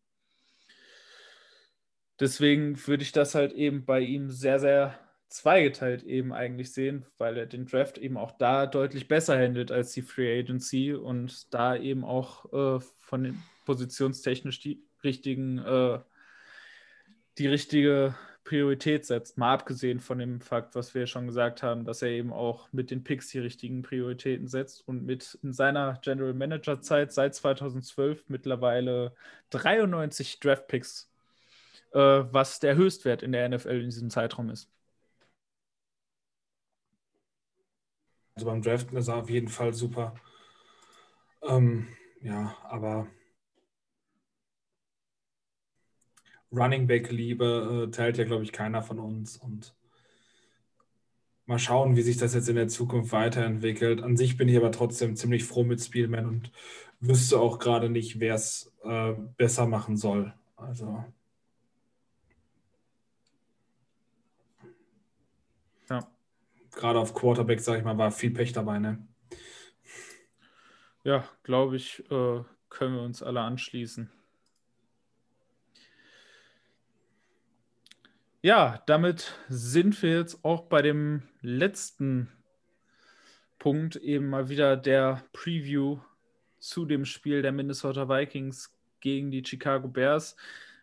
deswegen 2.20 2.76
würde 2.86 3.05
ich 3.05 3.12
das 3.12 3.34
halt 3.34 3.55
eben 3.55 3.86
bei 3.86 4.01
ihm 4.01 4.28
sehr, 4.28 4.61
sehr 4.61 4.99
zweigeteilt 5.30 6.03
eben 6.03 6.34
eigentlich 6.34 6.74
sehen, 6.74 7.07
weil 7.16 7.38
er 7.38 7.47
den 7.47 7.64
Draft 7.64 7.97
eben 7.97 8.18
auch 8.18 8.32
da 8.32 8.66
deutlich 8.66 9.09
besser 9.09 9.38
handelt 9.38 9.72
als 9.72 9.92
die 9.92 10.03
Free 10.03 10.40
Agency 10.40 10.92
und 10.92 11.55
da 11.55 11.74
eben 11.74 12.05
auch 12.05 12.53
äh, 12.53 12.80
von 13.01 13.24
den 13.24 13.42
positionstechnisch 13.64 14.61
die 14.61 14.84
richtigen 15.03 15.57
äh, 15.57 16.01
die 17.39 17.49
richtige 17.49 18.14
Priorität 18.45 19.07
setzt. 19.07 19.39
Mal 19.39 19.55
abgesehen 19.55 20.01
von 20.01 20.18
dem 20.18 20.41
Fakt, 20.41 20.74
was 20.74 20.95
wir 20.95 21.07
schon 21.07 21.26
gesagt 21.26 21.62
haben, 21.62 21.85
dass 21.85 22.03
er 22.03 22.11
eben 22.11 22.32
auch 22.32 22.68
mit 22.72 22.91
den 22.91 23.03
Picks 23.03 23.28
die 23.28 23.39
richtigen 23.39 23.82
Prioritäten 23.82 24.49
setzt 24.49 24.87
und 24.87 25.05
mit 25.05 25.39
in 25.43 25.53
seiner 25.53 25.99
General 26.03 26.35
Manager 26.35 26.80
Zeit 26.80 27.12
seit 27.12 27.35
2012 27.35 28.24
mittlerweile 28.28 29.14
93 29.51 30.41
Draft 30.41 30.68
Picks, 30.68 31.11
äh, 31.93 31.99
was 31.99 32.61
der 32.61 32.76
Höchstwert 32.76 33.22
in 33.22 33.32
der 33.32 33.49
NFL 33.49 33.80
in 33.80 33.91
diesem 33.91 34.11
Zeitraum 34.11 34.51
ist. 34.51 34.70
Also 38.35 38.47
beim 38.47 38.62
Draften 38.62 38.97
ist 38.97 39.09
er 39.09 39.16
auf 39.16 39.30
jeden 39.30 39.49
Fall 39.49 39.72
super. 39.72 40.14
Ähm, 41.43 41.89
ja, 42.20 42.57
aber 42.64 43.07
Running 46.57 46.86
Back 46.86 47.11
Liebe 47.11 47.86
äh, 47.86 47.90
teilt 47.90 48.18
ja, 48.18 48.24
glaube 48.24 48.44
ich, 48.44 48.52
keiner 48.52 48.82
von 48.82 48.98
uns. 48.98 49.36
Und 49.36 49.74
mal 51.46 51.59
schauen, 51.59 51.96
wie 51.96 52.02
sich 52.02 52.16
das 52.16 52.34
jetzt 52.34 52.48
in 52.48 52.57
der 52.57 52.68
Zukunft 52.68 53.12
weiterentwickelt. 53.12 54.02
An 54.02 54.16
sich 54.16 54.36
bin 54.36 54.48
ich 54.48 54.57
aber 54.57 54.72
trotzdem 54.72 55.16
ziemlich 55.16 55.44
froh 55.44 55.64
mit 55.64 55.80
Spielman 55.80 56.26
und 56.26 56.52
wüsste 57.00 57.38
auch 57.38 57.59
gerade 57.59 57.90
nicht, 57.90 58.20
wer 58.20 58.34
es 58.34 58.72
äh, 58.82 59.12
besser 59.36 59.66
machen 59.66 59.96
soll. 59.96 60.32
Also. 60.57 61.05
Ja. 65.90 66.09
Gerade 66.74 66.98
auf 66.98 67.14
Quarterback, 67.14 67.61
sage 67.61 67.78
ich 67.78 67.84
mal, 67.84 67.98
war 67.98 68.11
viel 68.11 68.30
Pech 68.30 68.52
dabei, 68.52 68.78
ne? 68.78 69.07
Ja, 71.05 71.28
glaube 71.42 71.76
ich, 71.76 72.02
äh, 72.11 72.42
können 72.70 72.94
wir 72.94 73.02
uns 73.02 73.22
alle 73.22 73.42
anschließen. 73.42 74.11
Ja, 78.45 78.82
damit 78.84 79.32
sind 79.49 80.03
wir 80.03 80.18
jetzt 80.18 80.45
auch 80.45 80.64
bei 80.64 80.82
dem 80.82 81.22
letzten 81.40 82.28
Punkt, 83.59 83.97
eben 83.97 84.28
mal 84.28 84.51
wieder 84.51 84.76
der 84.76 85.24
Preview 85.32 86.01
zu 86.59 86.84
dem 86.84 87.07
Spiel 87.07 87.40
der 87.40 87.53
Minnesota 87.53 88.07
Vikings 88.07 88.70
gegen 89.01 89.30
die 89.30 89.42
Chicago 89.42 89.88
Bears. 89.88 90.36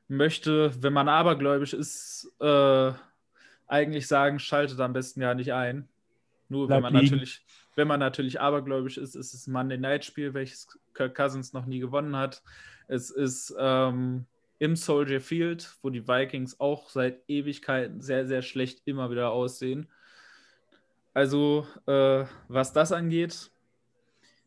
Möchte, 0.08 0.72
wenn 0.82 0.92
man 0.92 1.08
abergläubisch 1.08 1.74
ist, 1.74 2.34
äh, 2.40 2.94
eigentlich 3.68 4.08
sagen, 4.08 4.40
schaltet 4.40 4.80
am 4.80 4.94
besten 4.94 5.22
ja 5.22 5.36
nicht 5.36 5.54
ein. 5.54 5.88
Nur 6.50 6.68
wenn 6.68 6.82
man 6.82 6.94
natürlich, 6.94 7.46
wenn 7.76 7.88
man 7.88 8.00
natürlich 8.00 8.42
abergläubisch 8.42 8.98
ist, 8.98 9.14
ist 9.14 9.36
es 9.36 9.46
ein 9.46 9.52
Monday 9.52 9.78
Night 9.78 10.04
Spiel, 10.04 10.34
welches 10.34 10.68
Kirk 10.96 11.14
Cousins 11.14 11.54
noch 11.54 11.68
nie 11.68 11.78
gewonnen 11.78 12.16
hat. 12.16 12.42
Es 12.88 13.12
ist 13.12 13.54
ähm, 13.60 14.26
im 14.62 14.76
Soldier 14.76 15.22
Field, 15.22 15.76
wo 15.82 15.90
die 15.90 16.08
Vikings 16.08 16.60
auch 16.60 16.88
seit 16.92 17.28
Ewigkeiten 17.28 18.00
sehr, 18.00 18.28
sehr 18.28 18.44
schlecht 18.44 18.84
immer 18.86 19.10
wieder 19.10 19.32
aussehen. 19.32 19.90
Also, 21.16 21.66
äh, 21.88 22.26
was 22.48 22.72
das 22.72 22.92
angeht, 22.92 23.50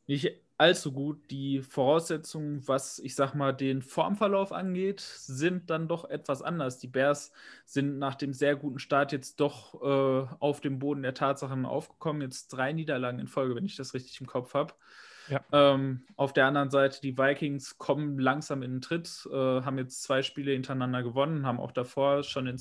nicht 0.06 0.40
allzu 0.56 0.92
gut. 0.92 1.32
Die 1.32 1.62
Voraussetzungen, 1.62 2.62
was 2.68 3.00
ich 3.00 3.16
sag 3.16 3.34
mal 3.34 3.50
den 3.50 3.82
Formverlauf 3.82 4.52
angeht, 4.52 5.00
sind 5.00 5.68
dann 5.68 5.88
doch 5.88 6.04
etwas 6.04 6.42
anders. 6.42 6.78
Die 6.78 6.86
Bears 6.86 7.32
sind 7.64 7.98
nach 7.98 8.14
dem 8.14 8.32
sehr 8.32 8.54
guten 8.54 8.78
Start 8.78 9.10
jetzt 9.10 9.40
doch 9.40 9.82
äh, 9.82 10.28
auf 10.38 10.60
dem 10.60 10.78
Boden 10.78 11.02
der 11.02 11.14
Tatsachen 11.14 11.66
aufgekommen. 11.66 12.22
Jetzt 12.22 12.50
drei 12.50 12.72
Niederlagen 12.72 13.18
in 13.18 13.26
Folge, 13.26 13.56
wenn 13.56 13.64
ich 13.64 13.74
das 13.74 13.94
richtig 13.94 14.20
im 14.20 14.28
Kopf 14.28 14.54
habe. 14.54 14.74
Ja. 15.28 15.44
Ähm, 15.52 16.04
auf 16.16 16.32
der 16.32 16.46
anderen 16.46 16.70
Seite, 16.70 17.00
die 17.00 17.16
Vikings 17.16 17.78
kommen 17.78 18.18
langsam 18.18 18.62
in 18.62 18.72
den 18.72 18.80
Tritt, 18.80 19.26
äh, 19.30 19.34
haben 19.34 19.78
jetzt 19.78 20.02
zwei 20.02 20.22
Spiele 20.22 20.52
hintereinander 20.52 21.02
gewonnen, 21.02 21.46
haben 21.46 21.60
auch 21.60 21.72
davor 21.72 22.22
schon 22.22 22.46
in, 22.46 22.60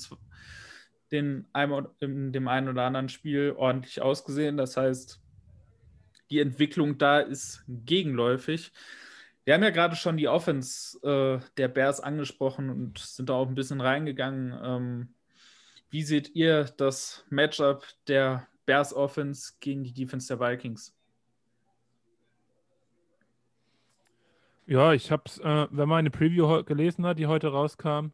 den, 1.12 1.46
in 2.00 2.32
dem 2.32 2.48
einen 2.48 2.68
oder 2.68 2.84
anderen 2.84 3.08
Spiel 3.08 3.52
ordentlich 3.56 4.00
ausgesehen. 4.00 4.56
Das 4.56 4.76
heißt, 4.76 5.20
die 6.30 6.40
Entwicklung 6.40 6.98
da 6.98 7.20
ist 7.20 7.64
gegenläufig. 7.68 8.72
Wir 9.44 9.54
haben 9.54 9.62
ja 9.62 9.70
gerade 9.70 9.94
schon 9.94 10.16
die 10.16 10.28
Offense 10.28 10.98
äh, 11.02 11.38
der 11.58 11.68
Bears 11.68 12.00
angesprochen 12.00 12.70
und 12.70 12.98
sind 12.98 13.28
da 13.28 13.34
auch 13.34 13.46
ein 13.46 13.54
bisschen 13.54 13.82
reingegangen. 13.82 14.58
Ähm, 14.64 15.14
wie 15.90 16.02
seht 16.02 16.34
ihr 16.34 16.64
das 16.78 17.24
Matchup 17.28 17.86
der 18.08 18.48
Bears 18.64 18.94
Offense 18.94 19.52
gegen 19.60 19.84
die 19.84 19.92
Defense 19.92 20.28
der 20.28 20.40
Vikings? 20.40 20.96
Ja, 24.66 24.94
ich 24.94 25.10
habe 25.10 25.24
es, 25.26 25.38
äh, 25.38 25.66
wenn 25.70 25.88
man 25.88 25.98
eine 25.98 26.10
Preview 26.10 26.64
gelesen 26.64 27.04
hat, 27.04 27.18
die 27.18 27.26
heute 27.26 27.48
rauskam, 27.48 28.12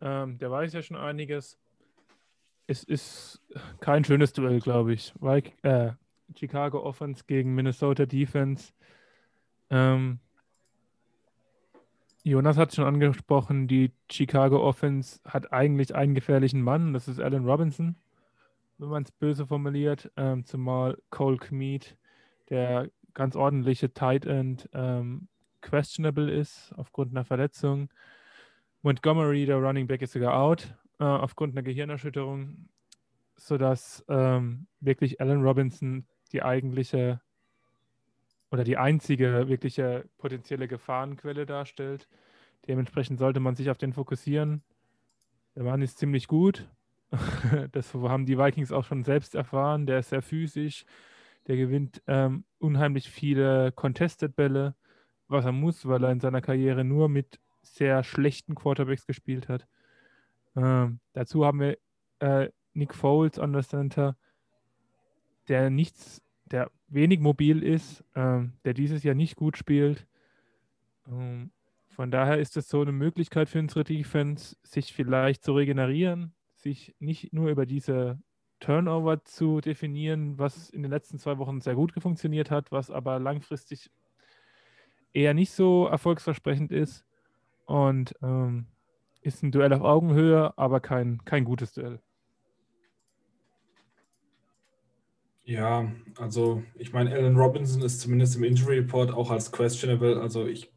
ähm, 0.00 0.38
der 0.38 0.50
weiß 0.50 0.72
ja 0.72 0.82
schon 0.82 0.96
einiges. 0.96 1.58
Es 2.68 2.84
ist 2.84 3.42
kein 3.80 4.04
schönes 4.04 4.32
Duell, 4.32 4.60
glaube 4.60 4.92
ich. 4.92 5.12
Weil, 5.18 5.42
äh, 5.62 5.92
Chicago 6.34 6.82
Offense 6.82 7.24
gegen 7.26 7.54
Minnesota 7.54 8.06
Defense. 8.06 8.72
Ähm, 9.70 10.20
Jonas 12.22 12.56
hat 12.56 12.74
schon 12.74 12.84
angesprochen, 12.84 13.68
die 13.68 13.92
Chicago 14.10 14.66
Offense 14.66 15.20
hat 15.24 15.52
eigentlich 15.52 15.94
einen 15.94 16.14
gefährlichen 16.14 16.60
Mann, 16.62 16.92
das 16.92 17.06
ist 17.06 17.20
Allen 17.20 17.48
Robinson, 17.48 17.94
wenn 18.78 18.88
man 18.88 19.04
es 19.04 19.12
böse 19.12 19.46
formuliert, 19.46 20.10
ähm, 20.16 20.44
zumal 20.44 20.98
Cole 21.10 21.38
Kmeet, 21.38 21.96
der 22.50 22.90
ganz 23.14 23.36
ordentliche 23.36 23.94
Tight 23.94 24.26
End, 24.26 24.68
ähm, 24.72 25.28
questionable 25.60 26.30
ist 26.30 26.72
aufgrund 26.76 27.12
einer 27.12 27.24
Verletzung. 27.24 27.88
Montgomery, 28.82 29.46
der 29.46 29.56
Running 29.56 29.86
Back, 29.86 30.02
ist 30.02 30.12
sogar 30.12 30.40
out 30.40 30.74
äh, 30.98 31.04
aufgrund 31.04 31.54
einer 31.54 31.62
Gehirnerschütterung, 31.62 32.68
sodass 33.36 34.04
ähm, 34.08 34.66
wirklich 34.80 35.20
Allen 35.20 35.42
Robinson 35.42 36.06
die 36.32 36.42
eigentliche 36.42 37.20
oder 38.50 38.64
die 38.64 38.76
einzige 38.76 39.48
wirkliche 39.48 40.08
potenzielle 40.18 40.68
Gefahrenquelle 40.68 41.46
darstellt. 41.46 42.08
Dementsprechend 42.68 43.18
sollte 43.18 43.40
man 43.40 43.54
sich 43.54 43.70
auf 43.70 43.78
den 43.78 43.92
fokussieren. 43.92 44.62
Der 45.54 45.64
Mann 45.64 45.82
ist 45.82 45.98
ziemlich 45.98 46.26
gut. 46.28 46.68
Das 47.72 47.94
haben 47.94 48.26
die 48.26 48.38
Vikings 48.38 48.72
auch 48.72 48.84
schon 48.84 49.04
selbst 49.04 49.34
erfahren. 49.34 49.86
Der 49.86 50.00
ist 50.00 50.10
sehr 50.10 50.22
physisch. 50.22 50.84
Der 51.46 51.56
gewinnt 51.56 52.02
ähm, 52.06 52.44
unheimlich 52.58 53.08
viele 53.08 53.70
Contested-Bälle, 53.72 54.74
was 55.28 55.44
er 55.44 55.52
muss, 55.52 55.86
weil 55.86 56.04
er 56.04 56.12
in 56.12 56.20
seiner 56.20 56.40
Karriere 56.40 56.84
nur 56.84 57.08
mit 57.08 57.40
sehr 57.62 58.04
schlechten 58.04 58.54
Quarterbacks 58.54 59.06
gespielt 59.06 59.48
hat. 59.48 59.66
Ähm, 60.56 61.00
dazu 61.12 61.44
haben 61.44 61.60
wir 61.60 61.78
äh, 62.20 62.50
Nick 62.74 62.94
Foles 62.94 63.38
an 63.38 63.52
der 63.52 63.62
Center, 63.62 64.16
der 65.48 65.70
nichts 65.70 66.22
der 66.46 66.70
wenig 66.88 67.20
mobil 67.20 67.62
ist, 67.62 68.04
ähm, 68.14 68.52
der 68.64 68.74
dieses 68.74 69.02
Jahr 69.02 69.14
nicht 69.14 69.36
gut 69.36 69.56
spielt. 69.56 70.06
Ähm, 71.08 71.50
von 71.88 72.10
daher 72.10 72.38
ist 72.38 72.56
es 72.56 72.68
so 72.68 72.82
eine 72.82 72.92
Möglichkeit 72.92 73.48
für 73.48 73.58
unsere 73.58 73.84
Defense, 73.84 74.56
sich 74.62 74.92
vielleicht 74.92 75.42
zu 75.42 75.54
regenerieren, 75.54 76.34
sich 76.54 76.94
nicht 76.98 77.32
nur 77.32 77.48
über 77.50 77.66
diese 77.66 78.20
Turnover 78.60 79.24
zu 79.24 79.60
definieren, 79.60 80.38
was 80.38 80.70
in 80.70 80.82
den 80.82 80.90
letzten 80.90 81.18
zwei 81.18 81.38
Wochen 81.38 81.60
sehr 81.60 81.74
gut 81.74 81.92
funktioniert 81.98 82.50
hat, 82.50 82.70
was 82.70 82.90
aber 82.90 83.18
langfristig 83.18 83.90
eher 85.16 85.34
nicht 85.34 85.52
so 85.52 85.86
erfolgsversprechend 85.86 86.70
ist. 86.70 87.04
Und 87.64 88.14
ähm, 88.22 88.66
ist 89.22 89.42
ein 89.42 89.50
Duell 89.50 89.72
auf 89.72 89.82
Augenhöhe, 89.82 90.56
aber 90.56 90.78
kein, 90.80 91.24
kein 91.24 91.44
gutes 91.44 91.72
Duell. 91.72 92.00
Ja, 95.44 95.90
also 96.18 96.62
ich 96.74 96.92
meine, 96.92 97.12
Alan 97.12 97.36
Robinson 97.36 97.82
ist 97.82 98.00
zumindest 98.00 98.36
im 98.36 98.44
Injury 98.44 98.78
Report 98.78 99.12
auch 99.12 99.30
als 99.30 99.50
questionable. 99.50 100.20
Also 100.20 100.46
ich 100.46 100.72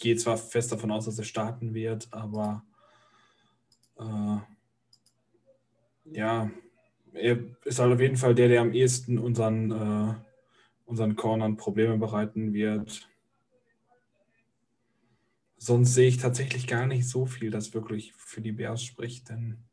gehe 0.00 0.16
zwar 0.16 0.36
fest 0.36 0.72
davon 0.72 0.90
aus, 0.90 1.04
dass 1.04 1.18
er 1.18 1.24
starten 1.24 1.74
wird, 1.74 2.08
aber 2.12 2.64
äh, 3.98 4.38
ja, 6.16 6.50
er 7.12 7.38
ist 7.64 7.78
halt 7.78 7.92
auf 7.92 8.00
jeden 8.00 8.16
Fall 8.16 8.34
der, 8.34 8.48
der 8.48 8.60
am 8.60 8.72
ehesten 8.72 9.18
unseren, 9.18 9.70
äh, 9.70 10.14
unseren 10.84 11.16
Cornern 11.16 11.56
Probleme 11.56 11.96
bereiten 11.98 12.52
wird. 12.54 13.08
Sonst 15.56 15.94
sehe 15.94 16.08
ich 16.08 16.18
tatsächlich 16.18 16.66
gar 16.66 16.86
nicht 16.86 17.08
so 17.08 17.26
viel, 17.26 17.50
das 17.50 17.74
wirklich 17.74 18.12
für 18.14 18.40
die 18.40 18.52
Bears 18.52 18.82
spricht, 18.82 19.28
denn 19.28 19.64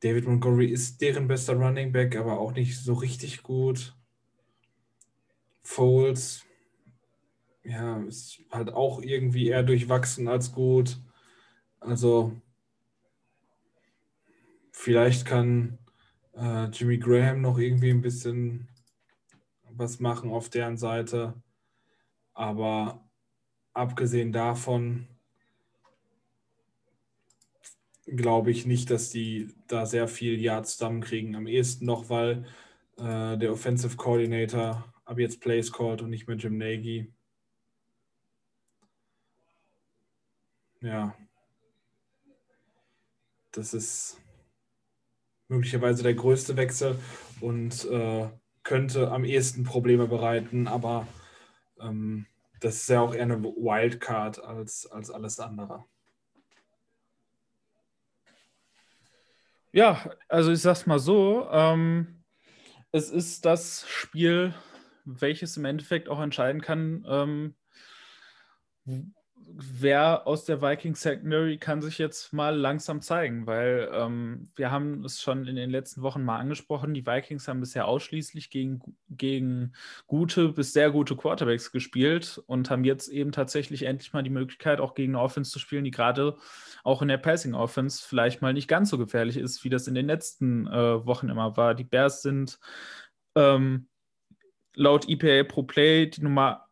David 0.00 0.26
Montgomery 0.26 0.66
ist 0.66 1.00
deren 1.00 1.28
bester 1.28 1.54
Running 1.54 1.90
Back, 1.90 2.16
aber 2.16 2.38
auch 2.38 2.52
nicht 2.52 2.78
so 2.78 2.92
richtig 2.92 3.42
gut. 3.42 3.96
Foles, 5.62 6.44
ja, 7.62 7.98
ist 8.02 8.42
halt 8.50 8.70
auch 8.74 9.00
irgendwie 9.00 9.48
eher 9.48 9.62
durchwachsen 9.62 10.28
als 10.28 10.52
gut. 10.52 11.00
Also 11.80 12.38
vielleicht 14.72 15.24
kann 15.24 15.78
äh, 16.34 16.66
Jimmy 16.66 16.98
Graham 16.98 17.40
noch 17.40 17.58
irgendwie 17.58 17.90
ein 17.90 18.02
bisschen 18.02 18.68
was 19.70 20.00
machen 20.00 20.30
auf 20.30 20.50
deren 20.50 20.76
Seite. 20.76 21.34
Aber 22.34 23.03
abgesehen 23.74 24.32
davon 24.32 25.08
glaube 28.06 28.50
ich 28.50 28.66
nicht, 28.66 28.90
dass 28.90 29.10
die 29.10 29.48
da 29.66 29.86
sehr 29.86 30.08
viel 30.08 30.40
Yards 30.40 30.76
zusammenkriegen. 30.76 31.36
Am 31.36 31.46
ehesten 31.46 31.86
noch, 31.86 32.10
weil 32.10 32.44
äh, 32.98 33.36
der 33.38 33.52
Offensive 33.52 33.96
Coordinator 33.96 34.92
ab 35.04 35.18
jetzt 35.18 35.40
Plays 35.40 35.72
called 35.72 36.02
und 36.02 36.10
nicht 36.10 36.28
mehr 36.28 36.36
Jim 36.36 36.58
Nagy. 36.58 37.12
Ja. 40.80 41.16
Das 43.52 43.72
ist 43.72 44.20
möglicherweise 45.48 46.02
der 46.02 46.14
größte 46.14 46.56
Wechsel 46.56 46.98
und 47.40 47.84
äh, 47.86 48.28
könnte 48.62 49.10
am 49.10 49.24
ehesten 49.24 49.64
Probleme 49.64 50.06
bereiten, 50.06 50.66
aber 50.66 51.06
ähm, 51.80 52.26
das 52.60 52.76
ist 52.76 52.88
ja 52.88 53.00
auch 53.00 53.14
eher 53.14 53.22
eine 53.22 53.42
Wildcard 53.42 54.42
als, 54.42 54.86
als 54.86 55.10
alles 55.10 55.40
andere. 55.40 55.84
Ja, 59.72 60.08
also 60.28 60.52
ich 60.52 60.60
sag's 60.60 60.86
mal 60.86 61.00
so, 61.00 61.48
ähm, 61.50 62.22
es 62.92 63.10
ist 63.10 63.44
das 63.44 63.88
Spiel, 63.88 64.54
welches 65.04 65.56
im 65.56 65.64
Endeffekt 65.64 66.08
auch 66.08 66.20
entscheiden 66.20 66.60
kann, 66.60 67.04
ähm, 67.08 67.54
wer 69.36 70.26
aus 70.26 70.44
der 70.44 70.62
Viking 70.62 70.94
Secondary 70.94 71.58
kann 71.58 71.80
sich 71.80 71.98
jetzt 71.98 72.32
mal 72.32 72.56
langsam 72.56 73.00
zeigen, 73.00 73.46
weil 73.46 73.88
ähm, 73.92 74.50
wir 74.56 74.70
haben 74.70 75.04
es 75.04 75.20
schon 75.22 75.46
in 75.46 75.56
den 75.56 75.70
letzten 75.70 76.02
Wochen 76.02 76.24
mal 76.24 76.38
angesprochen, 76.38 76.94
die 76.94 77.06
Vikings 77.06 77.46
haben 77.46 77.60
bisher 77.60 77.86
ausschließlich 77.86 78.50
gegen, 78.50 78.80
gegen 79.08 79.74
gute 80.06 80.48
bis 80.48 80.72
sehr 80.72 80.90
gute 80.90 81.16
Quarterbacks 81.16 81.72
gespielt 81.72 82.42
und 82.46 82.70
haben 82.70 82.84
jetzt 82.84 83.08
eben 83.08 83.32
tatsächlich 83.32 83.84
endlich 83.84 84.12
mal 84.12 84.22
die 84.22 84.30
Möglichkeit, 84.30 84.80
auch 84.80 84.94
gegen 84.94 85.14
eine 85.14 85.22
Offense 85.22 85.52
zu 85.52 85.58
spielen, 85.58 85.84
die 85.84 85.90
gerade 85.90 86.36
auch 86.82 87.02
in 87.02 87.08
der 87.08 87.18
Passing 87.18 87.54
Offense 87.54 88.04
vielleicht 88.06 88.42
mal 88.42 88.52
nicht 88.52 88.68
ganz 88.68 88.90
so 88.90 88.98
gefährlich 88.98 89.36
ist, 89.36 89.62
wie 89.62 89.70
das 89.70 89.86
in 89.86 89.94
den 89.94 90.06
letzten 90.06 90.66
äh, 90.66 91.06
Wochen 91.06 91.28
immer 91.28 91.56
war. 91.56 91.74
Die 91.74 91.84
Bears 91.84 92.22
sind 92.22 92.58
ähm, 93.36 93.88
laut 94.74 95.08
EPA 95.08 95.44
Pro 95.44 95.62
Play 95.62 96.06
die 96.06 96.22
Nummer 96.22 96.63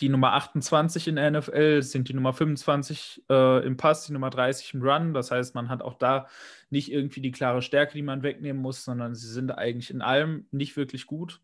die 0.00 0.08
Nummer 0.08 0.32
28 0.32 1.08
in 1.08 1.16
der 1.16 1.30
NFL, 1.30 1.82
sind 1.82 2.08
die 2.08 2.14
Nummer 2.14 2.32
25 2.32 3.24
äh, 3.30 3.64
im 3.64 3.76
Pass, 3.76 4.06
die 4.06 4.12
Nummer 4.12 4.30
30 4.30 4.74
im 4.74 4.82
Run. 4.82 5.14
Das 5.14 5.30
heißt, 5.30 5.54
man 5.54 5.68
hat 5.68 5.82
auch 5.82 5.94
da 5.94 6.26
nicht 6.70 6.90
irgendwie 6.90 7.20
die 7.20 7.30
klare 7.30 7.62
Stärke, 7.62 7.94
die 7.94 8.02
man 8.02 8.22
wegnehmen 8.22 8.60
muss, 8.60 8.84
sondern 8.84 9.14
sie 9.14 9.28
sind 9.28 9.52
eigentlich 9.52 9.90
in 9.90 10.02
allem 10.02 10.46
nicht 10.50 10.76
wirklich 10.76 11.06
gut, 11.06 11.40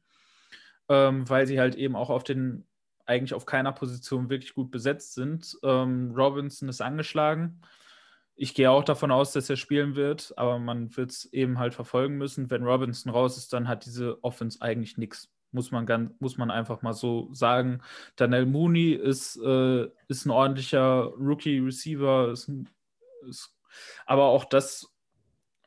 ähm, 0.89 1.29
weil 1.29 1.47
sie 1.47 1.61
halt 1.61 1.77
eben 1.77 1.95
auch 1.95 2.11
auf 2.11 2.25
den, 2.25 2.67
eigentlich 3.07 3.35
auf 3.35 3.47
keiner 3.47 3.73
Position 3.73 4.29
wirklich 4.29 4.55
gut 4.55 4.71
besetzt 4.71 5.15
sind. 5.15 5.57
Ähm, 5.63 6.13
Robinson 6.15 6.69
ist 6.69 6.81
angeschlagen. 6.81 7.63
Ich 8.35 8.55
gehe 8.55 8.71
auch 8.71 8.85
davon 8.85 9.13
aus, 9.13 9.33
dass 9.33 9.49
er 9.51 9.57
spielen 9.57 9.95
wird, 9.95 10.35
aber 10.37 10.59
man 10.59 10.97
wird 10.97 11.13
es 11.13 11.33
eben 11.33 11.59
halt 11.59 11.75
verfolgen 11.75 12.17
müssen. 12.17 12.51
Wenn 12.51 12.65
Robinson 12.65 13.13
raus 13.13 13.39
ist, 13.39 13.53
dann 13.53 13.69
hat 13.69 13.87
diese 13.87 14.23
Offense 14.25 14.61
eigentlich 14.61 14.99
nichts 14.99 15.32
muss 15.53 15.71
man, 15.71 15.87
ganz, 15.87 16.13
muss 16.21 16.39
man 16.39 16.51
einfach 16.51 16.83
mal 16.83 16.93
so 16.93 17.29
sagen. 17.33 17.81
Daniel 18.17 18.47
Mooney 18.47 18.93
ist, 18.93 19.37
äh, 19.37 19.89
ist 20.09 20.27
ein 20.27 20.31
ordentlicher 20.31 21.13
Rookie-Receiver, 21.19 22.35
aber 24.07 24.25
auch 24.25 24.45
das, 24.45 24.93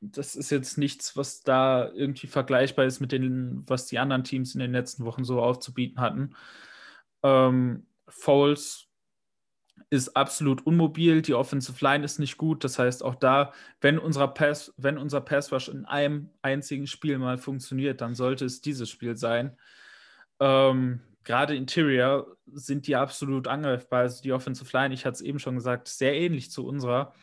das 0.02 0.36
ist 0.36 0.50
jetzt 0.50 0.78
nichts, 0.78 1.16
was 1.16 1.42
da 1.42 1.92
irgendwie 1.92 2.28
vergleichbar 2.28 2.86
ist 2.86 3.00
mit 3.00 3.12
dem, 3.12 3.64
was 3.68 3.88
die 3.88 4.00
anderen 4.00 4.24
Teams 4.24 4.54
in 4.54 4.60
den 4.60 4.72
letzten 4.72 5.06
Wochen 5.06 5.24
so 5.24 5.42
aufzubieten 5.42 6.00
hatten. 6.00 6.36
Ähm, 7.24 7.88
Fouls 8.08 8.85
ist 9.90 10.16
absolut 10.16 10.66
unmobil, 10.66 11.22
die 11.22 11.34
Offensive 11.34 11.84
Line 11.84 12.04
ist 12.04 12.20
nicht 12.20 12.38
gut. 12.38 12.64
Das 12.64 12.80
heißt, 12.80 13.04
auch 13.04 13.16
da, 13.16 13.54
wenn, 13.82 14.00
unser 14.00 14.28
Pass, 14.28 14.74
wenn 14.78 14.98
unser 14.98 15.22
Pass 15.22 15.52
Rush 15.52 15.70
in 15.70 15.86
einem 15.86 16.30
einzigen 16.42 16.88
Spiel 16.88 17.18
mal 17.18 17.38
funktioniert, 17.38 18.02
dann 18.02 18.16
sollte 18.16 18.46
es 18.46 18.62
dieses 18.62 18.90
Spiel 18.90 19.16
sein. 19.16 19.58
Ähm, 20.40 21.02
Gerade 21.24 21.56
Interior 21.56 22.38
sind 22.46 22.88
die 22.88 22.96
absolut 22.96 23.48
angreifbar. 23.48 24.02
Also 24.02 24.22
die 24.22 24.32
Offensive 24.32 24.70
Line, 24.78 24.94
ich 24.94 25.06
hatte 25.06 25.16
es 25.16 25.22
eben 25.22 25.40
schon 25.40 25.56
gesagt, 25.56 25.88
sehr 25.88 26.14
ähnlich 26.14 26.52
zu 26.52 26.66
unserer. 26.68 27.14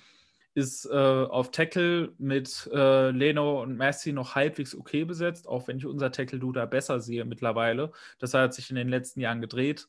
ist 0.54 0.86
äh, 0.86 0.90
auf 0.90 1.50
Tackle 1.50 2.12
mit 2.18 2.68
äh, 2.72 3.10
Leno 3.10 3.62
und 3.62 3.76
Messi 3.76 4.12
noch 4.12 4.34
halbwegs 4.34 4.74
okay 4.74 5.04
besetzt, 5.04 5.48
auch 5.48 5.66
wenn 5.68 5.78
ich 5.78 5.86
unser 5.86 6.12
Tackle-Du 6.12 6.52
da 6.52 6.66
besser 6.66 7.00
sehe 7.00 7.24
mittlerweile. 7.24 7.92
Das 8.18 8.34
hat 8.34 8.54
sich 8.54 8.70
in 8.70 8.76
den 8.76 8.88
letzten 8.88 9.20
Jahren 9.20 9.40
gedreht. 9.40 9.88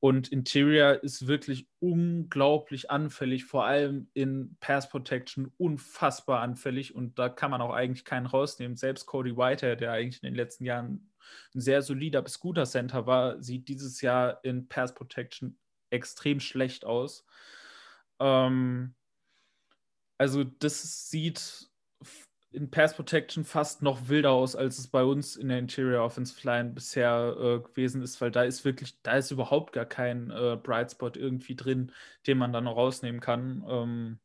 Und 0.00 0.28
Interior 0.28 1.04
ist 1.04 1.26
wirklich 1.26 1.68
unglaublich 1.78 2.90
anfällig, 2.90 3.44
vor 3.44 3.66
allem 3.66 4.08
in 4.14 4.56
Pass 4.58 4.88
Protection 4.88 5.52
unfassbar 5.58 6.40
anfällig. 6.40 6.94
Und 6.94 7.18
da 7.18 7.28
kann 7.28 7.50
man 7.50 7.60
auch 7.60 7.74
eigentlich 7.74 8.06
keinen 8.06 8.24
rausnehmen. 8.24 8.78
Selbst 8.78 9.04
Cody 9.04 9.36
Whitehead, 9.36 9.80
der 9.80 9.92
eigentlich 9.92 10.22
in 10.22 10.28
den 10.28 10.34
letzten 10.34 10.64
Jahren 10.64 11.12
ein 11.54 11.60
sehr 11.60 11.82
solider 11.82 12.22
bis 12.22 12.40
guter 12.40 12.64
Center 12.64 13.06
war, 13.06 13.42
sieht 13.42 13.68
dieses 13.68 14.00
Jahr 14.00 14.42
in 14.42 14.68
Pass 14.68 14.94
Protection 14.94 15.58
extrem 15.90 16.40
schlecht 16.40 16.86
aus. 16.86 17.26
Ähm, 18.20 18.94
also 20.16 20.44
das 20.44 21.10
sieht 21.10 21.69
in 22.52 22.70
Pass 22.70 22.94
Protection 22.94 23.44
fast 23.44 23.82
noch 23.82 24.08
wilder 24.08 24.32
aus, 24.32 24.56
als 24.56 24.78
es 24.78 24.88
bei 24.88 25.04
uns 25.04 25.36
in 25.36 25.48
der 25.48 25.58
Interior 25.58 26.04
Offensive 26.04 26.46
Line 26.46 26.70
bisher 26.70 27.36
äh, 27.38 27.60
gewesen 27.60 28.02
ist, 28.02 28.20
weil 28.20 28.30
da 28.30 28.42
ist 28.42 28.64
wirklich, 28.64 29.00
da 29.02 29.16
ist 29.16 29.30
überhaupt 29.30 29.72
gar 29.72 29.86
kein 29.86 30.30
äh, 30.30 30.56
Bright 30.60 30.90
Spot 30.90 31.12
irgendwie 31.14 31.54
drin, 31.54 31.92
den 32.26 32.38
man 32.38 32.52
dann 32.52 32.64
noch 32.64 32.76
rausnehmen 32.76 33.20
kann. 33.20 33.64
Ähm, 33.68 34.18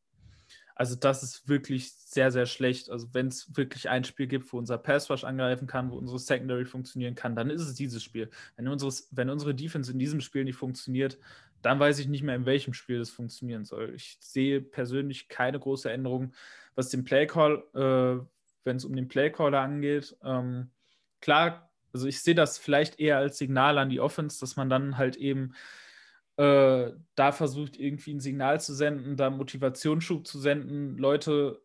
also 0.76 0.96
das 0.96 1.24
ist 1.24 1.48
wirklich 1.48 1.94
sehr, 1.94 2.32
sehr 2.32 2.46
schlecht. 2.46 2.90
Also 2.90 3.08
wenn 3.14 3.28
es 3.28 3.56
wirklich 3.56 3.90
ein 3.90 4.04
Spiel 4.04 4.28
gibt, 4.28 4.52
wo 4.52 4.58
unser 4.58 4.78
Pass 4.78 5.10
Rush 5.10 5.24
angreifen 5.24 5.68
kann, 5.68 5.90
wo 5.90 5.96
unsere 5.96 6.20
Secondary 6.20 6.66
funktionieren 6.66 7.16
kann, 7.16 7.36
dann 7.36 7.50
ist 7.50 7.62
es 7.62 7.76
dieses 7.76 8.04
Spiel. 8.04 8.30
Wenn, 8.58 8.68
unseres, 8.68 9.08
wenn 9.12 9.30
unsere 9.30 9.56
Defense 9.56 9.92
in 9.92 10.00
diesem 10.00 10.20
Spiel 10.20 10.44
nicht 10.44 10.58
funktioniert, 10.58 11.18
dann 11.66 11.80
weiß 11.80 11.98
ich 11.98 12.08
nicht 12.08 12.22
mehr, 12.22 12.36
in 12.36 12.46
welchem 12.46 12.74
Spiel 12.74 13.00
das 13.00 13.10
funktionieren 13.10 13.66
soll. 13.66 13.94
Ich 13.96 14.18
sehe 14.20 14.62
persönlich 14.62 15.28
keine 15.30 15.60
große 15.60 15.92
Änderung, 15.92 16.34
was 16.76 16.90
den 16.90 17.04
Playcall, 17.04 17.64
äh, 17.74 18.24
wenn 18.64 18.78
es 18.78 18.86
um 18.86 18.96
den 18.96 19.08
Playcaller 19.08 19.62
angeht. 19.62 20.16
Ähm, 20.24 20.70
klar, 21.22 21.72
also 21.92 22.08
ich 22.08 22.22
sehe 22.22 22.36
das 22.36 22.60
vielleicht 22.60 23.00
eher 23.00 23.18
als 23.18 23.40
Signal 23.40 23.80
an 23.80 23.90
die 23.90 24.00
Offense, 24.00 24.40
dass 24.40 24.56
man 24.58 24.70
dann 24.70 24.98
halt 24.98 25.16
eben 25.16 25.56
äh, 26.38 26.92
da 27.16 27.32
versucht, 27.32 27.80
irgendwie 27.80 28.14
ein 28.14 28.20
Signal 28.20 28.62
zu 28.62 28.76
senden, 28.76 29.18
da 29.18 29.32
Motivationsschub 29.32 30.28
zu 30.28 30.40
senden. 30.40 31.00
Leute, 31.00 31.62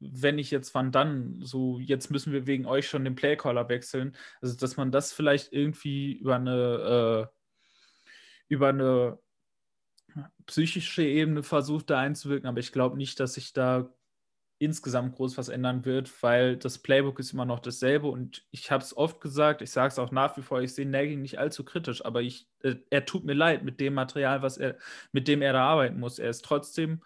wenn 0.00 0.38
ich 0.38 0.50
jetzt 0.50 0.74
wann 0.74 0.90
dann, 0.90 1.40
so 1.42 1.78
jetzt 1.80 2.10
müssen 2.10 2.32
wir 2.32 2.46
wegen 2.46 2.64
euch 2.64 2.88
schon 2.88 3.04
den 3.04 3.14
Playcaller 3.14 3.68
wechseln. 3.68 4.16
Also, 4.40 4.56
dass 4.56 4.78
man 4.78 4.90
das 4.90 5.12
vielleicht 5.12 5.52
irgendwie 5.52 6.12
über 6.14 6.36
eine, 6.36 7.28
äh, 7.28 7.34
über 8.48 8.68
eine 8.68 9.18
psychische 10.46 11.02
Ebene 11.02 11.42
versucht, 11.42 11.90
da 11.90 11.98
einzuwirken, 12.00 12.48
aber 12.48 12.60
ich 12.60 12.72
glaube 12.72 12.96
nicht, 12.96 13.20
dass 13.20 13.34
sich 13.34 13.52
da 13.52 13.92
insgesamt 14.58 15.16
groß 15.16 15.36
was 15.36 15.48
ändern 15.48 15.84
wird, 15.84 16.10
weil 16.22 16.56
das 16.56 16.78
Playbook 16.78 17.18
ist 17.18 17.32
immer 17.32 17.44
noch 17.44 17.58
dasselbe 17.60 18.06
und 18.06 18.46
ich 18.50 18.70
habe 18.70 18.82
es 18.82 18.96
oft 18.96 19.20
gesagt, 19.20 19.62
ich 19.62 19.70
sage 19.70 19.88
es 19.88 19.98
auch 19.98 20.12
nach 20.12 20.36
wie 20.36 20.42
vor, 20.42 20.62
ich 20.62 20.74
sehe 20.74 20.86
Nagy 20.86 21.16
nicht 21.16 21.38
allzu 21.38 21.64
kritisch, 21.64 22.04
aber 22.04 22.22
ich, 22.22 22.48
äh, 22.62 22.76
er 22.90 23.04
tut 23.04 23.24
mir 23.24 23.34
leid 23.34 23.64
mit 23.64 23.80
dem 23.80 23.94
Material, 23.94 24.42
was 24.42 24.56
er, 24.56 24.76
mit 25.12 25.28
dem 25.28 25.42
er 25.42 25.52
da 25.52 25.64
arbeiten 25.64 25.98
muss. 25.98 26.18
Er 26.18 26.30
ist 26.30 26.44
trotzdem 26.44 27.02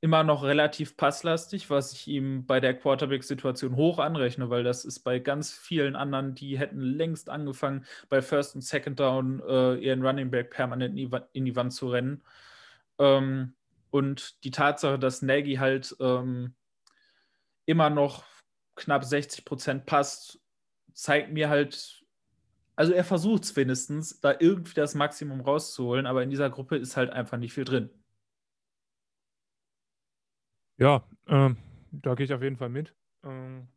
immer 0.00 0.22
noch 0.22 0.42
relativ 0.42 0.96
passlastig, 0.96 1.70
was 1.70 1.92
ich 1.92 2.06
ihm 2.06 2.46
bei 2.46 2.60
der 2.60 2.74
Quarterback-Situation 2.74 3.76
hoch 3.76 3.98
anrechne, 3.98 4.50
weil 4.50 4.62
das 4.62 4.84
ist 4.84 5.00
bei 5.00 5.18
ganz 5.18 5.52
vielen 5.52 5.96
anderen, 5.96 6.34
die 6.34 6.58
hätten 6.58 6.80
längst 6.80 7.30
angefangen, 7.30 7.86
bei 8.08 8.20
First 8.20 8.54
und 8.54 8.60
Second 8.62 9.00
Down 9.00 9.42
äh, 9.48 9.74
ihren 9.76 10.04
Running 10.04 10.30
Back 10.30 10.50
permanent 10.50 10.98
in 11.32 11.44
die, 11.44 11.56
Wand 11.56 11.72
zu 11.72 11.88
rennen. 11.88 12.22
Ähm, 12.98 13.54
und 13.90 14.44
die 14.44 14.50
Tatsache, 14.50 14.98
dass 14.98 15.22
Nagy 15.22 15.54
halt 15.54 15.96
ähm, 16.00 16.54
immer 17.64 17.88
noch 17.88 18.24
knapp 18.74 19.04
60 19.04 19.44
Prozent 19.44 19.86
passt, 19.86 20.40
zeigt 20.92 21.32
mir 21.32 21.48
halt, 21.48 22.04
also 22.76 22.92
er 22.92 23.04
versucht 23.04 23.44
es 23.44 23.56
wenigstens, 23.56 24.20
da 24.20 24.34
irgendwie 24.38 24.74
das 24.74 24.94
Maximum 24.94 25.40
rauszuholen, 25.40 26.06
aber 26.06 26.22
in 26.22 26.30
dieser 26.30 26.50
Gruppe 26.50 26.76
ist 26.76 26.96
halt 26.96 27.10
einfach 27.10 27.38
nicht 27.38 27.54
viel 27.54 27.64
drin. 27.64 27.90
Ja, 30.78 31.04
ähm, 31.26 31.56
da 31.90 32.14
gehe 32.14 32.24
ich 32.24 32.32
auf 32.34 32.42
jeden 32.42 32.56
Fall 32.56 32.68
mit. 32.68 32.94
Ähm, 33.24 33.68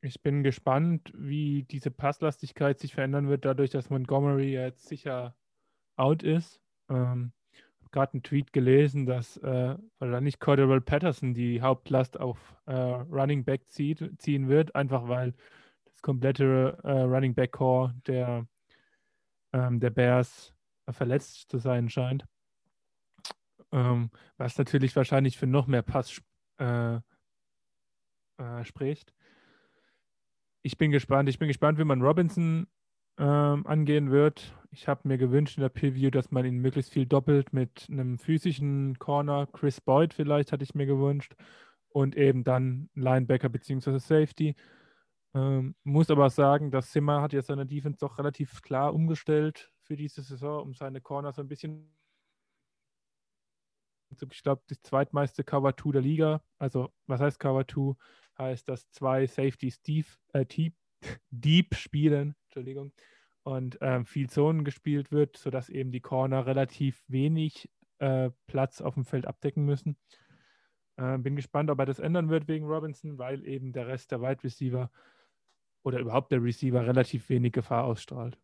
ich 0.00 0.22
bin 0.22 0.42
gespannt, 0.42 1.12
wie 1.14 1.64
diese 1.64 1.90
Passlastigkeit 1.90 2.80
sich 2.80 2.94
verändern 2.94 3.28
wird, 3.28 3.44
dadurch, 3.44 3.70
dass 3.70 3.90
Montgomery 3.90 4.52
jetzt 4.52 4.88
sicher 4.88 5.36
out 5.96 6.22
ist. 6.22 6.60
Ähm, 6.88 7.32
gerade 7.92 8.14
einen 8.14 8.22
Tweet 8.22 8.52
gelesen, 8.52 9.06
dass 9.06 9.36
äh, 9.38 9.76
wahrscheinlich 9.98 10.40
Cordell 10.40 10.80
Patterson 10.80 11.34
die 11.34 11.60
Hauptlast 11.62 12.18
auf 12.18 12.56
äh, 12.66 12.72
Running 12.74 13.44
Back 13.44 13.70
zieht, 13.70 14.02
ziehen 14.20 14.48
wird, 14.48 14.74
einfach 14.74 15.08
weil 15.08 15.34
das 15.84 16.02
komplette 16.02 16.78
äh, 16.82 16.90
Running 17.02 17.34
Back 17.34 17.52
Core 17.52 17.94
der, 18.06 18.46
ähm, 19.52 19.78
der 19.78 19.90
Bears 19.90 20.54
verletzt 20.90 21.50
zu 21.50 21.58
sein 21.58 21.88
scheint. 21.88 22.26
Ähm, 23.72 24.10
was 24.36 24.58
natürlich 24.58 24.94
wahrscheinlich 24.94 25.38
für 25.38 25.46
noch 25.46 25.66
mehr 25.66 25.82
Pass 25.82 26.20
äh, 26.58 26.96
äh, 26.96 28.64
spricht. 28.64 29.14
Ich 30.62 30.76
bin 30.78 30.90
gespannt. 30.90 31.28
Ich 31.28 31.38
bin 31.38 31.48
gespannt, 31.48 31.78
wie 31.78 31.84
man 31.84 32.02
Robinson 32.02 32.66
ähm, 33.18 33.66
angehen 33.66 34.10
wird. 34.10 34.54
Ich 34.70 34.88
habe 34.88 35.08
mir 35.08 35.18
gewünscht 35.18 35.58
in 35.58 35.62
der 35.62 35.68
Preview, 35.68 36.10
dass 36.10 36.30
man 36.30 36.44
ihn 36.44 36.58
möglichst 36.58 36.92
viel 36.92 37.06
doppelt 37.06 37.52
mit 37.52 37.88
einem 37.90 38.18
physischen 38.18 38.98
Corner. 38.98 39.46
Chris 39.46 39.80
Boyd 39.80 40.14
vielleicht 40.14 40.52
hatte 40.52 40.64
ich 40.64 40.74
mir 40.74 40.86
gewünscht. 40.86 41.34
Und 41.88 42.16
eben 42.16 42.42
dann 42.42 42.88
Linebacker 42.94 43.48
bzw. 43.48 43.98
Safety. 43.98 44.54
Ähm, 45.34 45.74
muss 45.82 46.10
aber 46.10 46.30
sagen, 46.30 46.70
dass 46.70 46.90
Zimmer 46.90 47.22
hat 47.22 47.32
jetzt 47.32 47.46
seine 47.46 47.66
Defense 47.66 47.98
doch 47.98 48.18
relativ 48.18 48.62
klar 48.62 48.94
umgestellt 48.94 49.72
für 49.82 49.96
diese 49.96 50.22
Saison, 50.22 50.62
um 50.62 50.74
seine 50.74 51.00
Corner 51.00 51.32
so 51.32 51.42
ein 51.42 51.48
bisschen 51.48 51.90
ich 54.20 54.42
glaube, 54.42 54.62
das 54.68 54.82
zweitmeiste 54.82 55.44
Cover 55.44 55.76
2 55.76 55.92
der 55.92 56.02
Liga. 56.02 56.42
Also, 56.58 56.92
was 57.06 57.20
heißt 57.20 57.38
Cover 57.38 57.66
2? 57.66 57.94
Heißt, 58.38 58.68
dass 58.68 58.90
zwei 58.90 59.26
Safeties 59.26 59.80
deep, 59.82 60.06
äh, 60.32 60.44
deep, 60.44 60.74
deep 61.30 61.74
spielen, 61.74 62.34
Entschuldigung, 62.46 62.92
und 63.44 63.78
ähm, 63.80 64.06
viel 64.06 64.28
Zonen 64.28 64.64
gespielt 64.64 65.10
wird, 65.10 65.36
sodass 65.36 65.68
eben 65.68 65.92
die 65.92 66.00
Corner 66.00 66.46
relativ 66.46 67.04
wenig 67.08 67.70
äh, 67.98 68.30
Platz 68.46 68.80
auf 68.80 68.94
dem 68.94 69.04
Feld 69.04 69.26
abdecken 69.26 69.64
müssen. 69.64 69.96
Äh, 70.96 71.18
bin 71.18 71.36
gespannt, 71.36 71.70
ob 71.70 71.78
er 71.78 71.86
das 71.86 71.98
ändern 71.98 72.28
wird 72.28 72.48
wegen 72.48 72.66
Robinson, 72.66 73.18
weil 73.18 73.46
eben 73.46 73.72
der 73.72 73.86
Rest 73.86 74.10
der 74.10 74.20
Wide 74.20 74.42
Receiver 74.44 74.90
oder 75.82 75.98
überhaupt 75.98 76.32
der 76.32 76.42
Receiver 76.42 76.86
relativ 76.86 77.28
wenig 77.28 77.52
Gefahr 77.52 77.84
ausstrahlt. 77.84 78.38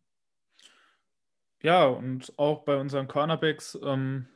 Ja, 1.61 1.85
und 1.85 2.33
auch 2.37 2.63
bei 2.63 2.79
unseren 2.79 3.07
Cornerbacks, 3.07 3.77
ähm, 3.83 4.27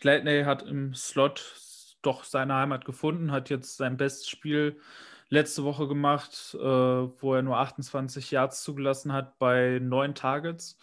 Gladney 0.00 0.42
hat 0.44 0.62
im 0.62 0.94
Slot 0.94 1.54
doch 2.02 2.24
seine 2.24 2.54
Heimat 2.54 2.84
gefunden, 2.84 3.32
hat 3.32 3.50
jetzt 3.50 3.76
sein 3.76 3.96
bestes 3.96 4.28
Spiel 4.28 4.80
letzte 5.28 5.64
Woche 5.64 5.86
gemacht, 5.86 6.56
äh, 6.58 6.58
wo 6.58 7.34
er 7.34 7.42
nur 7.42 7.58
28 7.58 8.30
Yards 8.30 8.62
zugelassen 8.62 9.12
hat 9.12 9.38
bei 9.38 9.78
neun 9.80 10.14
Targets. 10.14 10.76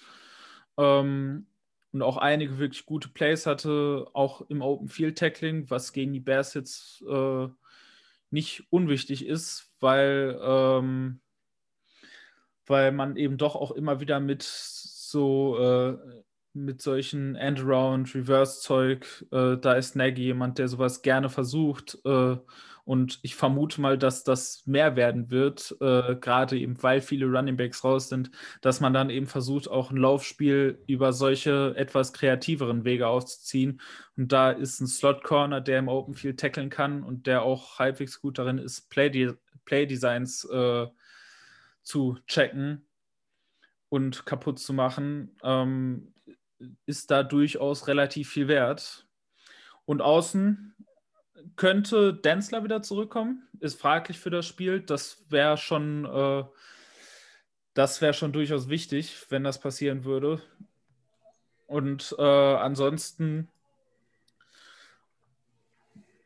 Ähm, 0.77 1.47
und 1.91 2.01
auch 2.01 2.17
einige 2.17 2.59
wirklich 2.59 2.85
gute 2.85 3.09
Plays 3.09 3.45
hatte, 3.45 4.07
auch 4.13 4.41
im 4.49 4.61
Open 4.61 4.87
Field 4.87 5.17
Tackling, 5.17 5.69
was 5.69 5.93
gegen 5.93 6.13
die 6.13 6.19
Bears 6.19 6.53
jetzt 6.53 7.01
äh, 7.09 7.47
nicht 8.29 8.65
unwichtig 8.69 9.25
ist, 9.25 9.71
weil, 9.79 10.37
ähm, 10.41 11.21
weil 12.65 12.91
man 12.91 13.15
eben 13.15 13.37
doch 13.37 13.55
auch 13.55 13.71
immer 13.71 13.99
wieder 13.99 14.19
mit 14.19 14.43
so 14.43 15.57
äh, 15.59 15.97
mit 16.65 16.81
solchen 16.81 17.35
End-Round, 17.35 18.13
Reverse-Zeug, 18.13 19.25
äh, 19.31 19.57
da 19.57 19.73
ist 19.73 19.95
Nagy 19.95 20.23
jemand, 20.23 20.57
der 20.57 20.67
sowas 20.67 21.01
gerne 21.01 21.29
versucht. 21.29 21.97
Äh, 22.05 22.37
und 22.87 23.19
ich 23.21 23.35
vermute 23.35 23.81
mal, 23.81 23.97
dass 23.97 24.23
das 24.23 24.65
mehr 24.65 24.95
werden 24.95 25.29
wird, 25.29 25.75
äh, 25.81 26.15
gerade 26.15 26.57
eben 26.57 26.81
weil 26.81 27.01
viele 27.01 27.25
Running 27.25 27.57
Backs 27.57 27.83
raus 27.83 28.07
sind, 28.07 28.31
dass 28.61 28.79
man 28.79 28.93
dann 28.93 29.09
eben 29.09 29.27
versucht, 29.27 29.67
auch 29.69 29.91
ein 29.91 29.97
Laufspiel 29.97 30.81
über 30.87 31.11
solche 31.11 31.73
etwas 31.75 32.13
kreativeren 32.13 32.85
Wege 32.85 33.07
auszuziehen. 33.07 33.81
Und 34.15 34.31
da 34.31 34.51
ist 34.51 34.79
ein 34.79 34.87
Slot-Corner, 34.87 35.59
der 35.59 35.79
im 35.79 35.89
Open 35.89 36.13
Field 36.15 36.39
tackeln 36.39 36.69
kann 36.69 37.03
und 37.03 37.27
der 37.27 37.41
auch 37.41 37.77
halbwegs 37.77 38.21
gut 38.21 38.37
darin 38.37 38.57
ist, 38.57 38.89
Play-Designs 38.89 40.45
äh, 40.45 40.87
zu 41.83 42.17
checken 42.25 42.87
und 43.89 44.25
kaputt 44.25 44.59
zu 44.59 44.71
machen. 44.71 45.35
Ähm, 45.43 46.13
ist 46.85 47.11
da 47.11 47.23
durchaus 47.23 47.87
relativ 47.87 48.29
viel 48.29 48.47
wert. 48.47 49.07
Und 49.85 50.01
außen 50.01 50.75
könnte 51.55 52.13
Denzler 52.13 52.63
wieder 52.63 52.81
zurückkommen. 52.81 53.47
Ist 53.59 53.79
fraglich 53.79 54.19
für 54.19 54.29
das 54.29 54.45
Spiel. 54.45 54.81
Das 54.81 55.25
wäre 55.29 55.57
schon, 55.57 56.05
äh, 56.05 56.43
das 57.73 58.01
schon 58.15 58.33
durchaus 58.33 58.69
wichtig, 58.69 59.15
wenn 59.29 59.43
das 59.43 59.59
passieren 59.59 60.03
würde. 60.03 60.41
Und 61.67 62.15
äh, 62.17 62.23
ansonsten 62.23 63.49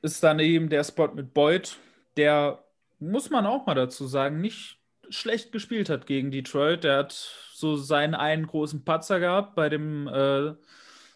ist 0.02 0.24
dann 0.24 0.40
eben 0.40 0.70
der 0.70 0.84
Spot 0.84 1.10
mit 1.10 1.34
Boyd, 1.34 1.78
der, 2.18 2.64
muss 3.00 3.30
man 3.30 3.46
auch 3.46 3.66
mal 3.66 3.76
dazu 3.76 4.08
sagen, 4.08 4.42
nicht 4.42 4.81
schlecht 5.12 5.52
gespielt 5.52 5.90
hat 5.90 6.08
gegen 6.08 6.32
Detroit. 6.32 6.84
Der 6.84 6.98
hat 6.98 7.12
so 7.54 7.76
seinen 7.76 8.16
einen 8.16 8.48
großen 8.48 8.84
Patzer 8.84 9.20
gehabt 9.20 9.56
bei 9.56 9.70
dem 9.70 10.08
äh, 10.08 10.54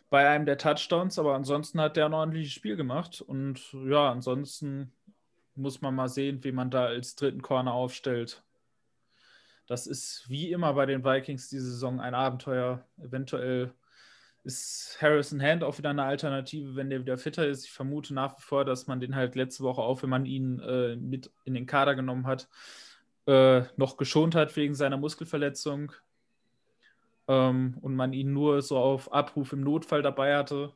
bei 0.10 0.30
einem 0.30 0.46
der 0.46 0.58
Touchdowns, 0.58 1.18
aber 1.20 1.34
ansonsten 1.34 1.82
hat 1.82 1.98
der 1.98 2.06
ein 2.06 2.14
ordentliches 2.14 2.54
Spiel 2.54 2.76
gemacht. 2.76 3.22
Und 3.22 3.74
ja, 3.74 4.12
ansonsten 4.12 4.94
muss 5.56 5.82
man 5.82 5.96
mal 5.96 6.10
sehen, 6.10 6.44
wie 6.44 6.52
man 6.52 6.70
da 6.70 6.86
als 6.86 7.16
dritten 7.16 7.42
Corner 7.42 7.74
aufstellt. 7.74 8.44
Das 9.68 9.88
ist 9.88 10.26
wie 10.30 10.52
immer 10.52 10.74
bei 10.74 10.86
den 10.86 11.04
Vikings 11.04 11.50
diese 11.50 11.72
Saison 11.72 12.00
ein 12.00 12.14
Abenteuer. 12.14 12.86
Eventuell 12.98 13.74
ist 14.44 14.98
Harrison 15.02 15.42
Hand 15.42 15.64
auch 15.64 15.80
wieder 15.80 15.90
eine 15.90 16.04
Alternative, 16.04 16.76
wenn 16.76 16.92
der 16.92 17.02
wieder 17.02 17.18
fitter 17.18 17.48
ist. 17.48 17.66
Ich 17.66 17.72
vermute 17.72 18.14
nach 18.14 18.38
wie 18.38 18.44
vor, 18.44 18.64
dass 18.64 18.86
man 18.86 19.00
den 19.00 19.16
halt 19.16 19.36
letzte 19.36 19.64
Woche 19.64 19.82
auch, 19.82 20.04
wenn 20.04 20.10
man 20.10 20.26
ihn 20.26 20.60
äh, 20.60 20.96
mit 20.96 21.32
in 21.46 21.56
den 21.56 21.66
Kader 21.66 21.96
genommen 21.96 22.28
hat, 22.28 22.48
äh, 23.28 23.64
noch 23.76 23.98
geschont 23.98 24.36
hat 24.36 24.56
wegen 24.56 24.76
seiner 24.76 24.98
Muskelverletzung 24.98 25.92
ähm, 27.28 27.78
und 27.82 27.96
man 27.96 28.14
ihn 28.14 28.34
nur 28.34 28.62
so 28.62 28.78
auf 28.78 29.12
Abruf 29.12 29.54
im 29.54 29.62
Notfall 29.62 30.02
dabei 30.02 30.36
hatte. 30.36 30.74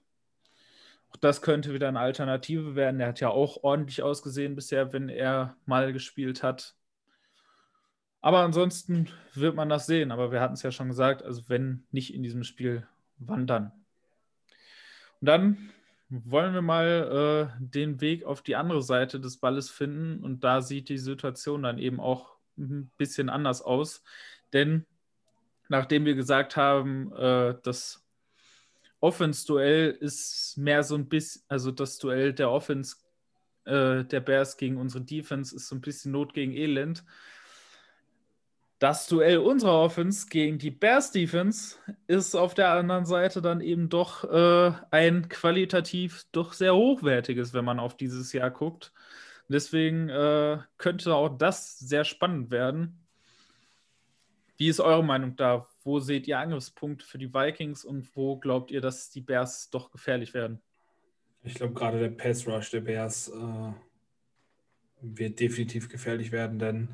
Auch 1.12 1.18
das 1.18 1.42
könnte 1.42 1.74
wieder 1.74 1.88
eine 1.88 2.00
Alternative 2.00 2.76
werden. 2.76 3.00
Er 3.00 3.08
hat 3.08 3.20
ja 3.20 3.30
auch 3.30 3.64
ordentlich 3.64 4.04
ausgesehen 4.04 4.56
bisher, 4.56 4.94
wenn 4.94 5.10
er 5.10 5.56
mal 5.66 5.92
gespielt 5.94 6.44
hat. 6.44 6.76
Aber 8.22 8.40
ansonsten 8.40 9.10
wird 9.34 9.56
man 9.56 9.70
das 9.70 9.86
sehen. 9.86 10.12
Aber 10.12 10.32
wir 10.32 10.42
hatten 10.42 10.54
es 10.54 10.62
ja 10.62 10.72
schon 10.72 10.90
gesagt, 10.90 11.24
also 11.24 11.48
wenn 11.48 11.84
nicht 11.92 12.14
in 12.14 12.22
diesem 12.22 12.44
Spiel, 12.44 12.88
wann 13.18 13.48
dann? 13.48 13.72
Und 15.22 15.26
dann 15.26 15.72
wollen 16.10 16.54
wir 16.54 16.62
mal 16.62 17.52
äh, 17.60 17.64
den 17.64 18.02
Weg 18.02 18.24
auf 18.26 18.42
die 18.42 18.56
andere 18.56 18.82
Seite 18.82 19.20
des 19.20 19.38
Balles 19.38 19.70
finden. 19.70 20.24
Und 20.24 20.44
da 20.44 20.62
sieht 20.62 20.90
die 20.90 20.98
Situation 20.98 21.64
dann 21.64 21.78
eben 21.78 22.00
auch 22.00 22.39
ein 22.60 22.92
bisschen 22.98 23.30
anders 23.30 23.62
aus. 23.62 24.04
Denn 24.54 24.86
nachdem 25.70 26.06
wir 26.06 26.16
gesagt 26.16 26.56
haben, 26.58 27.12
äh, 27.14 27.56
das 27.64 28.06
Offense-Duell 29.00 29.92
ist 29.92 30.58
mehr 30.58 30.84
so 30.84 30.96
ein 30.96 31.08
bisschen, 31.08 31.44
also 31.48 31.72
das 31.72 31.98
Duell 31.98 32.34
der 32.34 32.52
Offense 32.52 32.98
äh, 33.66 34.04
der 34.04 34.20
Bears 34.20 34.58
gegen 34.58 34.78
unsere 34.78 35.04
Defense 35.04 35.56
ist 35.56 35.68
so 35.68 35.76
ein 35.76 35.82
bisschen 35.82 36.12
Not 36.12 36.34
gegen 36.34 36.54
Elend. 36.54 37.04
Das 38.80 39.08
Duell 39.08 39.40
unserer 39.40 39.82
Offense 39.82 40.28
gegen 40.30 40.58
die 40.58 40.72
Bears 40.72 41.12
Defense 41.12 41.76
ist 42.08 42.34
auf 42.36 42.54
der 42.54 42.72
anderen 42.72 43.06
Seite 43.06 43.42
dann 43.42 43.60
eben 43.60 43.90
doch 43.90 44.24
äh, 44.24 44.72
ein 44.90 45.28
qualitativ 45.28 46.26
doch 46.32 46.54
sehr 46.54 46.74
hochwertiges, 46.74 47.54
wenn 47.54 47.66
man 47.66 47.80
auf 47.80 47.98
dieses 47.98 48.32
Jahr 48.32 48.50
guckt. 48.50 48.94
Deswegen 49.50 50.10
äh, 50.10 50.60
könnte 50.78 51.16
auch 51.16 51.38
das 51.38 51.80
sehr 51.80 52.06
spannend 52.06 52.52
werden. 52.52 53.00
Wie 54.58 54.68
ist 54.68 54.80
eure 54.80 55.04
Meinung 55.04 55.36
da? 55.36 55.68
Wo 55.84 56.00
seht 56.00 56.28
ihr 56.28 56.38
Angriffspunkte 56.38 57.06
für 57.06 57.18
die 57.18 57.34
Vikings 57.34 57.84
und 57.84 58.16
wo 58.16 58.38
glaubt 58.38 58.72
ihr, 58.72 58.82
dass 58.82 59.10
die 59.10 59.22
Bears 59.22 59.70
doch 59.70 59.90
gefährlich 59.90 60.34
werden? 60.34 60.62
Ich 61.44 61.56
glaube, 61.56 61.74
gerade 61.74 62.00
der 62.00 62.10
Pass 62.10 62.46
Rush 62.46 62.70
der 62.70 62.82
Bears 62.82 63.30
äh, 63.30 63.74
wird 65.02 65.40
definitiv 65.40 65.90
gefährlich 65.90 66.32
werden, 66.32 66.60
denn 66.60 66.90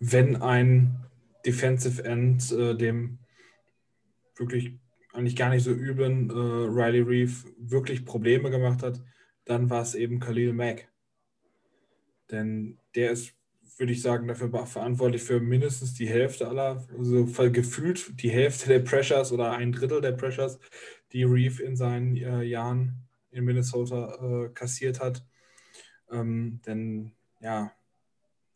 wenn 0.00 0.36
ein 0.36 1.04
Defensive 1.44 2.04
End 2.04 2.50
äh, 2.52 2.74
dem 2.74 3.18
wirklich 4.36 4.78
eigentlich 5.12 5.36
gar 5.36 5.50
nicht 5.50 5.64
so 5.64 5.72
üblen 5.72 6.30
äh, 6.30 6.32
Riley 6.32 7.00
Reef 7.00 7.46
wirklich 7.58 8.04
Probleme 8.04 8.50
gemacht 8.50 8.82
hat, 8.82 9.02
dann 9.44 9.68
war 9.70 9.82
es 9.82 9.94
eben 9.94 10.20
Khalil 10.20 10.52
Mack. 10.52 10.87
Denn 12.30 12.78
der 12.94 13.12
ist 13.12 13.38
würde 13.78 13.92
ich 13.92 14.02
sagen, 14.02 14.26
dafür 14.26 14.66
verantwortlich 14.66 15.22
für 15.22 15.40
mindestens 15.40 15.94
die 15.94 16.08
Hälfte 16.08 16.48
aller, 16.48 16.84
also 16.96 17.24
gefühlt 17.50 18.20
die 18.22 18.30
Hälfte 18.30 18.68
der 18.68 18.80
Pressures 18.80 19.30
oder 19.30 19.52
ein 19.52 19.72
Drittel 19.72 20.00
der 20.00 20.12
Pressures, 20.12 20.58
die 21.12 21.22
Reeve 21.22 21.62
in 21.62 21.76
seinen 21.76 22.16
äh, 22.16 22.42
Jahren 22.42 23.08
in 23.30 23.44
Minnesota 23.44 24.46
äh, 24.46 24.48
kassiert 24.50 25.00
hat. 25.00 25.24
Ähm, 26.10 26.60
denn 26.66 27.12
ja, 27.40 27.72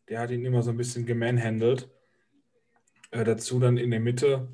der 0.09 0.19
hat 0.19 0.31
ihn 0.31 0.45
immer 0.45 0.61
so 0.61 0.71
ein 0.71 0.77
bisschen 0.77 1.05
gemanhandelt. 1.05 1.89
Äh, 3.11 3.23
dazu 3.23 3.59
dann 3.59 3.77
in 3.77 3.91
der 3.91 4.01
Mitte 4.01 4.49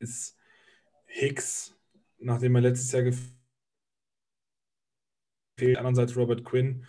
ist 0.00 0.36
Hicks, 1.06 1.76
nachdem 2.18 2.56
er 2.56 2.62
letztes 2.62 2.90
Jahr 2.90 3.02
gefehlt, 3.02 3.36
andererseits 5.76 6.16
Robert 6.16 6.44
Quinn. 6.44 6.84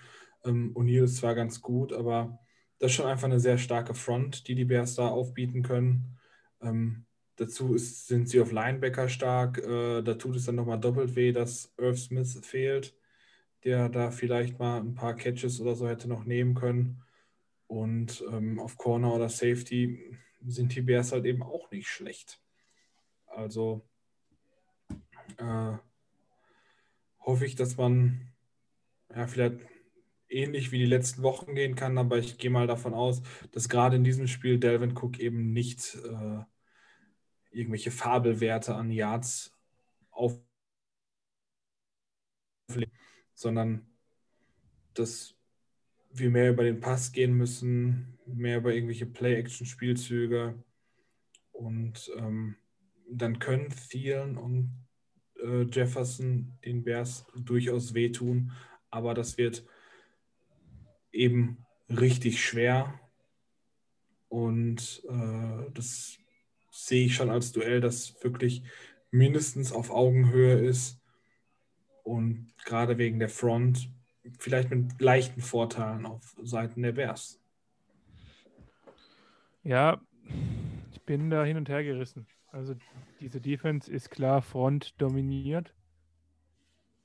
Ähm, 0.46 0.74
O'Neill 0.76 1.04
ist 1.04 1.18
zwar 1.18 1.36
ganz 1.36 1.62
gut, 1.62 1.94
aber 1.94 2.40
das 2.80 2.92
ist 2.92 2.96
schon 2.96 3.08
einfach 3.08 3.26
eine 3.26 3.40
sehr 3.40 3.58
starke 3.58 3.94
Front, 3.94 4.48
die 4.48 4.56
die 4.56 4.66
Bears 4.66 4.96
da 4.96 5.08
aufbieten 5.08 5.64
können. 5.64 6.18
Ähm, 6.62 7.06
dazu 7.36 7.74
ist, 7.74 8.08
sind 8.08 8.30
sie 8.30 8.42
auf 8.42 8.52
Linebacker 8.52 9.10
stark. 9.10 9.58
Äh, 9.60 10.02
da 10.02 10.14
tut 10.16 10.36
es 10.36 10.46
dann 10.46 10.56
nochmal 10.56 10.80
doppelt 10.80 11.16
weh, 11.16 11.32
dass 11.32 11.74
Irv 11.78 11.98
Smith 11.98 12.40
fehlt, 12.44 12.96
der 13.64 13.90
da 13.90 14.12
vielleicht 14.12 14.60
mal 14.60 14.80
ein 14.80 14.94
paar 14.94 15.16
Catches 15.16 15.60
oder 15.60 15.76
so 15.76 15.88
hätte 15.88 16.08
noch 16.08 16.26
nehmen 16.26 16.54
können. 16.54 17.02
Und 17.68 18.24
ähm, 18.32 18.60
auf 18.60 18.78
Corner 18.78 19.14
oder 19.14 19.30
Safety 19.30 20.18
sind 20.46 20.76
die 20.76 20.82
Bears 20.82 21.12
halt 21.12 21.26
eben 21.26 21.42
auch 21.42 21.72
nicht 21.72 21.88
schlecht. 21.88 22.40
Also 23.26 23.88
äh, 25.38 25.74
hoffe 27.20 27.46
ich, 27.46 27.56
dass 27.56 27.78
man 27.78 28.32
ja, 29.14 29.28
vielleicht 29.28 29.60
ähnlich 30.36 30.72
wie 30.72 30.80
die 30.80 30.86
letzten 30.86 31.24
Wochen 31.24 31.56
gehen 31.56 31.76
kann, 31.76 31.98
aber 31.98 32.18
ich 32.18 32.38
gehe 32.38 32.52
mal 32.52 32.68
davon 32.68 32.94
aus, 32.94 33.22
dass 33.52 33.70
gerade 33.70 33.96
in 33.96 34.04
diesem 34.04 34.28
Spiel 34.28 34.60
Delvin 34.60 34.98
Cook 34.98 35.20
eben 35.20 35.54
nicht 35.54 35.96
äh, 35.96 36.44
irgendwelche 37.52 37.92
Fabelwerte 37.92 38.76
an 38.76 38.92
Yards 38.92 39.52
auf 40.12 40.40
sondern 43.34 43.86
dass 44.94 45.36
wir 46.12 46.30
mehr 46.30 46.52
über 46.52 46.64
den 46.64 46.80
Pass 46.80 47.12
gehen 47.12 47.34
müssen, 47.34 48.18
mehr 48.26 48.58
über 48.58 48.74
irgendwelche 48.74 49.06
Play-Action-Spielzüge 49.06 50.64
und 51.52 52.12
ähm, 52.18 52.56
dann 53.10 53.40
können 53.40 53.70
Thielen 53.70 54.38
und 54.38 54.86
äh, 55.44 55.64
Jefferson 55.64 56.58
den 56.64 56.84
Bears 56.84 57.26
durchaus 57.36 57.94
wehtun, 57.94 58.52
aber 58.90 59.14
das 59.14 59.38
wird 59.38 59.66
eben 61.16 61.66
richtig 61.90 62.44
schwer. 62.44 63.00
Und 64.28 65.04
äh, 65.10 65.72
das 65.74 66.18
sehe 66.72 67.06
ich 67.06 67.16
schon 67.16 67.30
als 67.30 67.52
Duell, 67.52 67.82
das 67.82 68.22
wirklich 68.24 68.64
mindestens 69.12 69.72
auf 69.72 69.92
Augenhöhe 69.92 70.60
ist. 70.60 71.00
Und 72.04 72.54
gerade 72.66 72.98
wegen 72.98 73.20
der 73.20 73.30
Front 73.30 73.90
vielleicht 74.40 74.70
mit 74.70 75.00
leichten 75.00 75.42
Vorteilen 75.42 76.06
auf 76.06 76.36
Seiten 76.42 76.82
der 76.82 76.94
Bears. 76.94 77.40
Ja, 79.64 80.02
ich 80.92 81.02
bin 81.04 81.30
da 81.30 81.44
hin 81.44 81.58
und 81.58 81.70
her 81.70 81.84
gerissen. 81.84 82.28
Also 82.52 82.76
diese 83.20 83.42
Defense 83.42 83.92
ist 83.92 84.12
klar 84.12 84.42
Front 84.42 85.00
dominiert. 85.00 85.74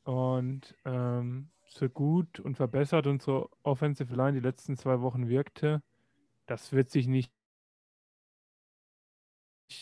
Und 0.04 0.74
ähm, 0.84 1.50
so 1.70 1.88
gut 1.88 2.40
und 2.40 2.56
verbessert 2.56 3.06
unsere 3.06 3.48
Offensive 3.62 4.14
Line 4.14 4.32
die 4.32 4.46
letzten 4.46 4.76
zwei 4.76 5.00
Wochen 5.00 5.28
wirkte, 5.28 5.82
das 6.46 6.72
wird 6.72 6.90
sich 6.90 7.06
nicht. 7.06 7.32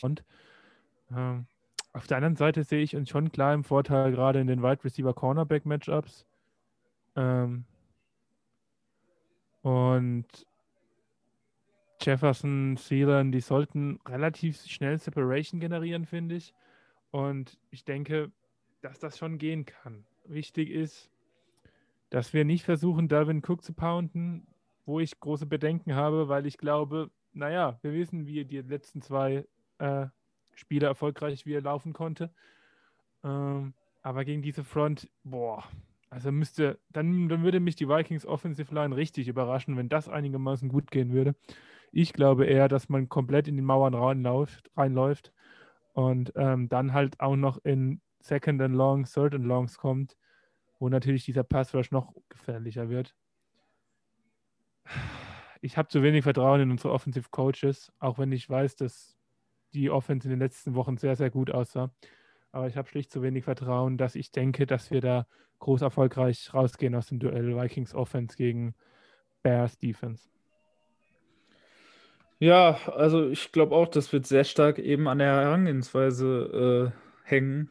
Und 0.03 0.23
ähm, 1.11 1.47
auf 1.95 2.07
der 2.07 2.19
anderen 2.19 2.37
Seite 2.37 2.63
sehe 2.63 2.83
ich 2.83 2.95
uns 2.95 3.09
schon 3.09 3.33
klar 3.33 3.55
im 3.55 3.65
Vorteil, 3.65 4.11
gerade 4.13 4.39
in 4.41 4.47
den 4.47 4.63
Wide 4.63 4.85
Receiver 4.85 5.15
Cornerback 5.15 5.65
Matchups. 5.65 6.27
Ähm, 7.17 7.65
und 9.63 10.27
Jefferson, 12.03 12.77
Thielen, 12.77 13.33
die 13.33 13.41
sollten 13.41 13.99
relativ 14.07 14.61
schnell 14.67 14.99
Separation 14.99 15.59
generieren, 15.59 16.05
finde 16.05 16.37
ich. 16.37 16.55
Und 17.11 17.59
ich 17.71 17.85
denke, 17.85 18.31
dass 18.83 18.99
das 18.99 19.17
schon 19.17 19.39
gehen 19.39 19.65
kann. 19.65 20.05
Wichtig 20.25 20.71
ist, 20.71 21.11
dass 22.11 22.33
wir 22.33 22.45
nicht 22.45 22.65
versuchen, 22.65 23.09
Dalvin 23.09 23.43
Cook 23.47 23.63
zu 23.63 23.73
pounden, 23.73 24.47
wo 24.87 25.01
ich 25.01 25.21
große 25.21 25.47
Bedenken 25.47 25.95
habe, 25.95 26.29
weil 26.29 26.47
ich 26.47 26.59
glaube, 26.59 27.11
naja, 27.33 27.79
wir 27.83 27.93
wissen, 27.93 28.27
wie 28.27 28.45
die 28.45 28.63
letzten 28.63 29.03
zwei 29.03 29.47
äh, 29.79 30.07
Spiele 30.55 30.87
erfolgreich 30.87 31.47
wie 31.47 31.55
er 31.55 31.61
laufen 31.61 31.93
konnte. 31.93 32.31
Ähm, 33.23 33.75
aber 34.03 34.25
gegen 34.25 34.43
diese 34.43 34.65
Front, 34.65 35.09
boah, 35.25 35.65
also 36.11 36.33
müsste, 36.33 36.79
dann, 36.91 37.29
dann 37.29 37.43
würde 37.43 37.61
mich 37.61 37.77
die 37.77 37.89
Vikings 37.89 38.25
Offensive 38.25 38.75
Line 38.75 38.97
richtig 38.97 39.29
überraschen, 39.29 39.77
wenn 39.77 39.89
das 39.89 40.09
einigermaßen 40.09 40.69
gut 40.69 40.91
gehen 40.91 41.13
würde. 41.13 41.35
Ich 41.93 42.13
glaube 42.13 42.47
eher, 42.47 42.69
dass 42.69 42.89
man 42.89 43.09
komplett 43.09 43.49
in 43.49 43.57
die 43.57 43.63
Mauern 43.63 43.95
reinläuft, 43.95 44.71
reinläuft 44.77 45.33
und 45.93 46.33
ähm, 46.37 46.69
dann 46.69 46.93
halt 46.93 47.21
auch 47.21 47.37
noch 47.37 47.59
in 47.65 48.01
Second 48.21 48.61
and 48.63 48.75
Long, 48.75 49.05
Third 49.05 49.35
and 49.35 49.45
Longs 49.45 49.79
kommt 49.79 50.17
wo 50.79 50.89
natürlich 50.89 51.25
dieser 51.25 51.45
Passrush 51.45 51.91
noch 51.91 52.15
gefährlicher 52.29 52.89
wird. 52.89 53.15
Ich 55.61 55.77
habe 55.77 55.89
zu 55.89 56.03
wenig 56.03 56.23
Vertrauen 56.23 56.61
in 56.61 56.71
unsere 56.71 56.93
Offensive 56.93 57.29
Coaches, 57.31 57.93
auch 57.99 58.19
wenn 58.19 58.33
ich 58.33 58.49
weiß, 58.49 58.77
dass 58.77 59.17
die 59.75 59.91
Offense 59.91 60.29
in 60.29 60.31
den 60.31 60.39
letzten 60.39 60.75
Wochen 60.75 60.97
sehr, 60.97 61.17
sehr 61.17 61.31
gut 61.31 61.51
aussah. 61.51 61.91
Aber 62.53 62.69
ich 62.69 62.77
habe 62.77 62.89
schlicht 62.89 63.11
zu 63.11 63.23
wenig 63.23 63.45
Vertrauen, 63.45 63.99
dass 63.99 64.15
ich 64.15 64.31
denke, 64.31 64.67
dass 64.67 64.91
wir 64.91 65.01
da 65.01 65.27
groß 65.59 65.83
erfolgreich 65.83 66.55
rausgehen 66.55 66.95
aus 66.95 67.09
dem 67.09 67.19
Duell 67.19 67.57
Vikings 67.57 67.95
Offense 67.95 68.37
gegen 68.37 68.75
Bears 69.43 69.79
Defense. 69.79 70.29
Ja, 72.39 72.79
also 72.87 73.29
ich 73.29 73.51
glaube 73.51 73.75
auch, 73.75 73.89
das 73.89 74.13
wird 74.13 74.27
sehr 74.27 74.45
stark 74.45 74.79
eben 74.79 75.09
an 75.09 75.19
der 75.19 75.35
Herangehensweise 75.35 76.93
äh, 76.95 77.29
hängen, 77.29 77.71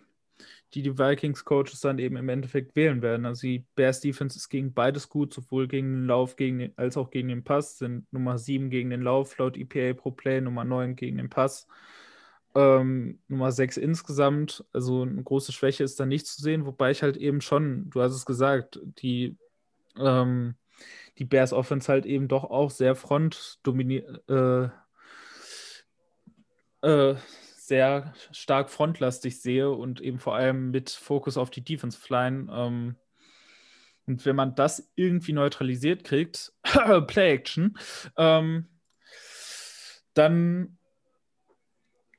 die 0.74 0.82
die 0.82 0.98
Vikings-Coaches 0.98 1.80
dann 1.82 2.00
eben 2.00 2.18
im 2.18 2.30
Endeffekt 2.30 2.76
wählen 2.76 3.02
werden. 3.02 3.26
Also 3.26 3.48
die 3.48 3.66
Bears 3.76 4.02
Defense 4.02 4.38
ist 4.38 4.50
gegen 4.50 4.74
beides 4.74 5.10
gut, 5.10 5.34
sowohl 5.34 5.68
gegen 5.68 5.94
den 5.94 6.06
Lauf 6.06 6.36
gegen 6.36 6.60
den, 6.60 6.74
als 6.78 6.98
auch 6.98 7.10
gegen 7.10 7.30
den 7.30 7.44
Pass, 7.44 7.78
sind 7.78 8.12
Nummer 8.12 8.38
7 8.38 8.70
gegen 8.70 8.90
den 8.90 9.02
Lauf 9.02 9.38
laut 9.38 9.58
EPA 9.58 9.94
pro 9.94 10.12
Play, 10.12 10.42
Nummer 10.42 10.66
9 10.66 10.96
gegen 10.96 11.18
den 11.18 11.30
Pass. 11.30 11.68
Ähm, 12.56 13.20
Nummer 13.28 13.52
6 13.52 13.78
insgesamt, 13.78 14.66
also 14.74 15.04
eine 15.04 15.24
große 15.24 15.52
Schwäche 15.52 15.84
ist 15.84 16.00
da 16.00 16.06
nicht 16.06 16.28
zu 16.28 16.42
sehen, 16.42 16.66
wobei 16.66 16.92
ich 16.92 17.04
halt 17.04 17.16
eben 17.18 17.42
schon, 17.42 17.90
du 17.90 18.02
hast 18.02 18.14
es 18.14 18.26
gesagt, 18.26 18.80
die 19.00 19.38
ähm, 19.98 20.56
die 21.18 21.26
Bears 21.26 21.54
Offense 21.54 21.92
halt 21.92 22.06
eben 22.06 22.28
doch 22.28 22.44
auch 22.44 22.70
sehr 22.72 22.96
front 22.96 23.60
dominiert, 23.64 24.24
äh, 24.30 24.70
äh, 26.82 27.16
sehr 27.68 28.14
stark 28.32 28.70
frontlastig 28.70 29.42
sehe 29.42 29.70
und 29.70 30.02
eben 30.02 30.20
vor 30.20 30.36
allem 30.36 30.72
mit 30.72 30.90
Fokus 30.90 31.38
auf 31.38 31.50
die 31.50 31.64
Defense 31.64 32.00
Line. 32.10 32.48
Ähm, 32.52 32.96
und 34.06 34.26
wenn 34.26 34.36
man 34.36 34.56
das 34.56 34.90
irgendwie 34.96 35.34
neutralisiert 35.34 36.04
kriegt, 36.04 36.54
Play 37.08 37.34
Action, 37.34 37.78
ähm, 38.18 38.70
dann 40.14 40.78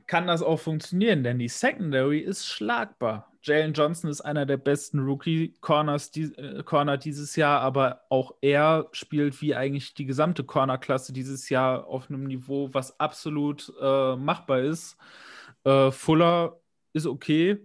kann 0.06 0.26
das 0.26 0.42
auch 0.42 0.60
funktionieren, 0.60 1.22
denn 1.22 1.38
die 1.38 1.48
Secondary 1.48 2.20
ist 2.20 2.46
schlagbar. 2.46 3.32
Jalen 3.42 3.72
Johnson 3.72 4.10
ist 4.10 4.20
einer 4.20 4.46
der 4.46 4.56
besten 4.56 4.98
Rookie-Corners 5.00 6.10
die, 6.10 6.34
äh, 6.36 6.62
Corner 6.62 6.96
dieses 6.96 7.36
Jahr, 7.36 7.60
aber 7.60 8.02
auch 8.08 8.34
er 8.40 8.88
spielt 8.92 9.40
wie 9.40 9.54
eigentlich 9.54 9.94
die 9.94 10.06
gesamte 10.06 10.44
Corner-Klasse 10.44 11.12
dieses 11.12 11.48
Jahr 11.48 11.86
auf 11.86 12.10
einem 12.10 12.24
Niveau, 12.24 12.70
was 12.72 12.98
absolut 12.98 13.72
äh, 13.80 14.16
machbar 14.16 14.60
ist. 14.60 14.96
Äh, 15.64 15.90
Fuller 15.90 16.60
ist 16.92 17.06
okay, 17.06 17.58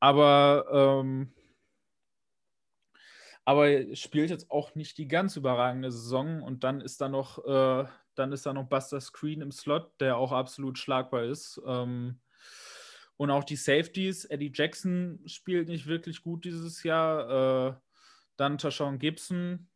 aber, 0.00 0.66
ähm, 1.02 1.32
aber 3.44 3.94
spielt 3.94 4.30
jetzt 4.30 4.50
auch 4.50 4.74
nicht 4.74 4.96
die 4.98 5.08
ganz 5.08 5.36
überragende 5.36 5.92
Saison 5.92 6.42
und 6.42 6.64
dann 6.64 6.80
ist 6.80 7.00
da 7.00 7.08
noch, 7.08 7.44
äh, 7.44 7.86
dann 8.14 8.32
ist 8.32 8.46
da 8.46 8.52
noch 8.52 8.68
Buster 8.68 9.00
Screen 9.00 9.42
im 9.42 9.52
Slot, 9.52 9.92
der 10.00 10.16
auch 10.16 10.32
absolut 10.32 10.78
schlagbar 10.78 11.24
ist. 11.24 11.60
Ähm, 11.66 12.20
und 13.16 13.30
auch 13.30 13.44
die 13.44 13.56
Safeties, 13.56 14.24
Eddie 14.24 14.52
Jackson 14.54 15.20
spielt 15.26 15.68
nicht 15.68 15.86
wirklich 15.86 16.22
gut 16.22 16.44
dieses 16.46 16.82
Jahr. 16.82 17.68
Äh, 17.68 17.74
dann 18.36 18.56
Tashawn 18.56 18.98
Gibson, 18.98 19.68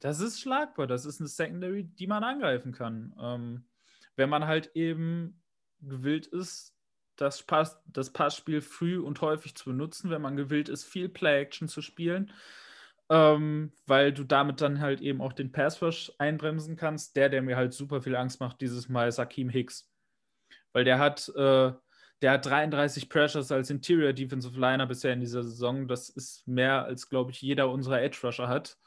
das 0.00 0.18
ist 0.18 0.40
schlagbar. 0.40 0.88
Das 0.88 1.04
ist 1.04 1.20
eine 1.20 1.28
Secondary, 1.28 1.84
die 1.84 2.08
man 2.08 2.24
angreifen 2.24 2.72
kann. 2.72 3.14
Ähm, 3.20 3.68
wenn 4.16 4.28
man 4.28 4.48
halt 4.48 4.72
eben 4.74 5.40
gewillt 5.88 6.26
ist, 6.26 6.74
das, 7.16 7.42
Pass, 7.42 7.80
das 7.86 8.10
Passspiel 8.10 8.60
früh 8.60 8.98
und 8.98 9.20
häufig 9.20 9.54
zu 9.54 9.70
benutzen, 9.70 10.10
wenn 10.10 10.22
man 10.22 10.36
gewillt 10.36 10.68
ist, 10.68 10.84
viel 10.84 11.08
Play-Action 11.08 11.68
zu 11.68 11.80
spielen, 11.80 12.32
ähm, 13.08 13.72
weil 13.86 14.12
du 14.12 14.24
damit 14.24 14.60
dann 14.60 14.80
halt 14.80 15.00
eben 15.00 15.20
auch 15.20 15.32
den 15.32 15.52
Pass-Rush 15.52 16.12
einbremsen 16.18 16.76
kannst. 16.76 17.16
Der, 17.16 17.28
der 17.28 17.42
mir 17.42 17.56
halt 17.56 17.72
super 17.74 18.02
viel 18.02 18.16
Angst 18.16 18.40
macht, 18.40 18.60
dieses 18.60 18.88
Mal 18.88 19.08
ist 19.08 19.18
Akeem 19.18 19.48
Hicks. 19.48 19.90
Weil 20.72 20.84
der 20.84 20.98
hat 20.98 21.28
äh, 21.36 21.72
der 22.24 22.32
hat 22.32 22.46
33 22.46 23.10
Pressures 23.10 23.52
als 23.52 23.68
Interior 23.68 24.14
Defensive 24.14 24.58
Liner 24.58 24.86
bisher 24.86 25.12
in 25.12 25.20
dieser 25.20 25.42
Saison. 25.42 25.88
Das 25.88 26.08
ist 26.08 26.48
mehr 26.48 26.84
als, 26.84 27.10
glaube 27.10 27.32
ich, 27.32 27.42
jeder 27.42 27.70
unserer 27.70 28.00
Edge 28.00 28.18
Rusher 28.22 28.48
hat. 28.48 28.78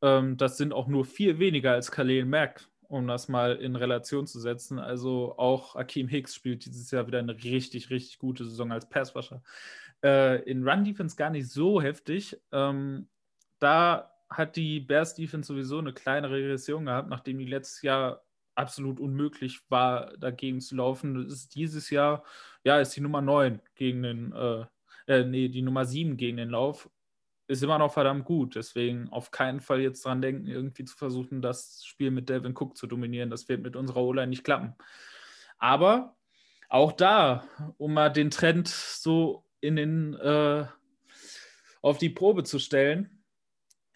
Ähm, 0.00 0.38
das 0.38 0.56
sind 0.56 0.72
auch 0.72 0.86
nur 0.86 1.04
viel 1.04 1.38
weniger 1.38 1.72
als 1.72 1.90
Khalil 1.90 2.24
Mack, 2.24 2.66
um 2.90 3.06
das 3.06 3.28
mal 3.28 3.56
in 3.56 3.76
Relation 3.76 4.26
zu 4.26 4.40
setzen. 4.40 4.78
Also 4.80 5.34
auch 5.38 5.76
Akeem 5.76 6.08
Hicks 6.08 6.34
spielt 6.34 6.64
dieses 6.64 6.90
Jahr 6.90 7.06
wieder 7.06 7.20
eine 7.20 7.34
richtig, 7.34 7.88
richtig 7.90 8.18
gute 8.18 8.44
Saison 8.44 8.72
als 8.72 8.88
Pass 8.88 9.14
Rusher. 9.14 9.42
Äh, 10.02 10.42
in 10.42 10.68
Run 10.68 10.84
Defense 10.84 11.14
gar 11.16 11.30
nicht 11.30 11.48
so 11.48 11.80
heftig. 11.80 12.36
Ähm, 12.50 13.08
da 13.60 14.12
hat 14.28 14.56
die 14.56 14.80
Bears 14.80 15.14
Defense 15.14 15.46
sowieso 15.46 15.78
eine 15.78 15.92
kleine 15.92 16.30
Regression 16.30 16.86
gehabt, 16.86 17.08
nachdem 17.08 17.38
die 17.38 17.46
letztes 17.46 17.82
Jahr 17.82 18.24
absolut 18.56 18.98
unmöglich 18.98 19.60
war, 19.68 20.16
dagegen 20.16 20.60
zu 20.60 20.74
laufen. 20.74 21.14
Das 21.14 21.32
ist 21.32 21.54
dieses 21.54 21.90
Jahr, 21.90 22.24
ja, 22.64 22.80
ist 22.80 22.96
die 22.96 23.00
Nummer 23.00 23.20
9 23.20 23.60
gegen 23.76 24.02
den, 24.02 24.32
äh, 24.32 24.64
äh, 25.06 25.24
nee, 25.24 25.48
die 25.48 25.62
Nummer 25.62 25.84
7 25.84 26.16
gegen 26.16 26.38
den 26.38 26.50
Lauf. 26.50 26.90
Ist 27.50 27.64
immer 27.64 27.78
noch 27.78 27.92
verdammt 27.92 28.26
gut. 28.26 28.54
Deswegen 28.54 29.08
auf 29.08 29.32
keinen 29.32 29.60
Fall 29.60 29.80
jetzt 29.80 30.04
dran 30.04 30.22
denken, 30.22 30.46
irgendwie 30.46 30.84
zu 30.84 30.96
versuchen, 30.96 31.42
das 31.42 31.82
Spiel 31.84 32.12
mit 32.12 32.28
Devin 32.28 32.54
Cook 32.56 32.76
zu 32.76 32.86
dominieren. 32.86 33.28
Das 33.28 33.48
wird 33.48 33.60
mit 33.60 33.74
unserer 33.74 34.02
O-Line 34.02 34.28
nicht 34.28 34.44
klappen. 34.44 34.76
Aber 35.58 36.14
auch 36.68 36.92
da, 36.92 37.42
um 37.76 37.94
mal 37.94 38.08
den 38.08 38.30
Trend 38.30 38.68
so 38.68 39.44
in 39.60 39.74
den, 39.74 40.14
äh, 40.14 40.64
auf 41.82 41.98
die 41.98 42.10
Probe 42.10 42.44
zu 42.44 42.60
stellen, 42.60 43.24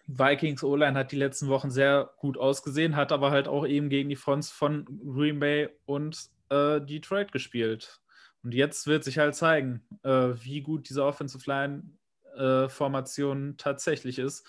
Vikings 0.05 0.61
O-Line 0.61 0.99
hat 0.99 1.13
die 1.13 1.17
letzten 1.17 1.47
Wochen 1.47 1.71
sehr 1.71 2.11
gut 2.17 2.37
ausgesehen, 2.37 2.97
hat 2.97 3.13
aber 3.13 3.31
halt 3.31 3.47
auch 3.47 3.65
eben 3.65 3.87
gegen 3.87 4.09
die 4.09 4.17
Fronts 4.17 4.51
von 4.51 4.83
Green 4.85 5.39
Bay 5.39 5.69
und 5.85 6.25
äh, 6.49 6.81
Detroit 6.81 7.31
gespielt. 7.31 8.01
Und 8.43 8.53
jetzt 8.53 8.85
wird 8.85 9.05
sich 9.05 9.17
halt 9.17 9.33
zeigen, 9.33 9.87
äh, 10.03 10.33
wie 10.43 10.59
gut 10.59 10.89
diese 10.89 11.05
Offensive 11.05 11.49
Line-Formation 11.49 11.97
äh, 12.35 13.55
tatsächlich 13.57 14.19
ist, 14.19 14.45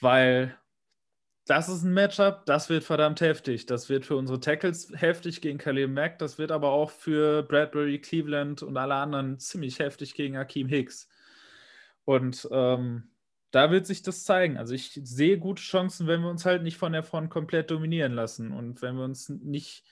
weil 0.00 0.56
das 1.46 1.68
ist 1.68 1.82
ein 1.82 1.92
Matchup, 1.92 2.46
das 2.46 2.68
wird 2.68 2.84
verdammt 2.84 3.20
heftig. 3.20 3.66
Das 3.66 3.88
wird 3.88 4.06
für 4.06 4.16
unsere 4.16 4.38
Tackles 4.40 4.92
heftig 4.94 5.40
gegen 5.40 5.58
Khalil 5.58 5.88
Mack, 5.88 6.18
das 6.18 6.38
wird 6.38 6.52
aber 6.52 6.70
auch 6.70 6.90
für 6.90 7.42
Bradbury, 7.42 7.98
Cleveland 8.00 8.62
und 8.62 8.76
alle 8.76 8.94
anderen 8.94 9.38
ziemlich 9.38 9.78
heftig 9.78 10.14
gegen 10.14 10.36
Akeem 10.36 10.68
Hicks. 10.68 11.08
Und 12.04 12.48
ähm, 12.52 13.10
da 13.50 13.70
wird 13.70 13.86
sich 13.86 14.02
das 14.02 14.24
zeigen. 14.24 14.56
Also 14.56 14.74
ich 14.74 14.98
sehe 15.02 15.38
gute 15.38 15.62
Chancen, 15.62 16.06
wenn 16.06 16.22
wir 16.22 16.30
uns 16.30 16.46
halt 16.46 16.62
nicht 16.62 16.78
von 16.78 16.92
der 16.92 17.02
Front 17.02 17.30
komplett 17.30 17.70
dominieren 17.70 18.12
lassen 18.12 18.52
und 18.52 18.80
wenn 18.80 18.96
wir 18.96 19.04
uns 19.04 19.28
nicht 19.28 19.84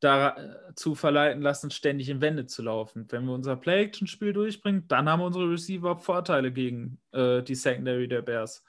dazu 0.00 0.94
verleiten 0.94 1.40
lassen, 1.42 1.70
ständig 1.70 2.08
in 2.08 2.20
Wände 2.20 2.46
zu 2.46 2.62
laufen. 2.62 3.06
Wenn 3.10 3.24
wir 3.24 3.32
unser 3.32 3.56
Play-Action-Spiel 3.56 4.32
durchbringen, 4.32 4.86
dann 4.88 5.08
haben 5.08 5.22
unsere 5.22 5.50
Receiver 5.50 5.96
Vorteile 5.96 6.52
gegen 6.52 7.00
äh, 7.12 7.42
die 7.42 7.54
Secondary 7.54 8.08
der 8.08 8.22
Bears. 8.22 8.62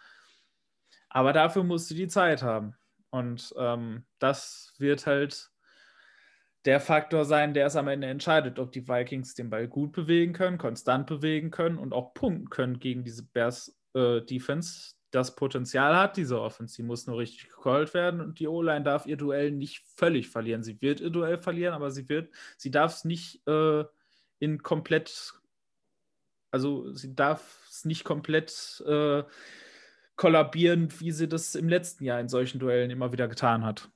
Aber 1.09 1.33
dafür 1.33 1.63
musst 1.63 1.89
du 1.91 1.95
die 1.95 2.07
Zeit 2.07 2.43
haben. 2.43 2.75
Und 3.09 3.53
ähm, 3.57 4.05
das 4.19 4.73
wird 4.77 5.05
halt 5.05 5.51
der 6.65 6.79
Faktor 6.79 7.23
sein, 7.25 7.53
der 7.53 7.67
es 7.67 7.75
am 7.75 7.87
Ende 7.87 8.07
entscheidet, 8.07 8.59
ob 8.59 8.71
die 8.71 8.87
Vikings 8.87 9.35
den 9.35 9.49
Ball 9.49 9.67
gut 9.67 9.93
bewegen 9.93 10.33
können, 10.33 10.57
konstant 10.57 11.07
bewegen 11.07 11.49
können 11.49 11.77
und 11.77 11.93
auch 11.93 12.13
punkten 12.13 12.49
können 12.49 12.79
gegen 12.79 13.03
diese 13.03 13.23
Bears 13.23 13.77
äh, 13.93 14.21
das 15.11 15.35
Potenzial 15.35 15.95
hat, 15.95 16.17
diese 16.17 16.41
Offense. 16.41 16.75
Sie 16.75 16.83
muss 16.83 17.07
nur 17.07 17.17
richtig 17.17 17.49
gecallt 17.49 17.93
werden 17.93 18.19
und 18.21 18.39
die 18.39 18.47
O-Line 18.47 18.83
darf 18.83 19.05
ihr 19.05 19.17
Duell 19.17 19.51
nicht 19.51 19.83
völlig 19.95 20.29
verlieren. 20.29 20.63
Sie 20.63 20.81
wird 20.81 20.99
ihr 20.99 21.09
Duell 21.09 21.37
verlieren, 21.37 21.73
aber 21.73 21.91
sie 21.91 22.09
wird, 22.09 22.33
sie 22.57 22.71
darf 22.71 22.93
es 22.93 23.05
nicht 23.05 23.45
äh, 23.47 23.85
in 24.39 24.61
komplett, 24.63 25.33
also 26.51 26.93
sie 26.93 27.15
darf 27.15 27.65
es 27.69 27.85
nicht 27.85 28.03
komplett 28.03 28.83
äh, 28.85 29.23
kollabieren, 30.15 30.89
wie 30.99 31.11
sie 31.11 31.27
das 31.27 31.55
im 31.55 31.69
letzten 31.69 32.03
Jahr 32.03 32.19
in 32.19 32.27
solchen 32.27 32.59
Duellen 32.59 32.89
immer 32.89 33.11
wieder 33.11 33.27
getan 33.27 33.63
hat. 33.63 33.89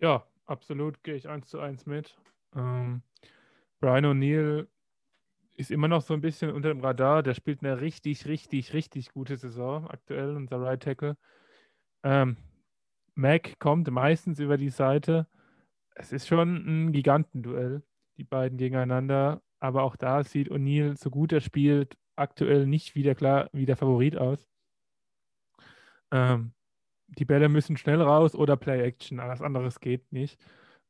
Ja, 0.00 0.26
absolut, 0.46 1.02
gehe 1.04 1.14
ich 1.14 1.28
eins 1.28 1.48
zu 1.48 1.60
eins 1.60 1.86
mit. 1.86 2.18
Ähm, 2.54 3.02
Brian 3.80 4.04
O'Neill 4.04 4.66
ist 5.54 5.70
immer 5.70 5.88
noch 5.88 6.02
so 6.02 6.14
ein 6.14 6.20
bisschen 6.20 6.50
unter 6.50 6.68
dem 6.68 6.80
Radar. 6.80 7.22
Der 7.22 7.34
spielt 7.34 7.62
eine 7.62 7.80
richtig, 7.80 8.26
richtig, 8.26 8.72
richtig 8.72 9.12
gute 9.12 9.36
Saison 9.36 9.88
aktuell, 9.88 10.36
unser 10.36 10.60
Right 10.60 10.82
Tackle. 10.82 11.16
Ähm, 12.02 12.36
Mac 13.14 13.58
kommt 13.58 13.90
meistens 13.90 14.38
über 14.38 14.56
die 14.56 14.70
Seite. 14.70 15.26
Es 15.94 16.12
ist 16.12 16.26
schon 16.26 16.86
ein 16.88 16.92
Gigantenduell, 16.92 17.82
die 18.16 18.24
beiden 18.24 18.58
gegeneinander. 18.58 19.42
Aber 19.60 19.82
auch 19.82 19.96
da 19.96 20.24
sieht 20.24 20.50
O'Neill, 20.50 20.96
so 20.96 21.10
gut 21.10 21.32
er 21.32 21.40
spielt, 21.40 21.96
aktuell 22.16 22.66
nicht 22.66 22.94
wieder 22.94 23.14
klar 23.14 23.48
wie 23.52 23.66
der 23.66 23.76
Favorit 23.76 24.16
aus. 24.16 24.48
Ähm, 26.10 26.52
die 27.08 27.24
Bälle 27.24 27.48
müssen 27.48 27.76
schnell 27.76 28.00
raus 28.00 28.34
oder 28.34 28.56
Play-Action. 28.56 29.20
Alles 29.20 29.42
anderes 29.42 29.80
geht 29.80 30.10
nicht. 30.12 30.40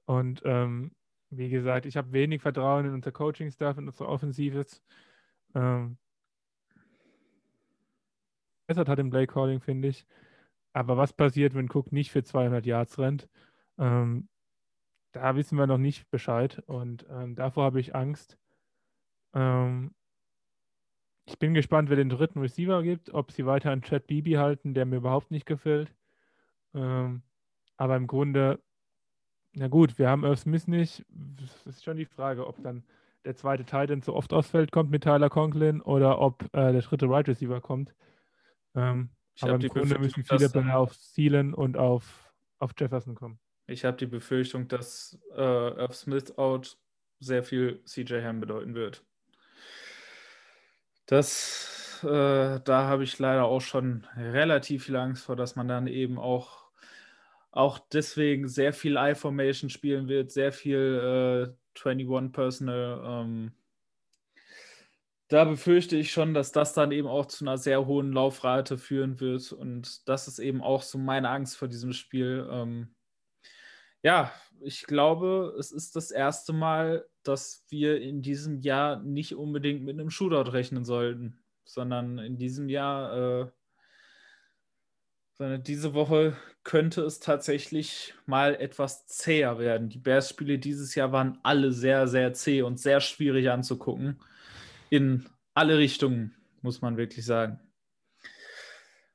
Und 0.07 0.43
ähm, 0.45 0.93
wie 1.33 1.49
gesagt, 1.49 1.87
ich 1.87 1.97
habe 1.97 2.13
wenig 2.13 2.43
Vertrauen 2.43 2.87
in 2.87 2.95
unser 2.95 3.13
Coaching-Staff, 3.13 3.79
in 3.79 3.87
unsere 3.87 4.09
Offensives. 4.09 4.83
Ähm, 5.55 5.99
hat 8.69 8.99
im 8.99 9.11
Play 9.11 9.27
Calling, 9.27 9.61
finde 9.61 9.89
ich. 9.89 10.07
Aber 10.73 10.97
was 10.97 11.13
passiert, 11.13 11.55
wenn 11.55 11.69
Cook 11.71 11.93
nicht 11.93 12.11
für 12.11 12.23
200 12.23 12.65
Yards 12.65 12.99
rennt? 12.99 13.29
Ähm, 13.79 14.29
da 15.13 15.37
wissen 15.37 15.59
wir 15.59 15.67
noch 15.67 15.79
nicht 15.79 16.11
Bescheid 16.11 16.63
und 16.67 17.07
ähm, 17.11 17.35
davor 17.35 17.65
habe 17.65 17.81
ich 17.81 17.95
Angst. 17.95 18.39
Ähm, 19.35 19.95
ich 21.27 21.39
bin 21.39 21.55
gespannt, 21.55 21.91
wer 21.91 21.97
den 21.97 22.09
dritten 22.09 22.41
Receiver 22.41 22.83
gibt, 22.83 23.13
ob 23.13 23.31
sie 23.33 23.47
weiter 23.47 23.71
an 23.71 23.83
Chad 23.83 24.07
Bibi 24.07 24.33
halten, 24.33 24.75
der 24.75 24.87
mir 24.87 24.97
überhaupt 24.97 25.31
nicht 25.31 25.47
gefällt. 25.47 25.95
Ähm, 26.75 27.23
aber 27.77 27.97
im 27.97 28.07
Grunde, 28.07 28.63
na 29.55 29.69
gut, 29.69 29.99
wir 29.99 30.09
haben 30.09 30.25
Irv 30.25 30.39
Smith 30.39 30.67
nicht. 30.67 31.05
Das 31.09 31.67
ist 31.67 31.85
schon 31.85 31.97
die 31.97 32.07
Frage, 32.07 32.47
ob 32.47 32.63
dann 32.63 32.85
der 33.25 33.37
zweite 33.37 33.65
Titan 33.65 34.03
so 34.03 34.15
oft 34.15 34.33
aufs 34.33 34.51
Feld 34.51 34.73
kommt 34.73 34.91
mit 34.91 35.05
Tyler 35.05 35.31
Conklin 35.31 35.81
oder 35.81 36.19
ob 36.19 36.43
äh, 36.55 36.73
der 36.73 36.83
dritte 36.83 37.09
Right 37.09 37.29
Receiver 37.29 37.61
kommt. 37.61 37.95
Ähm, 38.75 39.11
aber 39.41 39.55
im 39.55 39.69
Grunde 39.69 39.99
müssen 39.99 40.25
viele 40.25 40.49
Bälle 40.49 40.77
auf 40.77 40.97
Thielen 41.15 41.55
und 41.55 41.77
auf, 41.77 42.33
auf 42.59 42.73
Jefferson 42.79 43.15
kommen. 43.15 43.39
Ich 43.67 43.85
habe 43.85 43.97
die 43.97 44.07
Befürchtung, 44.07 44.69
dass 44.69 45.19
äh, 45.35 45.41
Irv 45.41 45.95
Smith 45.95 46.37
out 46.37 46.77
sehr 47.21 47.43
viel 47.43 47.83
CJ 47.85 48.23
Ham 48.23 48.41
bedeuten 48.41 48.75
wird. 48.75 49.05
Das, 51.07 52.01
äh, 52.05 52.61
da 52.61 52.87
habe 52.87 53.05
ich 53.05 53.19
leider 53.19 53.45
auch 53.45 53.61
schon 53.61 54.07
relativ 54.17 54.87
viel 54.87 54.97
Angst 54.97 55.25
vor, 55.25 55.37
dass 55.37 55.57
man 55.57 55.69
dann 55.69 55.87
eben 55.87 56.19
auch, 56.19 56.62
auch 57.53 57.79
deswegen 57.79 58.49
sehr 58.49 58.73
viel 58.73 58.97
I-Formation 58.97 59.71
spielen 59.71 60.09
wird, 60.09 60.33
sehr 60.33 60.53
viel 60.53 61.55
äh, 61.79 61.89
21 61.89 62.33
Personal. 62.33 63.03
Ähm, 63.05 63.53
da 65.29 65.45
befürchte 65.45 65.97
ich 65.97 66.13
schon, 66.13 66.35
dass 66.35 66.53
das 66.53 66.75
dann 66.75 66.93
eben 66.93 67.09
auch 67.09 67.27
zu 67.27 67.45
einer 67.45 67.57
sehr 67.57 67.87
hohen 67.87 68.13
Laufrate 68.13 68.77
führen 68.77 69.21
wird. 69.21 69.53
Und 69.53 70.07
das 70.09 70.29
ist 70.29 70.39
eben 70.39 70.63
auch 70.63 70.83
so 70.83 70.99
meine 70.99 71.31
Angst 71.31 71.57
vor 71.57 71.69
diesem 71.69 71.93
Spiel. 71.93 72.47
Ähm, 72.51 72.95
ja, 74.03 74.33
ich 74.61 74.85
glaube, 74.85 75.55
es 75.59 75.73
ist 75.73 75.97
das 75.97 76.11
erste 76.11 76.53
Mal, 76.53 77.07
dass 77.23 77.65
wir 77.69 78.01
in 78.01 78.23
diesem 78.23 78.61
Jahr 78.61 79.01
nicht 79.03 79.35
unbedingt 79.35 79.85
mit 79.85 79.99
einem 79.99 80.11
Shootout 80.11 80.51
rechnen 80.51 80.85
sollten, 80.85 81.43
sondern 81.65 82.19
in 82.19 82.37
diesem 82.37 82.69
Jahr, 82.69 83.43
äh, 83.43 83.51
sondern 85.39 85.63
diese 85.63 85.95
Woche 85.95 86.37
könnte 86.65 87.03
es 87.03 87.21
tatsächlich 87.21 88.15
mal 88.27 88.55
etwas 88.55 89.07
zäher 89.07 89.59
werden. 89.59 89.89
Die 89.89 89.99
Bears-Spiele 89.99 90.59
dieses 90.59 90.95
Jahr 90.95 91.13
waren 91.13 91.39
alle 91.43 91.73
sehr, 91.73 92.07
sehr 92.07 92.33
zäh 92.35 92.63
und 92.63 92.79
sehr 92.79 93.01
schwierig 93.01 93.51
anzugucken. 93.51 94.21
In 94.91 95.29
alle 95.55 95.79
Richtungen, 95.79 96.35
muss 96.61 96.81
man 96.81 96.97
wirklich 96.97 97.25
sagen. 97.25 97.61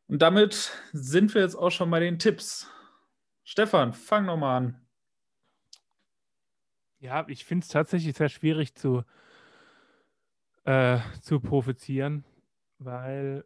Und 0.07 0.21
damit 0.21 0.71
sind 0.93 1.33
wir 1.33 1.41
jetzt 1.41 1.55
auch 1.55 1.71
schon 1.71 1.91
bei 1.91 1.99
den 1.99 2.19
Tipps. 2.19 2.69
Stefan, 3.43 3.93
fang 3.93 4.25
nochmal 4.25 4.57
an. 4.57 4.87
Ja, 6.99 7.25
ich 7.27 7.45
finde 7.45 7.63
es 7.63 7.69
tatsächlich 7.69 8.15
sehr 8.15 8.29
schwierig 8.29 8.75
zu, 8.75 9.03
äh, 10.63 10.99
zu 11.21 11.39
provozieren, 11.39 12.25
weil 12.79 13.45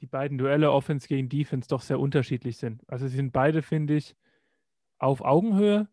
die 0.00 0.06
beiden 0.06 0.38
Duelle 0.38 0.72
Offense 0.72 1.06
gegen 1.06 1.28
Defense 1.28 1.68
doch 1.68 1.82
sehr 1.82 2.00
unterschiedlich 2.00 2.56
sind. 2.56 2.82
Also 2.88 3.06
sie 3.06 3.16
sind 3.16 3.32
beide, 3.32 3.62
finde 3.62 3.96
ich, 3.96 4.16
auf 4.98 5.20
Augenhöhe, 5.20 5.88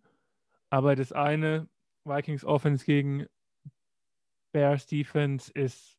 aber 0.69 0.95
das 0.95 1.11
eine 1.11 1.67
Vikings 2.05 2.45
Offense 2.45 2.85
gegen 2.85 3.27
Bears 4.51 4.87
Defense 4.87 5.51
ist 5.51 5.97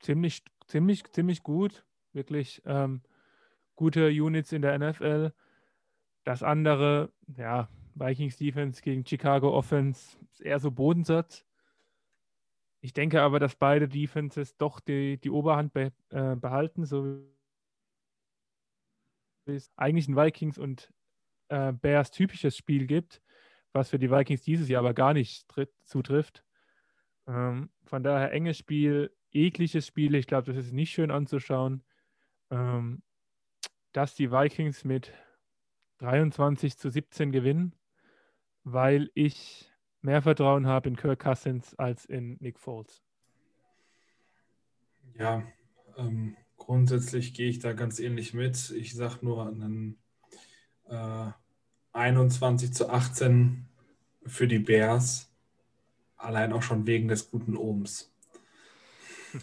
ziemlich, 0.00 0.42
ziemlich, 0.66 1.04
ziemlich 1.12 1.42
gut. 1.42 1.84
Wirklich 2.12 2.62
ähm, 2.64 3.02
gute 3.76 4.08
Units 4.08 4.52
in 4.52 4.62
der 4.62 4.78
NFL. 4.78 5.32
Das 6.24 6.42
andere, 6.42 7.12
ja, 7.36 7.68
Vikings 7.94 8.36
Defense 8.36 8.82
gegen 8.82 9.04
Chicago 9.06 9.56
Offense 9.56 10.16
ist 10.32 10.40
eher 10.42 10.58
so 10.58 10.70
Bodensatz. 10.70 11.44
Ich 12.80 12.92
denke 12.92 13.22
aber, 13.22 13.40
dass 13.40 13.56
beide 13.56 13.88
Defenses 13.88 14.56
doch 14.56 14.80
die, 14.80 15.18
die 15.18 15.30
Oberhand 15.30 15.72
be, 15.72 15.92
äh, 16.10 16.36
behalten, 16.36 16.84
so 16.84 17.04
wie 17.04 17.37
eigentlich 19.76 20.08
ein 20.08 20.16
Vikings 20.16 20.58
und 20.58 20.92
äh, 21.48 21.72
Bears 21.72 22.10
typisches 22.10 22.56
Spiel 22.56 22.86
gibt, 22.86 23.22
was 23.72 23.90
für 23.90 23.98
die 23.98 24.10
Vikings 24.10 24.42
dieses 24.42 24.68
Jahr 24.68 24.80
aber 24.80 24.94
gar 24.94 25.14
nicht 25.14 25.46
zutrifft. 25.84 26.44
Ähm, 27.26 27.70
von 27.84 28.02
daher 28.02 28.32
enges 28.32 28.58
Spiel, 28.58 29.14
ekliges 29.32 29.86
Spiel. 29.86 30.14
Ich 30.14 30.26
glaube, 30.26 30.52
das 30.52 30.64
ist 30.64 30.72
nicht 30.72 30.90
schön 30.90 31.10
anzuschauen. 31.10 31.84
Ähm, 32.50 33.02
dass 33.92 34.14
die 34.14 34.30
Vikings 34.30 34.84
mit 34.84 35.12
23 35.98 36.78
zu 36.78 36.90
17 36.90 37.32
gewinnen 37.32 37.74
weil 38.72 39.10
ich 39.14 39.70
mehr 40.00 40.22
Vertrauen 40.22 40.66
habe 40.66 40.88
in 40.88 40.96
Kirk 40.96 41.20
Cousins 41.20 41.74
als 41.76 42.04
in 42.04 42.36
Nick 42.40 42.58
Foles. 42.58 43.02
Ja, 45.14 45.42
ähm, 45.96 46.36
grundsätzlich 46.68 47.32
gehe 47.32 47.48
ich 47.48 47.58
da 47.58 47.72
ganz 47.72 47.98
ähnlich 47.98 48.34
mit. 48.34 48.70
Ich 48.70 48.94
sage 48.94 49.18
nur 49.22 49.48
einen 49.48 49.98
äh, 50.84 51.30
21 51.92 52.72
zu 52.74 52.90
18 52.90 53.66
für 54.26 54.46
die 54.46 54.58
Bears. 54.58 55.32
Allein 56.16 56.52
auch 56.52 56.62
schon 56.62 56.86
wegen 56.86 57.08
des 57.08 57.30
guten 57.30 57.56
Ohms. 57.56 58.12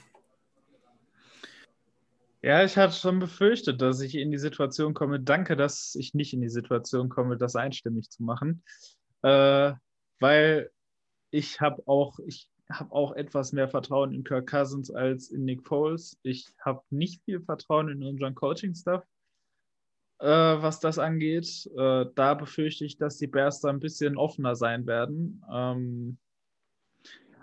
Ja, 2.41 2.63
ich 2.63 2.77
hatte 2.77 2.93
schon 2.93 3.17
befürchtet, 3.17 3.81
dass 3.81 4.01
ich 4.01 4.13
in 4.13 4.29
die 4.29 4.37
Situation 4.37 4.93
komme. 4.93 5.19
Danke, 5.19 5.55
dass 5.55 5.95
ich 5.95 6.13
nicht 6.13 6.31
in 6.31 6.41
die 6.41 6.49
Situation 6.49 7.09
komme, 7.09 7.37
das 7.37 7.55
einstimmig 7.55 8.11
zu 8.11 8.21
machen 8.21 8.61
äh, 9.25 9.73
weil 10.19 10.69
ich 11.31 11.59
habe 11.59 11.81
auch, 11.87 12.19
ich 12.25 12.47
habe 12.69 12.93
auch 12.93 13.13
etwas 13.13 13.51
mehr 13.51 13.67
Vertrauen 13.67 14.13
in 14.13 14.23
Kirk 14.23 14.49
Cousins 14.49 14.91
als 14.91 15.29
in 15.29 15.45
Nick 15.45 15.67
Foles. 15.67 16.17
Ich 16.23 16.53
habe 16.63 16.81
nicht 16.89 17.23
viel 17.23 17.41
Vertrauen 17.41 17.89
in 17.89 18.03
unseren 18.03 18.35
Coaching-Stuff, 18.35 19.03
äh, 20.19 20.27
was 20.27 20.79
das 20.79 20.97
angeht. 20.97 21.69
Äh, 21.77 22.05
da 22.15 22.33
befürchte 22.33 22.85
ich, 22.85 22.97
dass 22.97 23.17
die 23.17 23.27
Bears 23.27 23.61
da 23.61 23.69
ein 23.69 23.79
bisschen 23.79 24.17
offener 24.17 24.55
sein 24.55 24.87
werden. 24.87 25.43
Ähm, 25.51 26.17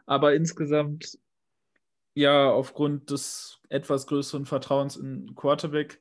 aber 0.06 0.34
insgesamt, 0.34 1.18
ja, 2.14 2.50
aufgrund 2.50 3.10
des 3.10 3.60
etwas 3.68 4.06
größeren 4.06 4.44
Vertrauens 4.44 4.96
in 4.96 5.34
Quarterback, 5.34 6.00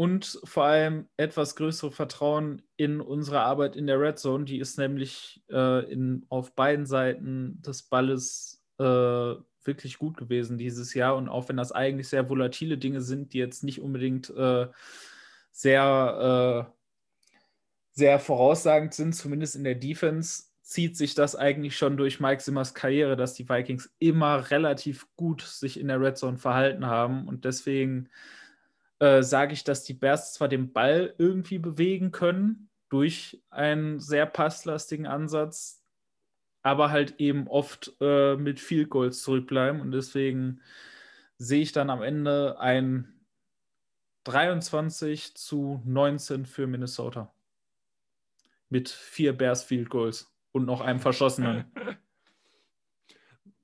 und 0.00 0.40
vor 0.44 0.64
allem 0.64 1.10
etwas 1.18 1.56
größere 1.56 1.92
Vertrauen 1.92 2.62
in 2.78 3.02
unsere 3.02 3.40
Arbeit 3.40 3.76
in 3.76 3.86
der 3.86 4.00
Red 4.00 4.18
Zone. 4.18 4.46
Die 4.46 4.58
ist 4.58 4.78
nämlich 4.78 5.42
äh, 5.50 5.92
in, 5.92 6.24
auf 6.30 6.54
beiden 6.54 6.86
Seiten 6.86 7.60
des 7.60 7.82
Balles 7.82 8.64
äh, 8.78 9.34
wirklich 9.62 9.98
gut 9.98 10.16
gewesen 10.16 10.56
dieses 10.56 10.94
Jahr. 10.94 11.16
Und 11.16 11.28
auch 11.28 11.50
wenn 11.50 11.58
das 11.58 11.70
eigentlich 11.70 12.08
sehr 12.08 12.30
volatile 12.30 12.78
Dinge 12.78 13.02
sind, 13.02 13.34
die 13.34 13.38
jetzt 13.40 13.62
nicht 13.62 13.82
unbedingt 13.82 14.30
äh, 14.30 14.68
sehr, 15.52 16.66
äh, 16.66 16.72
sehr 17.92 18.18
voraussagend 18.20 18.94
sind, 18.94 19.14
zumindest 19.14 19.54
in 19.54 19.64
der 19.64 19.74
Defense, 19.74 20.44
zieht 20.62 20.96
sich 20.96 21.14
das 21.14 21.36
eigentlich 21.36 21.76
schon 21.76 21.98
durch 21.98 22.20
Mike 22.20 22.40
Simmers 22.40 22.72
Karriere, 22.72 23.16
dass 23.16 23.34
die 23.34 23.50
Vikings 23.50 23.92
immer 23.98 24.50
relativ 24.50 25.06
gut 25.16 25.42
sich 25.42 25.78
in 25.78 25.88
der 25.88 26.00
Red 26.00 26.16
Zone 26.16 26.38
verhalten 26.38 26.86
haben. 26.86 27.28
Und 27.28 27.44
deswegen 27.44 28.08
äh, 29.00 29.22
sage 29.22 29.54
ich, 29.54 29.64
dass 29.64 29.82
die 29.84 29.94
Bears 29.94 30.34
zwar 30.34 30.48
den 30.48 30.72
Ball 30.72 31.14
irgendwie 31.18 31.58
bewegen 31.58 32.12
können 32.12 32.70
durch 32.90 33.42
einen 33.50 33.98
sehr 33.98 34.26
passlastigen 34.26 35.06
Ansatz, 35.06 35.82
aber 36.62 36.90
halt 36.90 37.18
eben 37.18 37.48
oft 37.48 37.96
äh, 38.00 38.36
mit 38.36 38.60
viel 38.60 38.86
Goals 38.86 39.22
zurückbleiben. 39.22 39.80
Und 39.80 39.92
deswegen 39.92 40.60
sehe 41.38 41.62
ich 41.62 41.72
dann 41.72 41.88
am 41.88 42.02
Ende 42.02 42.60
ein 42.60 43.20
23 44.24 45.34
zu 45.34 45.80
19 45.86 46.44
für 46.44 46.66
Minnesota. 46.66 47.32
Mit 48.68 48.90
vier 48.90 49.32
Bears 49.32 49.64
Field 49.64 49.88
Goals 49.88 50.30
und 50.52 50.66
noch 50.66 50.82
einem 50.82 51.00
verschossenen. 51.00 51.72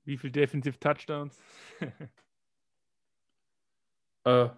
Wie 0.03 0.17
viele 0.17 0.31
Defensive 0.31 0.79
Touchdowns? 0.79 1.37
äh, 4.23 4.49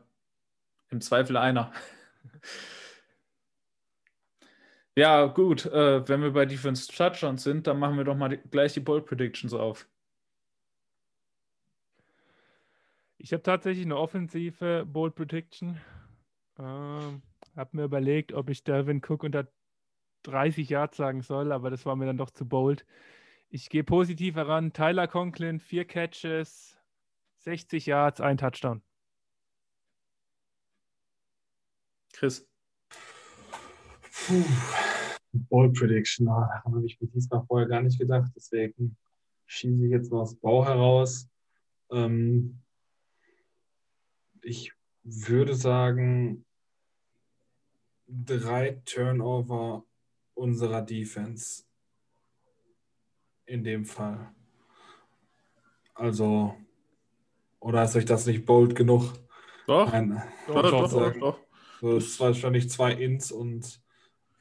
im 0.90 1.02
Zweifel 1.02 1.38
einer. 1.38 1.72
ja, 4.96 5.26
gut. 5.28 5.66
Äh, 5.66 6.08
wenn 6.08 6.22
wir 6.22 6.32
bei 6.32 6.46
Defense 6.46 6.88
Touchdowns 6.88 7.44
sind, 7.44 7.68
dann 7.68 7.80
machen 7.80 7.98
wir 7.98 8.04
doch 8.04 8.16
mal 8.16 8.30
die, 8.30 8.38
gleich 8.38 8.74
die 8.74 8.80
Bold 8.80 9.06
Predictions 9.06 9.54
auf. 9.54 9.88
Ich 13.18 13.34
habe 13.34 13.44
tatsächlich 13.44 13.86
eine 13.86 13.98
offensive 13.98 14.86
Bold 14.86 15.16
Prediction. 15.16 15.80
Ähm, 16.58 17.22
habe 17.56 17.78
mir 17.78 17.84
überlegt, 17.84 18.34
ob 18.34 18.50
ich 18.50 18.64
Delvin 18.64 19.02
Cook 19.06 19.24
unter 19.24 19.48
30 20.24 20.70
Yards 20.70 20.98
sagen 20.98 21.22
soll, 21.22 21.52
aber 21.52 21.70
das 21.70 21.86
war 21.86 21.96
mir 21.96 22.06
dann 22.06 22.18
doch 22.18 22.32
zu 22.32 22.48
bold. 22.48 22.86
Ich 23.50 23.70
gehe 23.70 23.84
positiv 23.84 24.36
heran. 24.36 24.74
Tyler 24.74 25.08
Conklin, 25.08 25.60
vier 25.60 25.86
Catches, 25.86 26.78
60 27.40 27.86
Yards, 27.86 28.22
ein 28.22 28.38
Touchdown. 28.38 28.82
Chris. 32.20 32.46
Puh. 34.12 34.44
Ball 35.32 35.72
Prediction, 35.72 36.28
oh, 36.28 36.42
daran 36.42 36.76
habe 36.76 36.86
ich 36.86 37.00
mir 37.00 37.08
diesmal 37.08 37.46
vorher 37.46 37.70
gar 37.70 37.82
nicht 37.82 37.98
gedacht. 37.98 38.30
Deswegen 38.36 38.98
schieße 39.46 39.86
ich 39.86 39.92
jetzt 39.92 40.12
mal 40.12 40.20
aus 40.20 40.36
Bauch 40.36 40.66
heraus. 40.66 41.30
Ähm, 41.90 42.60
ich 44.42 44.74
würde 45.04 45.56
sagen, 45.56 46.46
drei 48.06 48.82
Turnover 48.84 49.86
unserer 50.34 50.82
Defense 50.82 51.64
in 53.46 53.64
dem 53.64 53.86
Fall. 53.86 54.34
Also, 55.94 56.54
oder 57.62 57.86
ist 57.86 57.96
euch 57.96 58.06
das 58.06 58.26
nicht 58.26 58.46
bold 58.46 58.76
genug? 58.76 59.14
Doch, 59.68 59.90
Nein, 59.94 60.22
doch, 60.48 60.70
doch, 60.70 60.92
doch, 60.92 61.18
doch. 61.18 61.49
So, 61.80 61.96
das 61.96 62.06
ist 62.06 62.20
wahrscheinlich 62.20 62.70
zwei 62.70 62.92
Ins 62.92 63.32
und 63.32 63.80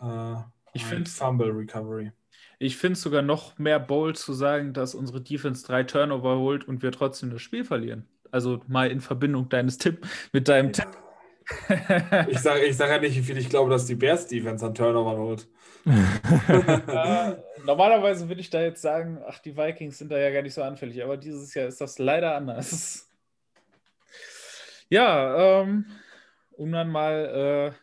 äh, 0.01 0.35
Ich 0.73 0.83
ein 0.85 0.89
finde 0.89 1.11
Fumble 1.11 1.51
Recovery. 1.51 2.13
ich 2.59 2.77
finde 2.77 2.99
sogar 2.99 3.23
noch 3.23 3.59
mehr 3.59 3.79
bold 3.81 4.17
zu 4.19 4.33
sagen, 4.33 4.73
dass 4.73 4.95
unsere 4.95 5.21
Defense 5.21 5.65
drei 5.67 5.85
Turnover 5.85 6.37
holt 6.39 6.67
und 6.67 6.83
wir 6.83 6.91
trotzdem 6.93 7.31
das 7.31 7.43
Spiel 7.43 7.65
verlieren. 7.65 8.09
Also 8.31 8.61
mal 8.67 8.91
in 8.91 9.01
Verbindung 9.01 9.49
deines 9.49 9.79
Tipp 9.79 10.07
mit 10.33 10.49
deinem 10.49 10.73
Tipp. 10.73 10.89
Ich 12.29 12.41
sage 12.41 12.61
ich 12.67 12.77
sag 12.77 12.91
ja 12.91 12.99
nicht, 12.99 13.17
wie 13.17 13.23
viel 13.23 13.39
ich 13.39 13.49
glaube, 13.49 13.71
dass 13.71 13.87
die 13.87 13.95
Bears 13.95 14.27
Defense 14.27 14.67
an 14.67 14.75
Turnover 14.75 15.17
holt. 15.17 15.49
Äh, 15.89 17.37
normalerweise 17.65 18.29
würde 18.29 18.43
ich 18.43 18.51
da 18.51 18.61
jetzt 18.61 18.83
sagen, 18.83 19.19
ach, 19.27 19.39
die 19.39 19.57
Vikings 19.57 19.97
sind 19.97 20.11
da 20.13 20.19
ja 20.19 20.31
gar 20.31 20.43
nicht 20.43 20.53
so 20.53 20.63
anfällig, 20.63 21.03
aber 21.03 21.17
dieses 21.17 21.55
Jahr 21.55 21.67
ist 21.69 21.81
das 21.81 21.99
leider 21.99 22.35
anders. 22.35 23.09
Ja, 24.91 25.63
ähm, 25.63 25.87
um 26.59 26.73
dann 26.73 26.91
mal 26.91 27.73
äh, 27.73 27.79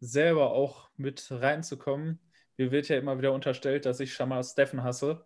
selber 0.00 0.52
auch 0.52 0.88
mit 0.96 1.26
reinzukommen. 1.30 2.20
Mir 2.56 2.70
wird 2.70 2.88
ja 2.88 2.96
immer 2.96 3.18
wieder 3.18 3.32
unterstellt, 3.32 3.86
dass 3.86 3.98
ich 3.98 4.14
Shamar 4.14 4.44
Steffen 4.44 4.84
hasse. 4.84 5.24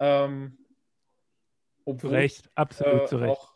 Ähm, 0.00 0.58
zu 0.58 1.90
obwohl 1.90 2.10
Recht, 2.10 2.50
absolut 2.56 3.02
äh, 3.02 3.06
zu 3.06 3.16
Recht. 3.18 3.30
auch 3.30 3.54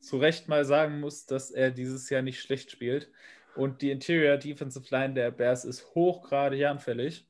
zu 0.00 0.18
Recht 0.18 0.48
mal 0.48 0.64
sagen 0.64 1.00
muss, 1.00 1.24
dass 1.24 1.50
er 1.50 1.70
dieses 1.70 2.10
Jahr 2.10 2.22
nicht 2.22 2.40
schlecht 2.40 2.70
spielt. 2.70 3.10
Und 3.56 3.80
die 3.80 3.90
Interior 3.90 4.36
Defensive 4.36 4.86
Line 4.90 5.14
der 5.14 5.30
Bears 5.30 5.64
ist 5.64 5.94
hochgradig 5.94 6.66
anfällig. 6.66 7.26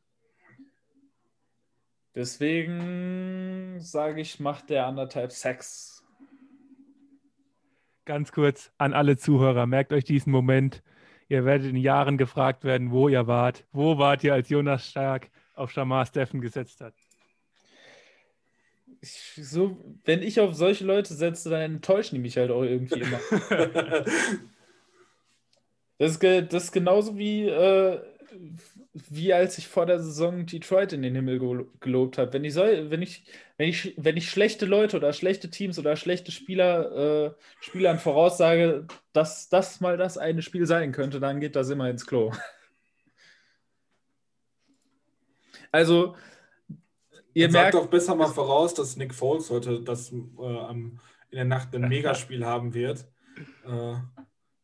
Deswegen 2.15 3.77
sage 3.79 4.21
ich, 4.21 4.41
macht 4.41 4.71
der 4.71 4.87
anderthalb 4.87 5.31
Sacks. 5.31 5.98
Ganz 8.09 8.32
kurz 8.32 8.72
an 8.78 8.94
alle 8.94 9.18
Zuhörer, 9.18 9.66
merkt 9.66 9.93
euch 9.93 10.02
diesen 10.02 10.32
Moment. 10.32 10.82
Ihr 11.28 11.44
werdet 11.44 11.68
in 11.68 11.76
Jahren 11.76 12.16
gefragt 12.16 12.64
werden, 12.64 12.90
wo 12.90 13.10
ihr 13.10 13.26
wart. 13.26 13.66
Wo 13.70 13.98
wart 13.98 14.24
ihr, 14.24 14.32
als 14.32 14.48
Jonas 14.48 14.89
Stark 14.89 15.28
auf 15.52 15.70
Shamar 15.70 16.06
Steffen 16.06 16.40
gesetzt 16.40 16.80
hat? 16.80 16.94
Ich, 19.02 19.35
so, 19.36 19.76
wenn 20.06 20.22
ich 20.22 20.40
auf 20.40 20.55
solche 20.55 20.86
Leute 20.86 21.12
setze, 21.12 21.51
dann 21.51 21.60
enttäuschen 21.60 22.14
die 22.14 22.22
mich 22.22 22.39
halt 22.39 22.51
auch 22.51 22.62
irgendwie 22.62 23.01
immer. 23.01 23.20
Das 26.01 26.12
ist, 26.12 26.22
das 26.22 26.64
ist 26.64 26.72
genauso 26.72 27.18
wie, 27.18 27.48
äh, 27.48 28.01
wie 28.93 29.33
als 29.33 29.59
ich 29.59 29.69
vor 29.69 29.87
der 29.87 30.01
Saison 30.01 30.47
Detroit 30.47 30.93
in 30.93 31.03
den 31.03 31.15
Himmel 31.15 31.39
gelo- 31.39 31.69
gelobt 31.81 32.19
habe. 32.19 32.33
Wenn 32.33 32.45
ich, 32.45 32.55
soll, 32.55 32.91
wenn, 32.91 33.03
ich, 33.03 33.25
wenn, 33.57 33.69
ich, 33.69 33.95
wenn 33.97 34.17
ich 34.17 34.31
schlechte 34.31 34.67
Leute 34.67 34.97
oder 34.97 35.13
schlechte 35.13 35.51
Teams 35.51 35.79
oder 35.79 35.97
schlechte 35.97 36.33
Spieler, 36.33 37.27
äh, 37.27 37.35
Spielern 37.61 37.99
voraussage, 37.99 38.87
dass 39.13 39.49
das 39.49 39.81
mal 39.81 39.97
das 39.97 40.19
eine 40.19 40.43
Spiel 40.43 40.67
sein 40.67 40.93
könnte, 40.93 41.21
dann 41.21 41.41
geht 41.41 41.57
das 41.57 41.71
immer 41.71 41.89
ins 41.91 42.07
Klo. 42.07 42.33
Also, 45.71 46.17
ihr 47.35 47.51
sagt 47.51 47.53
merkt, 47.53 47.75
doch 47.75 47.89
besser 47.89 48.15
mal 48.15 48.29
voraus, 48.29 48.73
dass 48.73 48.97
Nick 48.97 49.15
Foles 49.15 49.51
heute 49.51 49.83
das, 49.83 50.11
äh, 50.11 50.71
in 50.71 50.99
der 51.31 51.45
Nacht 51.45 51.75
ein 51.75 51.89
Megaspiel 51.89 52.45
haben 52.47 52.73
wird. 52.73 53.07
Äh, 53.67 53.97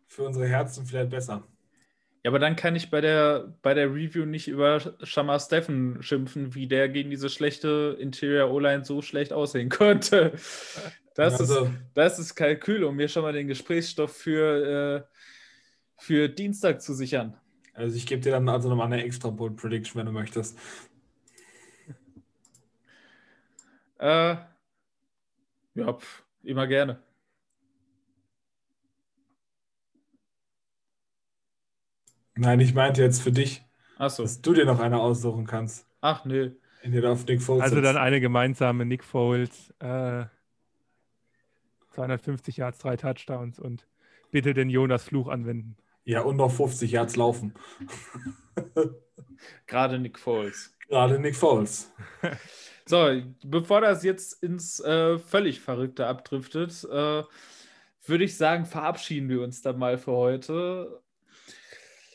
für 0.06 0.22
unsere 0.22 0.46
Herzen 0.48 0.86
vielleicht 0.86 1.10
besser. 1.10 1.46
Ja, 2.24 2.30
aber 2.30 2.38
dann 2.38 2.56
kann 2.56 2.74
ich 2.74 2.90
bei 2.90 3.02
der, 3.02 3.54
bei 3.60 3.74
der 3.74 3.92
Review 3.92 4.24
nicht 4.24 4.48
über 4.48 4.80
Shamar 5.02 5.38
Steffen 5.38 6.02
schimpfen, 6.02 6.54
wie 6.54 6.66
der 6.66 6.88
gegen 6.88 7.10
diese 7.10 7.28
schlechte 7.28 7.96
Interior 8.00 8.50
O-Line 8.50 8.82
so 8.84 9.02
schlecht 9.02 9.32
aussehen 9.32 9.68
konnte. 9.68 10.32
Das, 11.14 11.38
Also- 11.38 11.66
ist, 11.66 11.72
das 11.92 12.18
ist 12.18 12.34
Kalkül, 12.34 12.82
um 12.84 12.96
mir 12.96 13.08
schon 13.08 13.22
mal 13.22 13.34
den 13.34 13.46
Gesprächsstoff 13.46 14.16
für, 14.16 15.06
äh, 15.06 15.16
für 15.98 16.28
Dienstag 16.28 16.80
zu 16.80 16.94
sichern. 16.94 17.36
Also 17.74 17.96
ich 17.96 18.06
gebe 18.06 18.22
dir 18.22 18.32
dann 18.32 18.48
also 18.48 18.68
nochmal 18.70 18.86
eine 18.86 19.04
extra 19.04 19.28
Bold 19.30 19.56
Prediction, 19.56 19.98
wenn 19.98 20.06
du 20.06 20.12
möchtest. 20.12 20.58
Äh, 23.98 24.36
ja, 25.74 25.92
pf, 25.92 26.22
immer 26.42 26.66
gerne. 26.66 27.02
Nein, 32.36 32.60
ich 32.60 32.74
meinte 32.74 33.02
jetzt 33.02 33.22
für 33.22 33.32
dich, 33.32 33.62
Achso. 33.98 34.22
dass 34.22 34.40
du 34.40 34.54
dir 34.54 34.64
noch 34.64 34.80
eine 34.80 34.98
aussuchen 35.00 35.46
kannst, 35.46 35.86
Ach, 36.00 36.24
nö. 36.24 36.50
in 36.82 36.92
der 36.92 37.02
du 37.02 37.12
auf 37.12 37.24
Nick 37.26 37.40
Foles 37.42 37.62
Also 37.62 37.76
sitzt. 37.76 37.86
dann 37.86 37.96
eine 37.96 38.20
gemeinsame 38.20 38.84
Nick 38.84 39.04
Foles, 39.04 39.72
äh, 39.78 40.24
250 41.90 42.56
Yards, 42.56 42.78
drei 42.78 42.96
Touchdowns 42.96 43.58
und 43.60 43.86
bitte 44.30 44.52
den 44.52 44.68
Jonas 44.68 45.04
Fluch 45.04 45.28
anwenden. 45.28 45.76
Ja, 46.04 46.22
und 46.22 46.36
noch 46.36 46.50
50 46.50 46.90
Yards 46.90 47.16
laufen. 47.16 47.54
Gerade 49.66 49.98
Nick 49.98 50.18
Foles. 50.18 50.76
Gerade 50.88 51.18
Nick 51.18 51.36
Foles. 51.36 51.92
So, 52.86 53.08
bevor 53.42 53.80
das 53.80 54.04
jetzt 54.04 54.42
ins 54.42 54.78
äh, 54.80 55.18
völlig 55.18 55.60
Verrückte 55.62 56.06
abdriftet, 56.06 56.84
äh, 56.84 57.22
würde 58.04 58.24
ich 58.24 58.36
sagen, 58.36 58.66
verabschieden 58.66 59.30
wir 59.30 59.40
uns 59.40 59.62
dann 59.62 59.78
mal 59.78 59.96
für 59.96 60.12
heute. 60.12 61.00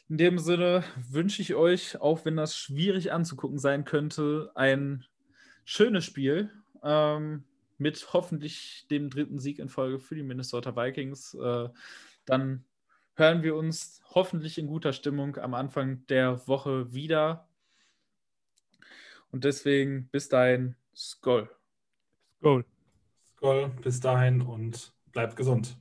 In 0.10 0.18
dem 0.18 0.40
Sinne 0.40 0.84
wünsche 0.96 1.44
ich 1.44 1.54
euch, 1.54 2.02
auch 2.02 2.26
wenn 2.26 2.36
das 2.36 2.58
schwierig 2.58 3.12
anzugucken 3.12 3.60
sein 3.60 3.86
könnte, 3.86 4.52
ein 4.56 5.06
schönes 5.66 6.04
Spiel 6.04 6.50
ähm, 6.82 7.44
mit 7.78 8.12
hoffentlich 8.12 8.88
dem 8.90 9.12
dritten 9.12 9.38
Sieg 9.38 9.60
in 9.60 9.70
Folge 9.70 10.00
für 10.00 10.16
die 10.16 10.24
Minnesota 10.24 10.76
Vikings. 10.76 11.36
Äh, 11.36 11.70
dann 12.26 12.66
hören 13.14 13.44
wir 13.44 13.56
uns 13.56 14.02
hoffentlich 14.16 14.58
in 14.58 14.66
guter 14.66 14.94
Stimmung 14.94 15.38
am 15.38 15.54
Anfang 15.54 16.04
der 16.08 16.48
Woche 16.48 16.92
wieder. 16.92 17.48
Und 19.32 19.44
deswegen 19.44 20.10
bis 20.12 20.28
dahin, 20.28 20.76
Skoll. 20.96 21.48
Goal. 22.42 22.66
Skoll, 23.36 23.70
bis 23.84 24.00
dahin 24.00 24.42
und 24.42 24.92
bleibt 25.12 25.36
gesund. 25.36 25.78